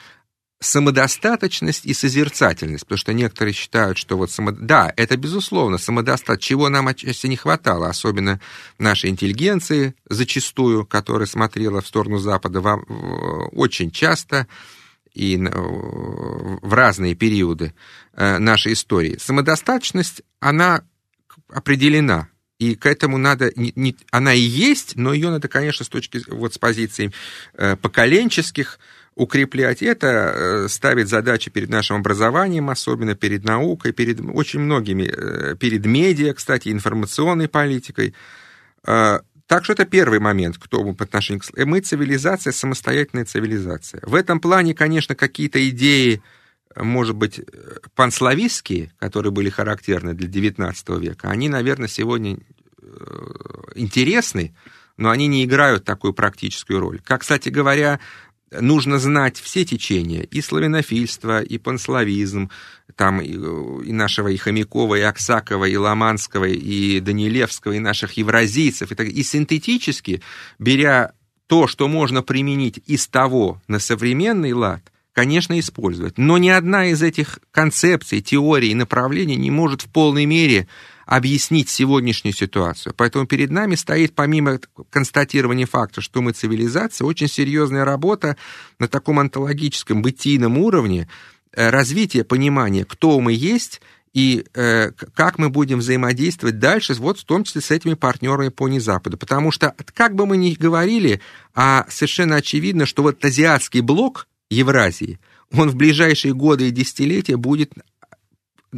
самодостаточность 0.58 1.84
и 1.84 1.92
созерцательность, 1.92 2.84
потому 2.84 2.98
что 2.98 3.12
некоторые 3.12 3.52
считают, 3.52 3.98
что 3.98 4.16
вот 4.16 4.30
само... 4.30 4.52
да, 4.52 4.92
это 4.96 5.16
безусловно 5.16 5.76
самодостат, 5.76 6.40
чего 6.40 6.68
нам 6.68 6.88
отчасти 6.88 7.26
не 7.26 7.36
хватало, 7.36 7.88
особенно 7.88 8.40
нашей 8.78 9.10
интеллигенции 9.10 9.94
зачастую, 10.08 10.86
которая 10.86 11.26
смотрела 11.26 11.82
в 11.82 11.86
сторону 11.86 12.18
Запада 12.18 12.60
очень 13.52 13.90
часто 13.90 14.46
и 15.12 15.36
в 15.36 16.72
разные 16.72 17.14
периоды 17.14 17.74
э, 18.12 18.38
нашей 18.38 18.74
истории. 18.74 19.16
Самодостаточность, 19.18 20.22
она 20.40 20.84
определена, 21.48 22.28
и 22.58 22.74
к 22.74 22.86
этому 22.86 23.18
надо, 23.18 23.52
не, 23.56 23.72
не, 23.76 23.96
она 24.10 24.32
и 24.32 24.40
есть, 24.40 24.96
но 24.96 25.12
ее 25.12 25.30
надо, 25.30 25.48
конечно, 25.48 25.84
с 25.84 25.88
точки, 25.88 26.22
вот 26.28 26.54
с 26.54 26.58
позиции 26.58 27.12
э, 27.54 27.76
поколенческих 27.76 28.78
укреплять. 29.14 29.82
Это 29.82 30.06
э, 30.06 30.68
ставит 30.68 31.08
задачи 31.08 31.50
перед 31.50 31.70
нашим 31.70 31.96
образованием, 31.96 32.70
особенно 32.70 33.14
перед 33.14 33.44
наукой, 33.44 33.92
перед 33.92 34.20
очень 34.20 34.60
многими, 34.60 35.04
э, 35.04 35.56
перед 35.56 35.84
медиа, 35.84 36.34
кстати, 36.34 36.68
информационной 36.68 37.48
политикой. 37.48 38.14
Э, 38.86 39.20
так 39.46 39.64
что 39.64 39.72
это 39.72 39.84
первый 39.84 40.18
момент, 40.18 40.58
кто 40.58 40.82
мы 40.82 40.94
по 40.94 41.04
отношению 41.04 41.42
к... 41.42 41.64
Мы 41.64 41.80
цивилизация, 41.80 42.52
самостоятельная 42.52 43.24
цивилизация. 43.24 44.00
В 44.02 44.14
этом 44.14 44.40
плане, 44.40 44.74
конечно, 44.74 45.14
какие-то 45.14 45.66
идеи 45.68 46.22
может 46.84 47.16
быть, 47.16 47.40
панславистские, 47.94 48.92
которые 48.98 49.32
были 49.32 49.50
характерны 49.50 50.14
для 50.14 50.28
XIX 50.28 51.00
века, 51.00 51.30
они, 51.30 51.48
наверное, 51.48 51.88
сегодня 51.88 52.36
э, 52.36 52.86
интересны, 53.74 54.54
но 54.96 55.10
они 55.10 55.26
не 55.26 55.44
играют 55.44 55.84
такую 55.84 56.12
практическую 56.12 56.80
роль. 56.80 57.00
Как, 57.02 57.22
кстати 57.22 57.48
говоря, 57.48 58.00
нужно 58.50 58.98
знать 58.98 59.38
все 59.38 59.64
течения, 59.64 60.22
и 60.22 60.40
славянофильство, 60.40 61.42
и 61.42 61.58
панславизм, 61.58 62.50
там 62.94 63.20
и, 63.20 63.32
и 63.32 63.92
нашего 63.92 64.28
и 64.28 64.36
Хомякова, 64.36 64.96
и 64.96 65.00
Аксакова, 65.00 65.64
и 65.64 65.76
Ломанского, 65.76 66.44
и 66.44 67.00
Данилевского, 67.00 67.72
и 67.72 67.78
наших 67.78 68.12
евразийцев, 68.12 68.92
и, 68.92 68.94
так, 68.94 69.08
и 69.08 69.22
синтетически, 69.22 70.22
беря 70.58 71.12
то, 71.46 71.66
что 71.66 71.88
можно 71.88 72.22
применить 72.22 72.80
из 72.86 73.06
того 73.08 73.60
на 73.68 73.78
современный 73.78 74.52
лад, 74.52 74.82
конечно, 75.16 75.58
использовать. 75.58 76.18
Но 76.18 76.36
ни 76.36 76.50
одна 76.50 76.88
из 76.88 77.02
этих 77.02 77.38
концепций, 77.50 78.20
теорий 78.20 78.72
и 78.72 78.74
направлений 78.74 79.36
не 79.36 79.50
может 79.50 79.80
в 79.80 79.88
полной 79.88 80.26
мере 80.26 80.68
объяснить 81.06 81.70
сегодняшнюю 81.70 82.34
ситуацию. 82.34 82.92
Поэтому 82.94 83.26
перед 83.26 83.50
нами 83.50 83.76
стоит, 83.76 84.14
помимо 84.14 84.60
констатирования 84.90 85.64
факта, 85.64 86.02
что 86.02 86.20
мы 86.20 86.32
цивилизация, 86.32 87.06
очень 87.06 87.28
серьезная 87.28 87.86
работа 87.86 88.36
на 88.78 88.88
таком 88.88 89.18
онтологическом, 89.18 90.02
бытийном 90.02 90.58
уровне, 90.58 91.08
э, 91.52 91.70
развитие 91.70 92.22
понимания, 92.22 92.84
кто 92.84 93.18
мы 93.18 93.32
есть 93.32 93.80
и 94.12 94.44
э, 94.52 94.90
как 95.14 95.38
мы 95.38 95.48
будем 95.48 95.78
взаимодействовать 95.78 96.58
дальше, 96.58 96.92
вот 96.92 97.20
в 97.20 97.24
том 97.24 97.44
числе 97.44 97.62
с 97.62 97.70
этими 97.70 97.94
партнерами 97.94 98.50
по 98.50 98.68
Западу. 98.80 99.16
Потому 99.16 99.50
что, 99.50 99.74
как 99.94 100.14
бы 100.14 100.26
мы 100.26 100.36
ни 100.36 100.52
говорили, 100.52 101.22
а 101.54 101.86
совершенно 101.88 102.36
очевидно, 102.36 102.84
что 102.84 103.02
вот 103.02 103.24
азиатский 103.24 103.80
блок, 103.80 104.26
Евразии, 104.50 105.18
он 105.52 105.70
в 105.70 105.76
ближайшие 105.76 106.34
годы 106.34 106.68
и 106.68 106.70
десятилетия 106.70 107.36
будет 107.36 107.72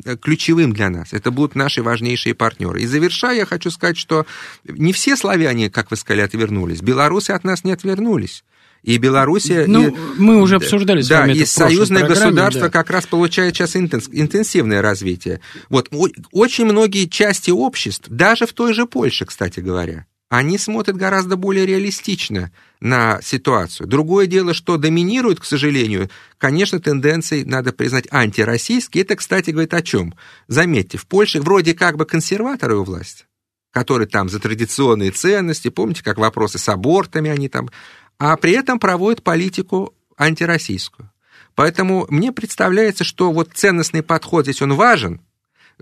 э, 0.05 0.17
ключевым 0.17 0.73
для 0.73 0.91
нас. 0.91 1.13
Это 1.13 1.31
будут 1.31 1.55
наши 1.55 1.83
важнейшие 1.83 2.35
партнеры. 2.35 2.83
И 2.83 2.87
завершая, 2.87 3.37
я 3.37 3.47
хочу 3.47 3.71
сказать, 3.71 3.97
что 3.97 4.27
не 4.65 4.93
все 4.93 5.17
славяне, 5.17 5.71
как 5.71 5.91
вы 5.91 5.97
сказали, 5.97 6.23
отвернулись. 6.23 6.81
Белорусы 6.81 7.33
от 7.33 7.45
нас 7.45 7.65
не 7.65 7.73
отвернулись. 7.73 8.45
И 8.83 8.97
Белоруссия... 8.99 9.67
Ну, 9.67 9.89
и, 9.89 9.95
мы 10.19 10.41
уже 10.41 10.57
обсуждали 10.57 11.03
с 11.03 11.09
да, 11.09 11.21
вами 11.21 11.33
и 11.33 11.45
союзное 11.45 12.07
государство 12.07 12.63
да. 12.63 12.71
как 12.71 12.91
раз 12.91 13.07
получает 13.07 13.57
сейчас 13.57 13.77
интенсивное 13.77 14.81
развитие. 14.83 15.41
Вот, 15.69 15.89
очень 16.33 16.65
многие 16.65 17.07
части 17.07 17.51
обществ, 17.51 18.09
даже 18.09 18.47
в 18.47 18.53
той 18.53 18.73
же 18.75 18.87
Польше, 18.87 19.27
кстати 19.27 19.61
говоря, 19.61 20.07
они 20.29 20.59
смотрят 20.59 20.97
гораздо 20.97 21.37
более 21.37 21.65
реалистично 21.65 22.53
на 22.81 23.21
ситуацию. 23.23 23.87
Другое 23.87 24.27
дело, 24.27 24.53
что 24.53 24.77
доминирует, 24.77 25.41
к 25.41 25.45
сожалению, 25.45 26.11
конечно, 26.37 26.81
тенденции, 26.81 27.45
надо 27.45 27.73
признать, 27.73 28.07
антироссийские. 28.11 29.05
Это, 29.05 29.17
кстати, 29.17 29.51
говорит 29.51 29.73
о 29.75 29.83
чем? 29.83 30.15
Заметьте, 30.47 30.99
в 30.99 31.07
Польше 31.07 31.41
вроде 31.41 31.75
как 31.75 31.97
бы 31.97 32.05
консерваторы 32.05 32.77
у 32.77 32.85
власти, 32.85 33.25
которые 33.71 34.07
там 34.07 34.29
за 34.29 34.39
традиционные 34.39 35.13
ценности, 35.13 35.71
помните, 35.71 36.05
как 36.05 36.19
вопросы 36.19 36.59
с 36.59 36.69
абортами 36.69 37.31
они 37.31 37.49
там, 37.49 37.71
а 38.19 38.37
при 38.37 38.53
этом 38.53 38.79
проводят 38.79 39.23
политику 39.23 39.95
антироссийскую. 40.19 41.11
Поэтому 41.55 42.07
мне 42.11 42.33
представляется, 42.33 43.03
что 43.03 43.33
вот 43.33 43.51
ценностный 43.55 44.03
подход 44.03 44.45
здесь 44.45 44.63
он 44.63 44.75
важен, 44.75 45.21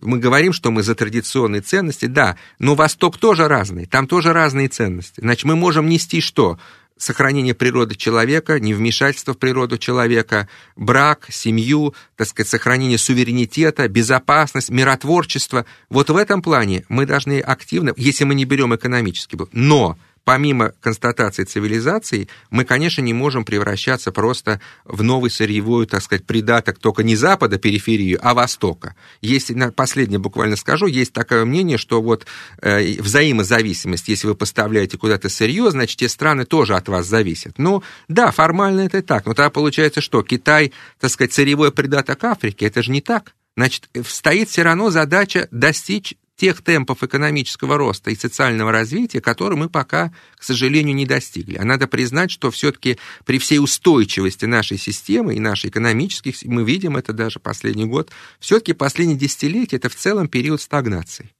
мы 0.02 0.18
говорим, 0.18 0.52
что 0.52 0.70
мы 0.70 0.82
за 0.82 0.94
традиционные 0.94 1.62
ценности, 1.62 2.06
да, 2.06 2.36
но 2.58 2.74
Восток 2.74 3.18
тоже 3.18 3.48
разный, 3.48 3.86
там 3.86 4.06
тоже 4.06 4.32
разные 4.32 4.68
ценности. 4.68 5.20
Значит, 5.20 5.44
мы 5.44 5.56
можем 5.56 5.88
нести 5.88 6.20
что? 6.20 6.58
Сохранение 6.98 7.54
природы 7.54 7.94
человека, 7.94 8.58
невмешательство 8.58 9.34
в 9.34 9.38
природу 9.38 9.76
человека, 9.76 10.48
брак, 10.76 11.26
семью, 11.30 11.94
так 12.16 12.26
сказать, 12.26 12.48
сохранение 12.48 12.96
суверенитета, 12.96 13.86
безопасность, 13.86 14.70
миротворчество. 14.70 15.66
Вот 15.90 16.08
в 16.08 16.16
этом 16.16 16.40
плане 16.40 16.84
мы 16.88 17.04
должны 17.04 17.40
активно, 17.40 17.92
если 17.96 18.24
мы 18.24 18.34
не 18.34 18.46
берем 18.46 18.74
экономический 18.74 19.36
блок, 19.36 19.50
но 19.52 19.98
помимо 20.26 20.72
констатации 20.80 21.44
цивилизации, 21.44 22.28
мы, 22.50 22.64
конечно, 22.64 23.00
не 23.00 23.14
можем 23.14 23.44
превращаться 23.44 24.10
просто 24.10 24.60
в 24.84 25.04
новый 25.04 25.30
сырьевой, 25.30 25.86
так 25.86 26.02
сказать, 26.02 26.26
придаток 26.26 26.80
только 26.80 27.04
не 27.04 27.14
Запада, 27.14 27.58
периферию, 27.58 28.18
а 28.20 28.34
Востока. 28.34 28.96
Есть, 29.20 29.52
последнее 29.76 30.18
буквально 30.18 30.56
скажу, 30.56 30.86
есть 30.86 31.12
такое 31.12 31.44
мнение, 31.44 31.78
что 31.78 32.02
вот 32.02 32.26
э, 32.60 33.00
взаимозависимость, 33.00 34.08
если 34.08 34.26
вы 34.26 34.34
поставляете 34.34 34.98
куда-то 34.98 35.28
сырье, 35.28 35.70
значит, 35.70 36.00
те 36.00 36.08
страны 36.08 36.44
тоже 36.44 36.74
от 36.74 36.88
вас 36.88 37.06
зависят. 37.06 37.56
Ну, 37.56 37.84
да, 38.08 38.32
формально 38.32 38.80
это 38.80 39.02
так, 39.02 39.26
но 39.26 39.34
тогда 39.34 39.50
получается 39.50 40.00
что? 40.00 40.24
Китай, 40.24 40.72
так 40.98 41.12
сказать, 41.12 41.34
сырьевой 41.34 41.70
придаток 41.70 42.24
Африки, 42.24 42.64
это 42.64 42.82
же 42.82 42.90
не 42.90 43.00
так. 43.00 43.32
Значит, 43.56 43.88
стоит 44.04 44.48
все 44.48 44.64
равно 44.64 44.90
задача 44.90 45.46
достичь 45.52 46.16
тех 46.36 46.62
темпов 46.62 47.02
экономического 47.02 47.76
роста 47.76 48.10
и 48.10 48.16
социального 48.16 48.70
развития, 48.70 49.20
которые 49.20 49.58
мы 49.58 49.68
пока, 49.68 50.12
к 50.36 50.42
сожалению, 50.42 50.94
не 50.94 51.06
достигли. 51.06 51.56
А 51.56 51.64
надо 51.64 51.86
признать, 51.86 52.30
что 52.30 52.50
все-таки 52.50 52.98
при 53.24 53.38
всей 53.38 53.58
устойчивости 53.58 54.44
нашей 54.44 54.78
системы 54.78 55.34
и 55.34 55.40
нашей 55.40 55.70
экономических, 55.70 56.36
мы 56.44 56.64
видим 56.64 56.96
это 56.96 57.12
даже 57.12 57.40
последний 57.40 57.86
год, 57.86 58.10
все-таки 58.38 58.72
последние 58.72 59.18
десятилетия 59.18 59.76
это 59.76 59.88
в 59.88 59.96
целом 59.96 60.28
период 60.28 60.60
стагнации. 60.60 61.30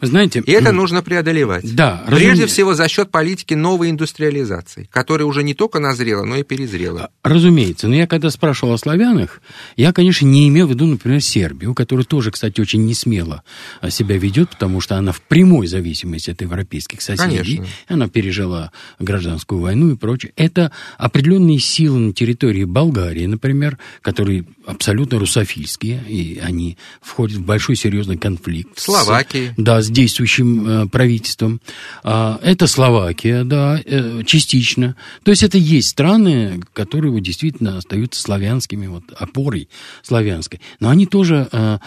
Вы 0.00 0.06
знаете... 0.06 0.42
И 0.44 0.50
это 0.50 0.72
нужно 0.72 1.02
преодолевать. 1.02 1.74
Да. 1.74 2.04
Прежде 2.06 2.30
разуме... 2.30 2.46
всего 2.46 2.74
за 2.74 2.88
счет 2.88 3.10
политики 3.10 3.54
новой 3.54 3.90
индустриализации, 3.90 4.88
которая 4.92 5.26
уже 5.26 5.42
не 5.42 5.54
только 5.54 5.78
назрела, 5.78 6.24
но 6.24 6.36
и 6.36 6.42
перезрела. 6.42 7.10
А, 7.22 7.28
разумеется. 7.28 7.88
Но 7.88 7.94
я 7.94 8.06
когда 8.06 8.30
спрашивал 8.30 8.74
о 8.74 8.78
славянах, 8.78 9.40
я, 9.76 9.92
конечно, 9.92 10.26
не 10.26 10.48
имел 10.48 10.66
в 10.66 10.70
виду, 10.70 10.86
например, 10.86 11.20
Сербию, 11.20 11.74
которая 11.74 12.04
тоже, 12.04 12.30
кстати, 12.30 12.60
очень 12.60 12.84
несмело 12.84 13.42
себя 13.88 14.16
ведет, 14.16 14.50
потому 14.50 14.80
что 14.80 14.96
она 14.96 15.12
в 15.12 15.20
прямой 15.20 15.66
зависимости 15.66 16.30
от 16.30 16.40
европейских 16.42 17.02
соседей. 17.02 17.56
Конечно. 17.56 17.66
Она 17.88 18.08
пережила 18.08 18.72
гражданскую 18.98 19.60
войну 19.60 19.92
и 19.92 19.96
прочее. 19.96 20.32
Это 20.36 20.72
определенные 20.98 21.58
силы 21.58 21.98
на 21.98 22.12
территории 22.12 22.64
Болгарии, 22.64 23.26
например, 23.26 23.78
которые 24.02 24.44
абсолютно 24.66 25.18
русофильские, 25.18 26.02
и 26.08 26.38
они 26.42 26.76
входят 27.00 27.38
в 27.38 27.44
большой 27.44 27.76
серьезный 27.76 28.16
конфликт. 28.16 28.78
Словакии 28.78 29.53
да, 29.56 29.82
с 29.82 29.88
действующим 29.88 30.66
э, 30.66 30.88
правительством. 30.88 31.60
А, 32.02 32.38
это 32.42 32.66
Словакия, 32.66 33.44
да, 33.44 33.80
э, 33.84 34.22
частично. 34.24 34.96
То 35.22 35.30
есть 35.30 35.42
это 35.42 35.58
есть 35.58 35.88
страны, 35.88 36.60
которые 36.72 37.12
вот, 37.12 37.22
действительно 37.22 37.78
остаются 37.78 38.20
славянскими, 38.20 38.86
вот 38.86 39.04
опорой 39.18 39.68
славянской. 40.02 40.60
Но 40.80 40.88
они 40.88 41.06
тоже, 41.06 41.48
э, 41.52 41.78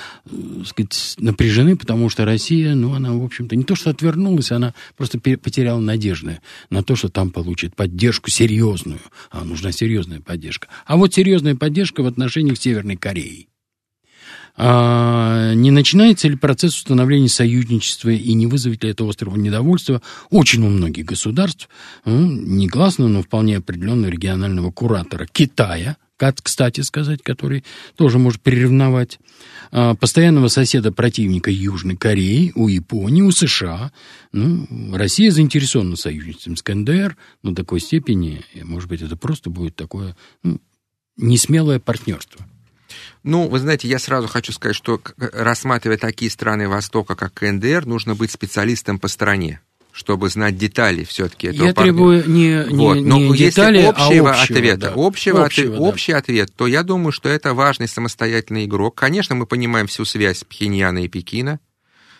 сказать, 0.65 1.15
напряжены, 1.17 1.75
потому 1.75 2.09
что 2.09 2.25
Россия, 2.25 2.75
ну, 2.75 2.93
она, 2.93 3.13
в 3.13 3.23
общем-то, 3.23 3.55
не 3.55 3.63
то 3.63 3.75
что 3.75 3.89
отвернулась, 3.89 4.51
она 4.51 4.73
просто 4.95 5.19
потеряла 5.19 5.79
надежды 5.79 6.39
на 6.69 6.83
то, 6.83 6.95
что 6.95 7.09
там 7.09 7.31
получит 7.31 7.75
поддержку 7.75 8.29
серьезную. 8.29 8.99
А 9.31 9.43
нужна 9.43 9.71
серьезная 9.71 10.21
поддержка. 10.21 10.67
А 10.85 10.97
вот 10.97 11.13
серьезная 11.13 11.55
поддержка 11.55 12.01
в 12.01 12.07
отношениях 12.07 12.57
Северной 12.57 12.95
Кореи. 12.95 13.47
А 14.59 15.53
не 15.53 15.69
начинается 15.69 16.27
ли 16.27 16.35
процесс 16.35 16.75
установления 16.75 17.29
союзничества 17.29 18.09
и 18.09 18.33
не 18.33 18.47
вызовет 18.47 18.83
ли 18.83 18.89
это 18.89 19.07
острого 19.07 19.35
недовольства 19.35 20.01
очень 20.31 20.65
у 20.65 20.69
многих 20.69 21.05
государств, 21.05 21.69
ну, 22.05 22.25
негласно, 22.25 23.07
но 23.07 23.21
вполне 23.21 23.57
определенного 23.57 24.09
регионального 24.09 24.71
куратора 24.71 25.27
Китая, 25.31 25.97
кстати 26.41 26.81
сказать, 26.81 27.21
который 27.21 27.63
тоже 27.95 28.17
может 28.17 28.41
приревновать, 28.41 29.19
а, 29.71 29.93
постоянного 29.93 30.47
соседа 30.47 30.91
противника 30.91 31.51
Южной 31.51 31.95
Кореи, 31.95 32.51
у 32.55 32.67
Японии, 32.67 33.21
у 33.21 33.31
США. 33.31 33.91
Ну, 34.31 34.67
Россия 34.91 35.29
заинтересована 35.29 35.95
союзничеством 35.95 36.57
с 36.57 36.63
КНДР, 36.63 37.15
но 37.43 37.51
до 37.51 37.57
такой 37.57 37.79
степени, 37.79 38.43
может 38.63 38.89
быть, 38.89 39.03
это 39.03 39.15
просто 39.15 39.51
будет 39.51 39.75
такое 39.75 40.15
ну, 40.41 40.59
несмелое 41.17 41.79
партнерство. 41.79 42.43
Ну, 43.23 43.47
вы 43.47 43.59
знаете, 43.59 43.87
я 43.87 43.99
сразу 43.99 44.27
хочу 44.27 44.51
сказать, 44.51 44.75
что 44.75 45.01
рассматривая 45.17 45.97
такие 45.97 46.31
страны 46.31 46.67
Востока, 46.67 47.15
как 47.15 47.33
КНДР, 47.33 47.85
нужно 47.85 48.15
быть 48.15 48.31
специалистом 48.31 48.99
по 48.99 49.07
стране 49.07 49.61
чтобы 49.97 50.29
знать 50.29 50.55
детали 50.55 51.03
все-таки 51.03 51.47
этого 51.47 51.65
Я 51.65 51.73
партнера. 51.73 51.95
требую 51.95 52.29
не, 52.29 52.71
не, 52.71 52.77
вот. 52.77 52.97
Но 53.01 53.17
не 53.17 53.29
если 53.29 53.45
детали, 53.45 53.81
а 53.81 53.89
общего 53.89 54.29
а 54.29 54.41
общего, 54.41 54.57
ответа, 54.57 54.79
да. 54.79 54.93
общего, 54.95 55.43
общего, 55.43 55.73
от, 55.73 55.79
да. 55.79 55.87
общий 55.87 56.11
ответ, 56.11 56.53
то 56.55 56.67
я 56.67 56.83
думаю, 56.83 57.11
что 57.11 57.29
это 57.29 57.55
важный 57.55 57.87
самостоятельный 57.87 58.65
игрок. 58.65 58.93
Конечно, 58.93 59.33
мы 59.33 59.47
понимаем 59.47 59.87
всю 59.87 60.05
связь 60.05 60.43
Пхеньяна 60.43 60.99
и 60.99 61.07
Пекина. 61.07 61.59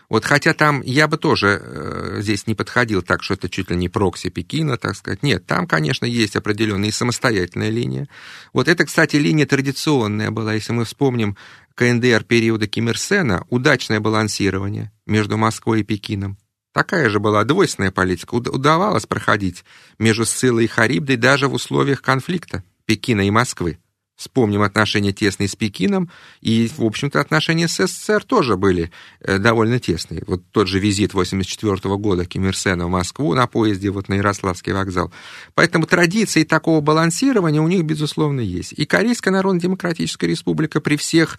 Вот 0.09 0.23
хотя 0.23 0.53
там 0.53 0.81
я 0.83 1.07
бы 1.07 1.17
тоже 1.17 1.61
э, 1.61 2.21
здесь 2.21 2.47
не 2.47 2.55
подходил 2.55 3.01
так, 3.01 3.23
что 3.23 3.33
это 3.33 3.49
чуть 3.49 3.69
ли 3.69 3.75
не 3.75 3.89
прокси 3.89 4.29
Пекина, 4.29 4.77
так 4.77 4.95
сказать. 4.95 5.21
Нет, 5.21 5.45
там, 5.45 5.67
конечно, 5.67 6.05
есть 6.05 6.37
определенная 6.37 6.91
самостоятельная 6.91 7.69
линия. 7.69 8.07
Вот 8.53 8.69
это, 8.69 8.85
кстати, 8.85 9.17
линия 9.17 9.45
традиционная 9.45 10.31
была, 10.31 10.53
если 10.53 10.71
мы 10.71 10.85
вспомним 10.85 11.35
КНДР 11.75 12.23
периода 12.23 12.67
Ким 12.67 12.89
Ир 12.89 12.97
Сена, 12.97 13.45
удачное 13.49 13.99
балансирование 13.99 14.91
между 15.05 15.37
Москвой 15.37 15.81
и 15.81 15.83
Пекином. 15.83 16.37
Такая 16.71 17.09
же 17.09 17.19
была 17.19 17.43
двойственная 17.43 17.91
политика. 17.91 18.35
Удавалось 18.35 19.05
проходить 19.05 19.65
между 19.99 20.25
Сцилой 20.25 20.65
и 20.65 20.67
Харибдой 20.67 21.17
даже 21.17 21.47
в 21.47 21.53
условиях 21.53 22.01
конфликта 22.01 22.63
Пекина 22.85 23.27
и 23.27 23.31
Москвы. 23.31 23.77
Вспомним 24.17 24.63
отношения 24.63 25.13
тесные 25.13 25.47
с 25.47 25.55
Пекином, 25.55 26.09
и, 26.41 26.69
в 26.75 26.83
общем-то, 26.83 27.21
отношения 27.21 27.67
с 27.67 27.85
СССР 27.85 28.23
тоже 28.23 28.57
были 28.57 28.91
э, 29.21 29.37
довольно 29.37 29.79
тесные. 29.79 30.23
Вот 30.25 30.41
тот 30.51 30.67
же 30.67 30.79
визит 30.79 31.13
84 31.13 31.77
года 31.97 32.25
Ким 32.25 32.47
Ир 32.47 32.57
Сена 32.57 32.87
в 32.87 32.89
Москву 32.89 33.35
на 33.35 33.45
поезде 33.45 33.91
вот 33.91 34.09
на 34.09 34.15
Ярославский 34.15 34.73
вокзал. 34.73 35.13
Поэтому 35.53 35.85
традиции 35.85 36.43
такого 36.43 36.81
балансирования 36.81 37.61
у 37.61 37.67
них, 37.67 37.83
безусловно, 37.83 38.41
есть. 38.41 38.73
И 38.73 38.87
Корейская 38.87 39.29
Народно-Демократическая 39.29 40.25
Республика 40.25 40.81
при 40.81 40.97
всех 40.97 41.37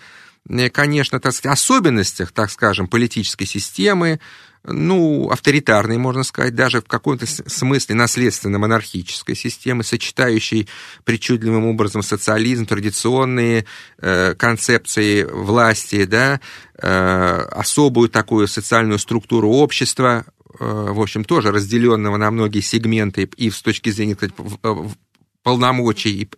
конечно, 0.72 1.20
особенностях, 1.44 2.32
так 2.32 2.50
скажем, 2.50 2.86
политической 2.86 3.44
системы, 3.44 4.20
ну, 4.64 5.30
авторитарной, 5.30 5.98
можно 5.98 6.22
сказать, 6.22 6.54
даже 6.54 6.80
в 6.80 6.84
каком-то 6.84 7.26
смысле 7.26 7.94
наследственно-монархической 7.94 9.34
системы, 9.34 9.84
сочетающей 9.84 10.68
причудливым 11.04 11.66
образом 11.66 12.02
социализм, 12.02 12.66
традиционные 12.66 13.64
э, 13.98 14.34
концепции 14.34 15.24
власти, 15.24 16.04
да, 16.04 16.40
э, 16.80 16.88
особую 17.50 18.08
такую 18.08 18.48
социальную 18.48 18.98
структуру 18.98 19.50
общества, 19.50 20.24
э, 20.58 20.64
в 20.90 21.00
общем, 21.00 21.24
тоже 21.24 21.50
разделенного 21.50 22.16
на 22.16 22.30
многие 22.30 22.60
сегменты 22.60 23.28
и 23.36 23.50
с 23.50 23.62
точки 23.62 23.90
зрения 23.90 24.14
кстати, 24.14 24.34
полномочий 25.48 26.28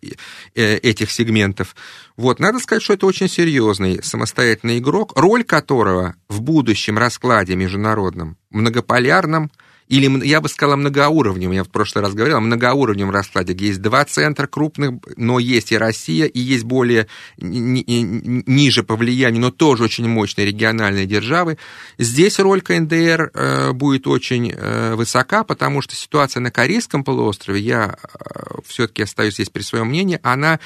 э, 0.54 0.76
этих 0.76 1.10
сегментов. 1.10 1.74
Вот, 2.16 2.38
надо 2.38 2.60
сказать, 2.60 2.84
что 2.84 2.92
это 2.92 3.06
очень 3.06 3.28
серьезный 3.28 4.04
самостоятельный 4.04 4.78
игрок, 4.78 5.14
роль 5.16 5.42
которого 5.42 6.14
в 6.28 6.40
будущем 6.42 6.96
раскладе 6.96 7.56
международном, 7.56 8.36
многополярном, 8.50 9.50
или, 9.90 10.24
я 10.24 10.40
бы 10.40 10.48
сказала, 10.48 10.76
многоуровневым, 10.76 11.56
я 11.56 11.64
в 11.64 11.68
прошлый 11.68 12.04
раз 12.04 12.14
говорил, 12.14 12.36
о 12.36 12.40
многоуровневом 12.40 13.10
раскладе, 13.10 13.54
где 13.54 13.66
есть 13.66 13.82
два 13.82 14.04
центра 14.04 14.46
крупных, 14.46 14.92
но 15.16 15.40
есть 15.40 15.72
и 15.72 15.76
Россия, 15.76 16.26
и 16.26 16.38
есть 16.38 16.62
более 16.62 17.08
ни, 17.38 17.58
ни, 17.58 18.44
ниже 18.46 18.84
по 18.84 18.94
влиянию, 18.94 19.40
но 19.40 19.50
тоже 19.50 19.82
очень 19.82 20.06
мощные 20.06 20.46
региональные 20.46 21.06
державы. 21.06 21.58
Здесь 21.98 22.38
роль 22.38 22.62
КНДР 22.62 23.32
э, 23.34 23.72
будет 23.72 24.06
очень 24.06 24.52
э, 24.52 24.94
высока, 24.94 25.42
потому 25.42 25.82
что 25.82 25.96
ситуация 25.96 26.40
на 26.40 26.52
Корейском 26.52 27.02
полуострове, 27.02 27.60
я 27.60 27.96
э, 28.00 28.60
все-таки 28.64 29.02
остаюсь 29.02 29.34
здесь 29.34 29.50
при 29.50 29.62
своем 29.62 29.88
мнении, 29.88 30.20
она, 30.22 30.60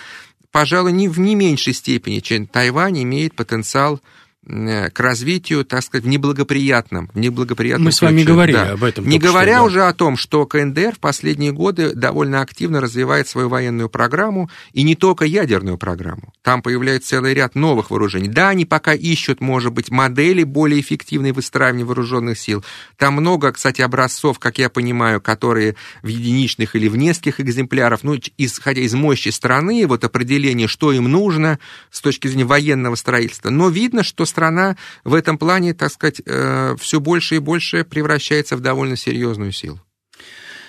пожалуй, 0.53 0.93
не 0.93 1.09
в 1.09 1.19
не 1.19 1.35
меньшей 1.35 1.73
степени, 1.73 2.21
чем 2.21 2.47
Тайвань, 2.47 3.03
имеет 3.03 3.35
потенциал 3.35 4.03
к 4.47 5.01
развитию, 5.01 5.65
так 5.65 5.83
сказать, 5.83 6.05
в 6.05 6.09
неблагоприятном, 6.09 7.11
в 7.15 7.19
неблагоприятном 7.19 7.87
Мы 7.87 7.93
с 7.93 8.03
вами 8.03 8.23
говорили 8.23 8.57
да. 8.57 8.73
об 8.73 8.85
этом. 8.85 9.09
Не 9.09 9.19
говоря 9.19 9.55
что, 9.55 9.61
да. 9.61 9.65
уже 9.65 9.83
о 9.85 9.95
том, 9.95 10.17
что 10.17 10.45
КНДР 10.45 10.97
в 10.97 10.99
последние 10.99 11.53
годы 11.53 11.95
довольно 11.95 12.43
активно 12.43 12.81
развивает 12.81 13.27
свою 13.27 13.49
военную 13.49 13.89
программу, 13.89 14.51
и 14.73 14.83
не 14.83 14.97
только 14.97 15.25
ядерную 15.25 15.79
программу. 15.79 16.33
Там 16.43 16.61
появляется 16.61 17.11
целый 17.11 17.33
ряд 17.33 17.55
новых 17.55 17.91
вооружений. 17.91 18.29
Да, 18.29 18.51
они 18.51 18.67
пока 18.67 18.93
ищут, 18.93 19.41
может 19.41 19.73
быть, 19.73 19.91
модели 19.91 20.45
более 20.45 20.81
эффективной 20.81 21.33
выстраивания 21.33 21.85
вооруженных 21.85 22.39
сил. 22.39 22.63
Там 22.99 23.15
много, 23.15 23.53
кстати, 23.53 23.81
образцов, 23.81 24.39
как 24.39 24.59
я 24.59 24.69
понимаю, 24.69 25.21
которые 25.21 25.77
в 26.03 26.09
единичных 26.09 26.77
или 26.77 26.89
в 26.89 26.97
нескольких 26.97 27.41
экземпляров, 27.41 28.03
ну, 28.03 28.19
исходя 28.37 28.83
из 28.83 28.93
мощи 28.95 29.31
страны, 29.31 29.87
вот 29.87 30.05
определение, 30.05 30.69
что 30.69 30.93
им 30.93 31.05
нужно 31.05 31.59
с 31.91 32.01
точки 32.01 32.29
зрения 32.29 32.45
военного 32.45 32.95
строительства. 32.95 33.51
Но 33.51 33.69
видно, 33.69 34.03
что 34.03 34.27
страна 34.35 34.77
в 35.05 35.15
этом 35.15 35.39
плане, 35.39 35.75
так 35.75 35.93
сказать, 35.93 36.21
э, 36.27 36.75
все 36.81 36.99
больше 36.99 37.37
и 37.37 37.39
больше 37.39 37.85
превращается 37.85 38.57
в 38.57 38.61
довольно 38.61 38.97
серьезную 38.97 39.53
силу. 39.53 39.81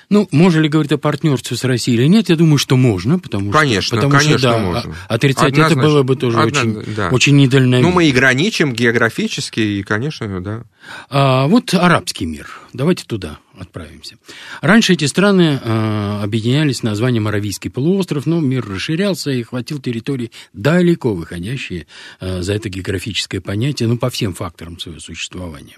Ну, 0.10 0.28
можно 0.32 0.60
ли 0.60 0.70
говорить 0.70 0.92
о 0.92 1.00
партнерстве 1.00 1.58
с 1.58 1.64
Россией 1.64 1.98
или 1.98 2.06
нет? 2.08 2.30
Я 2.30 2.36
думаю, 2.36 2.60
что 2.60 2.78
можно, 2.78 3.18
потому 3.18 3.50
конечно, 3.50 3.82
что, 3.82 3.96
потому 3.96 4.12
конечно, 4.12 4.38
что 4.38 4.52
да, 4.52 4.58
можно. 4.60 4.96
отрицать 5.10 5.54
Однозначно. 5.54 5.80
это 5.80 5.90
было 5.90 6.04
бы 6.04 6.16
тоже 6.16 6.38
Одна, 6.40 6.62
очень, 6.62 6.96
да. 6.96 7.10
очень 7.10 7.36
недальновидно. 7.38 7.90
Ну, 7.90 7.96
мы 7.96 8.06
и 8.06 8.12
граничим 8.12 8.74
географически, 8.74 9.60
и, 9.60 9.82
конечно, 9.82 10.42
да. 10.42 10.64
А, 11.10 11.48
вот 11.48 11.74
арабский 11.74 12.26
мир. 12.26 12.50
Давайте 12.74 13.06
туда 13.06 13.40
отправимся. 13.58 14.18
Раньше 14.62 14.94
эти 14.94 15.06
страны 15.06 15.60
э, 15.62 16.20
объединялись 16.22 16.84
названием 16.84 17.28
Аравийский 17.28 17.70
полуостров, 17.70 18.26
но 18.26 18.40
мир 18.40 18.68
расширялся 18.68 19.32
и 19.32 19.44
хватил 19.44 19.80
территории 19.80 20.32
далеко 20.54 21.14
выходящие 21.14 21.88
э, 22.20 22.42
за 22.42 22.54
это 22.54 22.70
географическое 22.70 23.42
понятие, 23.42 23.88
ну, 23.88 23.98
по 23.98 24.10
всем 24.10 24.34
факторам 24.34 24.80
своего 24.80 25.00
существования. 25.00 25.78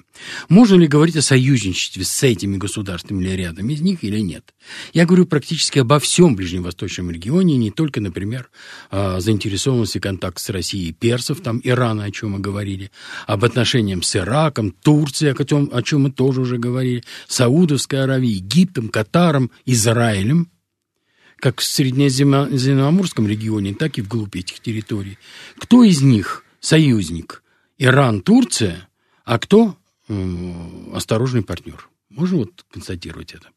Можно 0.50 0.76
ли 0.76 0.88
говорить 0.88 1.18
о 1.18 1.22
союзничестве 1.22 2.04
с 2.04 2.24
этими 2.24 2.58
государствами 2.58 3.24
или 3.24 3.32
рядом 3.32 3.70
из 3.70 3.82
них, 3.82 4.04
или 4.04 4.20
нет? 4.20 4.54
Я 4.94 5.06
говорю 5.06 5.26
практически 5.26 5.80
обо 5.80 6.00
всем 6.00 6.36
ближневосточном 6.36 7.12
регионе, 7.12 7.58
не 7.58 7.72
только, 7.72 8.02
например, 8.02 8.50
э, 8.92 9.20
заинтересованности 9.20 10.00
контакт 10.00 10.40
с 10.40 10.50
Россией 10.50 10.94
персов, 10.94 11.42
там 11.42 11.62
Ирана, 11.64 12.06
о 12.06 12.12
чем 12.12 12.32
мы 12.32 12.40
говорили, 12.40 12.92
об 13.28 13.46
отношениях 13.46 14.04
с 14.04 14.16
Ираком, 14.16 14.72
Турцией, 14.72 14.97
о 15.06 15.46
чем, 15.46 15.70
о 15.72 15.82
чем 15.82 16.04
мы 16.04 16.12
тоже 16.12 16.42
уже 16.42 16.58
говорили, 16.58 17.04
Сауд 17.28 17.68
Саудовской 17.68 18.04
Аравией, 18.04 18.36
Египтом, 18.36 18.90
Катаром, 18.90 19.52
Израилем, 19.66 20.50
как 21.38 21.60
в 21.60 21.64
Среднеземноморском 21.64 23.28
регионе, 23.28 23.74
так 23.74 23.98
и 23.98 24.02
вглубь 24.02 24.36
этих 24.36 24.60
территорий. 24.60 25.18
Кто 25.58 25.84
из 25.84 26.02
них 26.02 26.44
союзник? 26.60 27.44
Иран, 27.78 28.22
Турция, 28.22 28.88
а 29.24 29.38
кто 29.38 29.78
э, 30.08 30.94
осторожный 30.94 31.44
партнер? 31.44 31.90
Можно 32.10 32.38
вот 32.38 32.66
констатировать 32.72 33.34
это? 33.34 33.50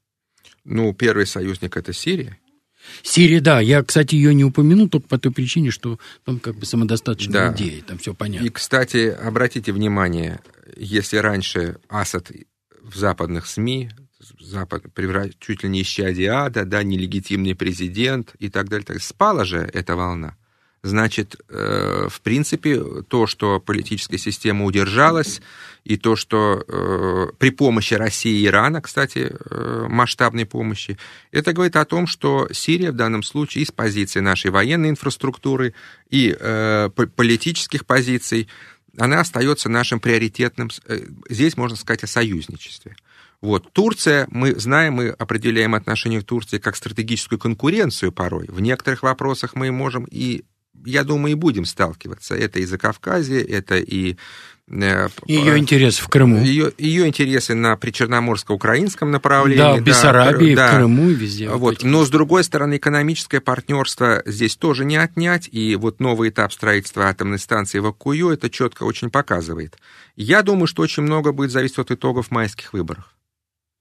Ну, 0.65 0.93
первый 0.93 1.27
союзник 1.27 1.77
это 1.77 1.93
Сирия. 1.93 2.39
Сирия, 3.03 3.41
да. 3.41 3.61
Я, 3.61 3.83
кстати, 3.83 4.15
ее 4.15 4.35
не 4.35 4.45
упомяну 4.45 4.89
только 4.89 5.09
по 5.09 5.19
той 5.19 5.33
причине, 5.33 5.71
что 5.71 5.99
там 6.25 6.39
как 6.39 6.57
бы 6.57 6.67
самодостаточная 6.67 7.51
да. 7.51 7.55
идея, 7.55 7.83
там 7.83 7.99
все 7.99 8.15
понятно. 8.15 8.47
И, 8.47 8.51
кстати, 8.51 9.09
обратите 9.09 9.73
внимание, 9.73 10.41
если 10.77 11.17
раньше 11.19 11.79
Асад 11.89 12.31
в 12.83 12.97
западных 12.97 13.47
СМИ, 13.47 13.91
Запад 14.39 14.85
чуть 15.39 15.63
ли 15.63 15.69
не 15.69 15.83
исчадие 15.83 16.31
ада, 16.31 16.65
да, 16.65 16.83
нелегитимный 16.83 17.55
президент 17.55 18.35
и 18.39 18.51
так 18.51 18.69
далее. 18.69 18.85
Так, 18.85 19.03
спала 19.03 19.45
же 19.45 19.59
эта 19.73 19.97
волна. 19.97 20.37
Значит, 20.83 21.37
э, 21.49 22.09
в 22.09 22.21
принципе, 22.23 22.83
то, 23.03 23.27
что 23.27 23.61
политическая 23.61 24.17
система 24.17 24.65
удержалась, 24.65 25.43
и 25.85 25.99
то, 25.99 26.17
что 26.17 26.65
э, 26.67 27.27
при 27.39 27.51
помощи 27.51 27.95
России 27.95 28.41
и 28.41 28.47
Ирана, 28.47 28.81
кстати, 28.81 29.31
э, 29.31 29.87
масштабной 29.91 30.47
помощи, 30.47 30.97
это 31.33 31.53
говорит 31.53 31.77
о 31.77 31.85
том, 31.85 32.07
что 32.07 32.49
Сирия 32.53 32.93
в 32.93 32.97
данном 32.97 33.23
случае 33.23 33.65
из 33.65 33.71
позиции 33.71 34.21
нашей 34.21 34.51
военной 34.51 34.91
инфраструктуры 34.91 35.75
и 36.09 36.37
политических 37.17 37.85
позиций 37.85 38.49
она 38.97 39.21
остается 39.21 39.69
нашим 39.69 40.01
приоритетным. 40.01 40.71
Здесь 41.29 41.57
можно 41.57 41.77
сказать 41.77 42.05
о 42.05 42.09
союзничестве. 42.09 42.97
Вот. 43.41 43.73
Турция, 43.73 44.27
мы 44.31 44.55
знаем, 44.55 44.95
мы 44.95 45.09
определяем 45.11 45.75
отношение 45.75 46.21
к 46.21 46.25
Турции 46.25 46.59
как 46.59 46.77
стратегическую 46.77 47.39
конкуренцию 47.39 48.13
порой. 48.13 48.47
В 48.49 48.61
некоторых 48.61 49.03
вопросах 49.03 49.55
мы 49.55 49.71
можем 49.71 50.07
и, 50.11 50.45
я 50.85 51.05
думаю, 51.05 51.33
и 51.33 51.37
будем 51.37 51.65
сталкиваться. 51.65 52.35
Это 52.35 52.61
и 52.61 52.65
Закавказье, 52.65 53.43
это 53.43 53.77
и 53.77 54.17
Э, 54.71 55.09
ее 55.27 55.59
интересы 55.59 56.03
в 56.03 56.09
Крыму. 56.09 56.39
Ее, 56.39 56.73
ее 56.79 57.09
интересы 57.09 57.55
на 57.55 57.77
причерноморско-украинском 57.77 59.11
направлении. 59.11 59.59
Да, 59.59 59.75
в 59.75 59.83
Бессарабии, 59.83 60.55
да, 60.55 60.69
в 60.69 60.77
Крыму 60.77 61.11
и 61.11 61.15
везде. 61.15 61.51
Вот. 61.51 61.83
Но, 61.83 62.05
с 62.05 62.11
другой 62.11 62.45
стороны, 62.45 62.77
экономическое 62.77 63.41
партнерство 63.41 64.23
здесь 64.27 64.57
тоже 64.57 64.85
не 64.85 64.97
отнять. 64.97 65.49
И 65.51 65.75
вот 65.75 66.01
новый 66.01 66.31
этап 66.31 66.53
строительства 66.53 67.09
атомной 67.09 67.39
станции 67.39 67.81
в 67.81 67.87
Акую 67.87 68.31
это 68.31 68.49
четко 68.49 68.85
очень 68.85 69.11
показывает. 69.11 69.77
Я 70.15 70.43
думаю, 70.43 70.69
что 70.69 70.83
очень 70.83 71.03
много 71.03 71.33
будет 71.33 71.51
зависеть 71.51 71.79
от 71.79 71.91
итогов 71.91 72.31
майских 72.31 72.73
выборов 72.73 73.13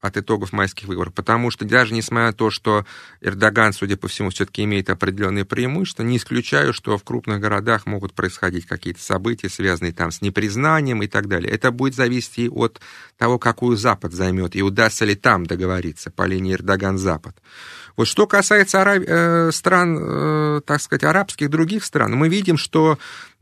от 0.00 0.16
итогов 0.16 0.52
майских 0.52 0.88
выборов. 0.88 1.12
Потому 1.14 1.50
что 1.50 1.64
даже 1.64 1.94
несмотря 1.94 2.26
на 2.26 2.32
то, 2.32 2.50
что 2.50 2.86
Эрдоган, 3.20 3.72
судя 3.72 3.96
по 3.96 4.08
всему, 4.08 4.30
все-таки 4.30 4.64
имеет 4.64 4.88
определенные 4.88 5.44
преимущества, 5.44 6.02
не 6.02 6.16
исключаю, 6.16 6.72
что 6.72 6.96
в 6.96 7.04
крупных 7.04 7.40
городах 7.40 7.86
могут 7.86 8.14
происходить 8.14 8.66
какие-то 8.66 9.02
события, 9.02 9.48
связанные 9.48 9.92
там 9.92 10.10
с 10.10 10.22
непризнанием 10.22 11.02
и 11.02 11.06
так 11.06 11.28
далее. 11.28 11.52
Это 11.52 11.70
будет 11.70 11.94
зависеть 11.94 12.38
и 12.38 12.48
от 12.48 12.80
того, 13.18 13.38
какую 13.38 13.76
Запад 13.76 14.12
займет, 14.12 14.56
и 14.56 14.62
удастся 14.62 15.04
ли 15.04 15.14
там 15.14 15.44
договориться 15.44 16.10
по 16.10 16.26
линии 16.26 16.54
Эрдоган-Запад. 16.54 17.36
Вот 17.96 18.06
что 18.06 18.26
касается 18.26 18.80
араб... 18.80 19.02
э, 19.06 19.50
стран, 19.52 19.98
э, 20.00 20.60
так 20.64 20.80
сказать, 20.80 21.04
арабских 21.04 21.50
других 21.50 21.84
стран, 21.84 22.14
мы 22.14 22.28
видим, 22.28 22.56
что 22.56 22.98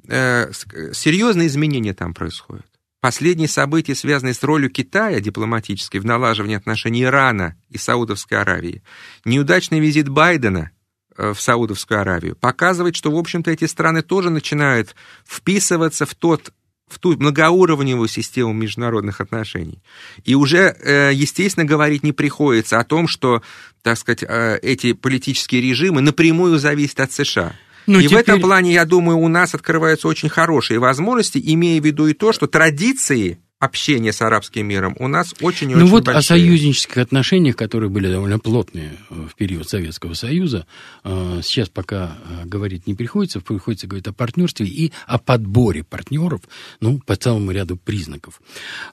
э, 0.09 0.51
серьезные 0.93 1.47
изменения 1.47 1.95
там 1.95 2.15
происходят. 2.15 2.67
Последние 3.01 3.47
события, 3.47 3.95
связанные 3.95 4.35
с 4.35 4.43
ролью 4.43 4.71
Китая 4.71 5.21
дипломатической 5.21 6.01
в 6.01 6.05
налаживании 6.05 6.57
отношений 6.57 7.05
Ирана 7.05 7.57
и 7.71 7.79
Саудовской 7.79 8.41
Аравии, 8.41 8.83
неудачный 9.25 9.79
визит 9.79 10.09
Байдена 10.09 10.73
э, 11.17 11.33
в 11.33 11.41
Саудовскую 11.41 12.01
Аравию, 12.01 12.35
показывает, 12.35 12.97
что, 12.97 13.13
в 13.13 13.17
общем-то, 13.17 13.53
эти 13.53 13.67
страны 13.67 14.03
тоже 14.03 14.31
начинают 14.31 14.97
вписываться 15.25 16.07
в 16.07 16.15
тот 16.17 16.53
в 16.89 16.99
ту 16.99 17.17
многоуровневую 17.17 18.09
систему 18.09 18.53
международных 18.53 19.21
отношений. 19.21 19.83
И 20.25 20.35
уже, 20.35 20.75
э, 20.81 21.13
естественно, 21.13 21.67
говорить 21.67 22.03
не 22.03 22.13
приходится 22.13 22.81
о 22.81 22.85
том, 22.85 23.07
что, 23.07 23.43
так 23.83 23.99
сказать, 23.99 24.25
э, 24.27 24.59
эти 24.63 24.95
политические 24.95 25.61
режимы 25.61 26.01
напрямую 26.01 26.59
зависят 26.59 27.01
от 27.01 27.13
США. 27.13 27.55
Ну, 27.89 28.01
и 28.01 28.05
теперь... 28.05 28.19
в 28.19 28.21
этом 28.21 28.41
плане, 28.41 28.73
я 28.73 28.85
думаю, 28.85 29.19
у 29.19 29.29
нас 29.29 29.55
открываются 29.55 30.09
очень 30.09 30.29
хорошие 30.29 30.79
возможности, 30.79 31.41
имея 31.43 31.81
в 31.81 31.85
виду 31.85 32.07
и 32.07 32.13
то, 32.13 32.33
что 32.33 32.47
традиции 32.47 33.39
общения 33.61 34.13
с 34.13 34.23
арабским 34.23 34.67
миром 34.67 34.95
у 35.01 35.09
нас 35.09 35.35
очень 35.41 35.71
и 35.71 35.75
ну 35.75 35.83
очень 35.83 35.91
вот 35.91 36.05
большие. 36.05 36.19
о 36.19 36.23
союзнических 36.23 36.99
отношениях, 36.99 37.57
которые 37.57 37.91
были 37.91 38.09
довольно 38.09 38.39
плотные 38.39 38.97
э, 39.11 39.27
в 39.29 39.35
период 39.35 39.69
Советского 39.69 40.15
Союза, 40.15 40.67
э, 41.03 41.41
сейчас 41.43 41.69
пока 41.69 42.17
э, 42.25 42.47
говорить 42.47 42.87
не 42.87 42.95
приходится, 42.95 43.41
приходится 43.41 43.89
говорить 43.89 44.07
о 44.07 44.13
партнерстве 44.13 44.67
и 44.67 44.93
о 45.07 45.19
подборе 45.19 45.83
партнеров, 45.83 46.43
ну, 46.81 47.01
по 47.01 47.17
целому 47.17 47.51
ряду 47.51 47.77
признаков. 47.77 48.41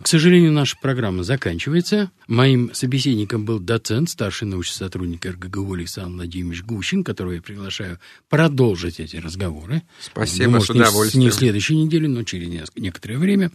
К 0.02 0.08
сожалению, 0.08 0.52
наша 0.52 0.78
программа 0.82 1.24
заканчивается. 1.24 2.10
Моим 2.28 2.74
собеседником 2.74 3.46
был 3.46 3.60
доцент, 3.60 4.10
старший 4.10 4.48
научный 4.48 4.78
сотрудник 4.78 5.26
РГГУ 5.26 5.74
Александр 5.74 6.16
Владимирович 6.16 6.64
Гущин, 6.64 7.04
которого 7.04 7.34
я 7.34 7.42
приглашаю 7.42 8.00
продолжить 8.30 9.00
эти 9.00 9.18
разговоры. 9.18 9.84
Спасибо, 10.02 10.54
Может, 10.54 10.68
с 10.68 10.70
удовольствием. 10.72 11.24
Не 11.26 11.30
в 11.30 11.36
следующей 11.36 11.76
неделе, 11.76 12.08
но 12.08 12.24
через 12.24 12.48
некоторое 12.76 13.20
время. 13.20 13.52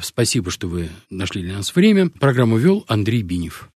Спасибо 0.00 0.39
Спасибо, 0.40 0.50
что 0.52 0.68
вы 0.68 0.88
нашли 1.10 1.42
для 1.42 1.56
нас 1.56 1.76
время. 1.76 2.08
Программу 2.08 2.56
вел 2.56 2.86
Андрей 2.88 3.20
Бинев. 3.20 3.70